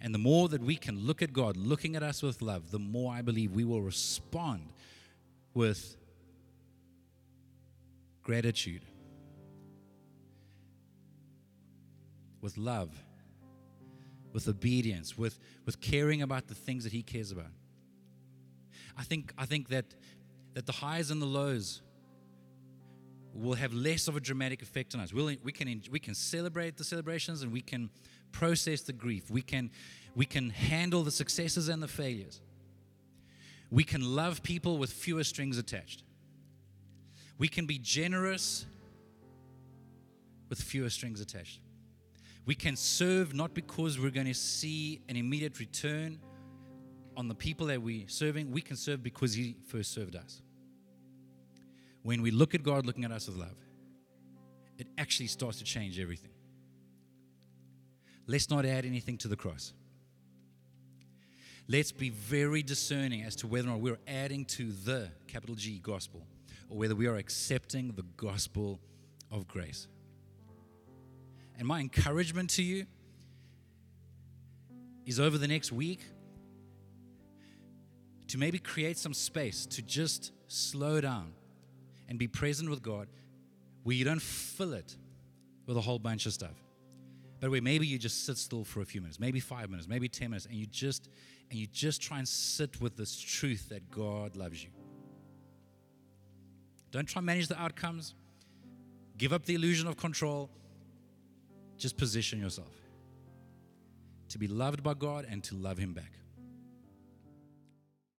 And 0.00 0.14
the 0.14 0.18
more 0.18 0.48
that 0.48 0.62
we 0.62 0.76
can 0.76 0.98
look 0.98 1.22
at 1.22 1.32
God 1.32 1.56
looking 1.56 1.94
at 1.96 2.02
us 2.02 2.22
with 2.22 2.40
love, 2.40 2.70
the 2.70 2.78
more 2.78 3.12
I 3.12 3.20
believe 3.20 3.52
we 3.52 3.64
will 3.64 3.82
respond 3.82 4.72
with 5.54 5.96
gratitude, 8.22 8.82
with 12.40 12.56
love, 12.56 12.90
with 14.32 14.48
obedience, 14.48 15.16
with, 15.16 15.38
with 15.66 15.80
caring 15.80 16.22
about 16.22 16.48
the 16.48 16.54
things 16.54 16.84
that 16.84 16.92
He 16.92 17.02
cares 17.02 17.30
about. 17.30 17.52
I 18.96 19.02
think, 19.04 19.32
I 19.38 19.46
think 19.46 19.68
that, 19.68 19.86
that 20.54 20.66
the 20.66 20.72
highs 20.72 21.10
and 21.10 21.20
the 21.20 21.26
lows 21.26 21.82
will 23.34 23.54
have 23.54 23.72
less 23.72 24.08
of 24.08 24.16
a 24.16 24.20
dramatic 24.20 24.62
effect 24.62 24.94
on 24.94 25.00
us. 25.00 25.12
We'll, 25.12 25.34
we, 25.42 25.52
can, 25.52 25.82
we 25.90 25.98
can 25.98 26.14
celebrate 26.14 26.76
the 26.76 26.84
celebrations 26.84 27.42
and 27.42 27.52
we 27.52 27.62
can 27.62 27.90
process 28.30 28.82
the 28.82 28.92
grief. 28.92 29.30
We 29.30 29.42
can, 29.42 29.70
we 30.14 30.26
can 30.26 30.50
handle 30.50 31.02
the 31.02 31.10
successes 31.10 31.68
and 31.68 31.82
the 31.82 31.88
failures. 31.88 32.40
We 33.70 33.84
can 33.84 34.14
love 34.14 34.42
people 34.42 34.76
with 34.76 34.92
fewer 34.92 35.24
strings 35.24 35.56
attached. 35.56 36.02
We 37.42 37.48
can 37.48 37.66
be 37.66 37.76
generous 37.76 38.66
with 40.48 40.62
fewer 40.62 40.88
strings 40.90 41.20
attached. 41.20 41.58
We 42.46 42.54
can 42.54 42.76
serve 42.76 43.34
not 43.34 43.52
because 43.52 43.98
we're 43.98 44.10
going 44.10 44.28
to 44.28 44.34
see 44.34 45.00
an 45.08 45.16
immediate 45.16 45.58
return 45.58 46.20
on 47.16 47.26
the 47.26 47.34
people 47.34 47.66
that 47.66 47.82
we're 47.82 48.06
serving. 48.06 48.52
We 48.52 48.60
can 48.60 48.76
serve 48.76 49.02
because 49.02 49.34
He 49.34 49.56
first 49.66 49.92
served 49.92 50.14
us. 50.14 50.40
When 52.04 52.22
we 52.22 52.30
look 52.30 52.54
at 52.54 52.62
God 52.62 52.86
looking 52.86 53.02
at 53.02 53.10
us 53.10 53.26
with 53.26 53.38
love, 53.38 53.58
it 54.78 54.86
actually 54.96 55.26
starts 55.26 55.58
to 55.58 55.64
change 55.64 55.98
everything. 55.98 56.30
Let's 58.28 58.50
not 58.50 58.64
add 58.64 58.84
anything 58.84 59.18
to 59.18 59.26
the 59.26 59.34
cross. 59.34 59.72
Let's 61.66 61.90
be 61.90 62.10
very 62.10 62.62
discerning 62.62 63.24
as 63.24 63.34
to 63.34 63.48
whether 63.48 63.66
or 63.66 63.72
not 63.72 63.80
we're 63.80 63.98
adding 64.06 64.44
to 64.44 64.70
the 64.70 65.08
capital 65.26 65.56
G 65.56 65.80
gospel 65.80 66.24
or 66.72 66.78
whether 66.78 66.94
we 66.94 67.06
are 67.06 67.16
accepting 67.16 67.92
the 67.92 68.02
gospel 68.16 68.80
of 69.30 69.46
grace. 69.46 69.88
And 71.58 71.68
my 71.68 71.80
encouragement 71.80 72.48
to 72.50 72.62
you 72.62 72.86
is 75.04 75.20
over 75.20 75.36
the 75.36 75.46
next 75.46 75.70
week 75.70 76.00
to 78.28 78.38
maybe 78.38 78.58
create 78.58 78.96
some 78.96 79.12
space 79.12 79.66
to 79.66 79.82
just 79.82 80.32
slow 80.48 81.00
down 81.02 81.34
and 82.08 82.18
be 82.18 82.26
present 82.26 82.70
with 82.70 82.82
God 82.82 83.06
where 83.82 83.94
you 83.94 84.04
don't 84.06 84.22
fill 84.22 84.72
it 84.72 84.96
with 85.66 85.76
a 85.76 85.80
whole 85.80 85.98
bunch 85.98 86.24
of 86.24 86.32
stuff. 86.32 86.64
But 87.38 87.50
where 87.50 87.60
maybe 87.60 87.86
you 87.86 87.98
just 87.98 88.24
sit 88.24 88.38
still 88.38 88.64
for 88.64 88.80
a 88.80 88.86
few 88.86 89.02
minutes, 89.02 89.20
maybe 89.20 89.40
five 89.40 89.68
minutes, 89.68 89.88
maybe 89.88 90.08
10 90.08 90.30
minutes, 90.30 90.46
and 90.46 90.54
you 90.54 90.64
just 90.66 91.10
and 91.50 91.58
you 91.58 91.66
just 91.66 92.00
try 92.00 92.16
and 92.16 92.26
sit 92.26 92.80
with 92.80 92.96
this 92.96 93.20
truth 93.20 93.68
that 93.68 93.90
God 93.90 94.36
loves 94.36 94.64
you. 94.64 94.70
Don't 96.92 97.06
try 97.06 97.18
and 97.20 97.26
manage 97.26 97.48
the 97.48 97.60
outcomes. 97.60 98.14
Give 99.18 99.32
up 99.32 99.44
the 99.44 99.54
illusion 99.54 99.88
of 99.88 99.96
control. 99.96 100.50
Just 101.76 101.96
position 101.96 102.38
yourself 102.38 102.76
to 104.28 104.38
be 104.38 104.46
loved 104.46 104.82
by 104.82 104.94
God 104.94 105.26
and 105.28 105.42
to 105.44 105.56
love 105.56 105.78
Him 105.78 105.92
back. 105.92 106.12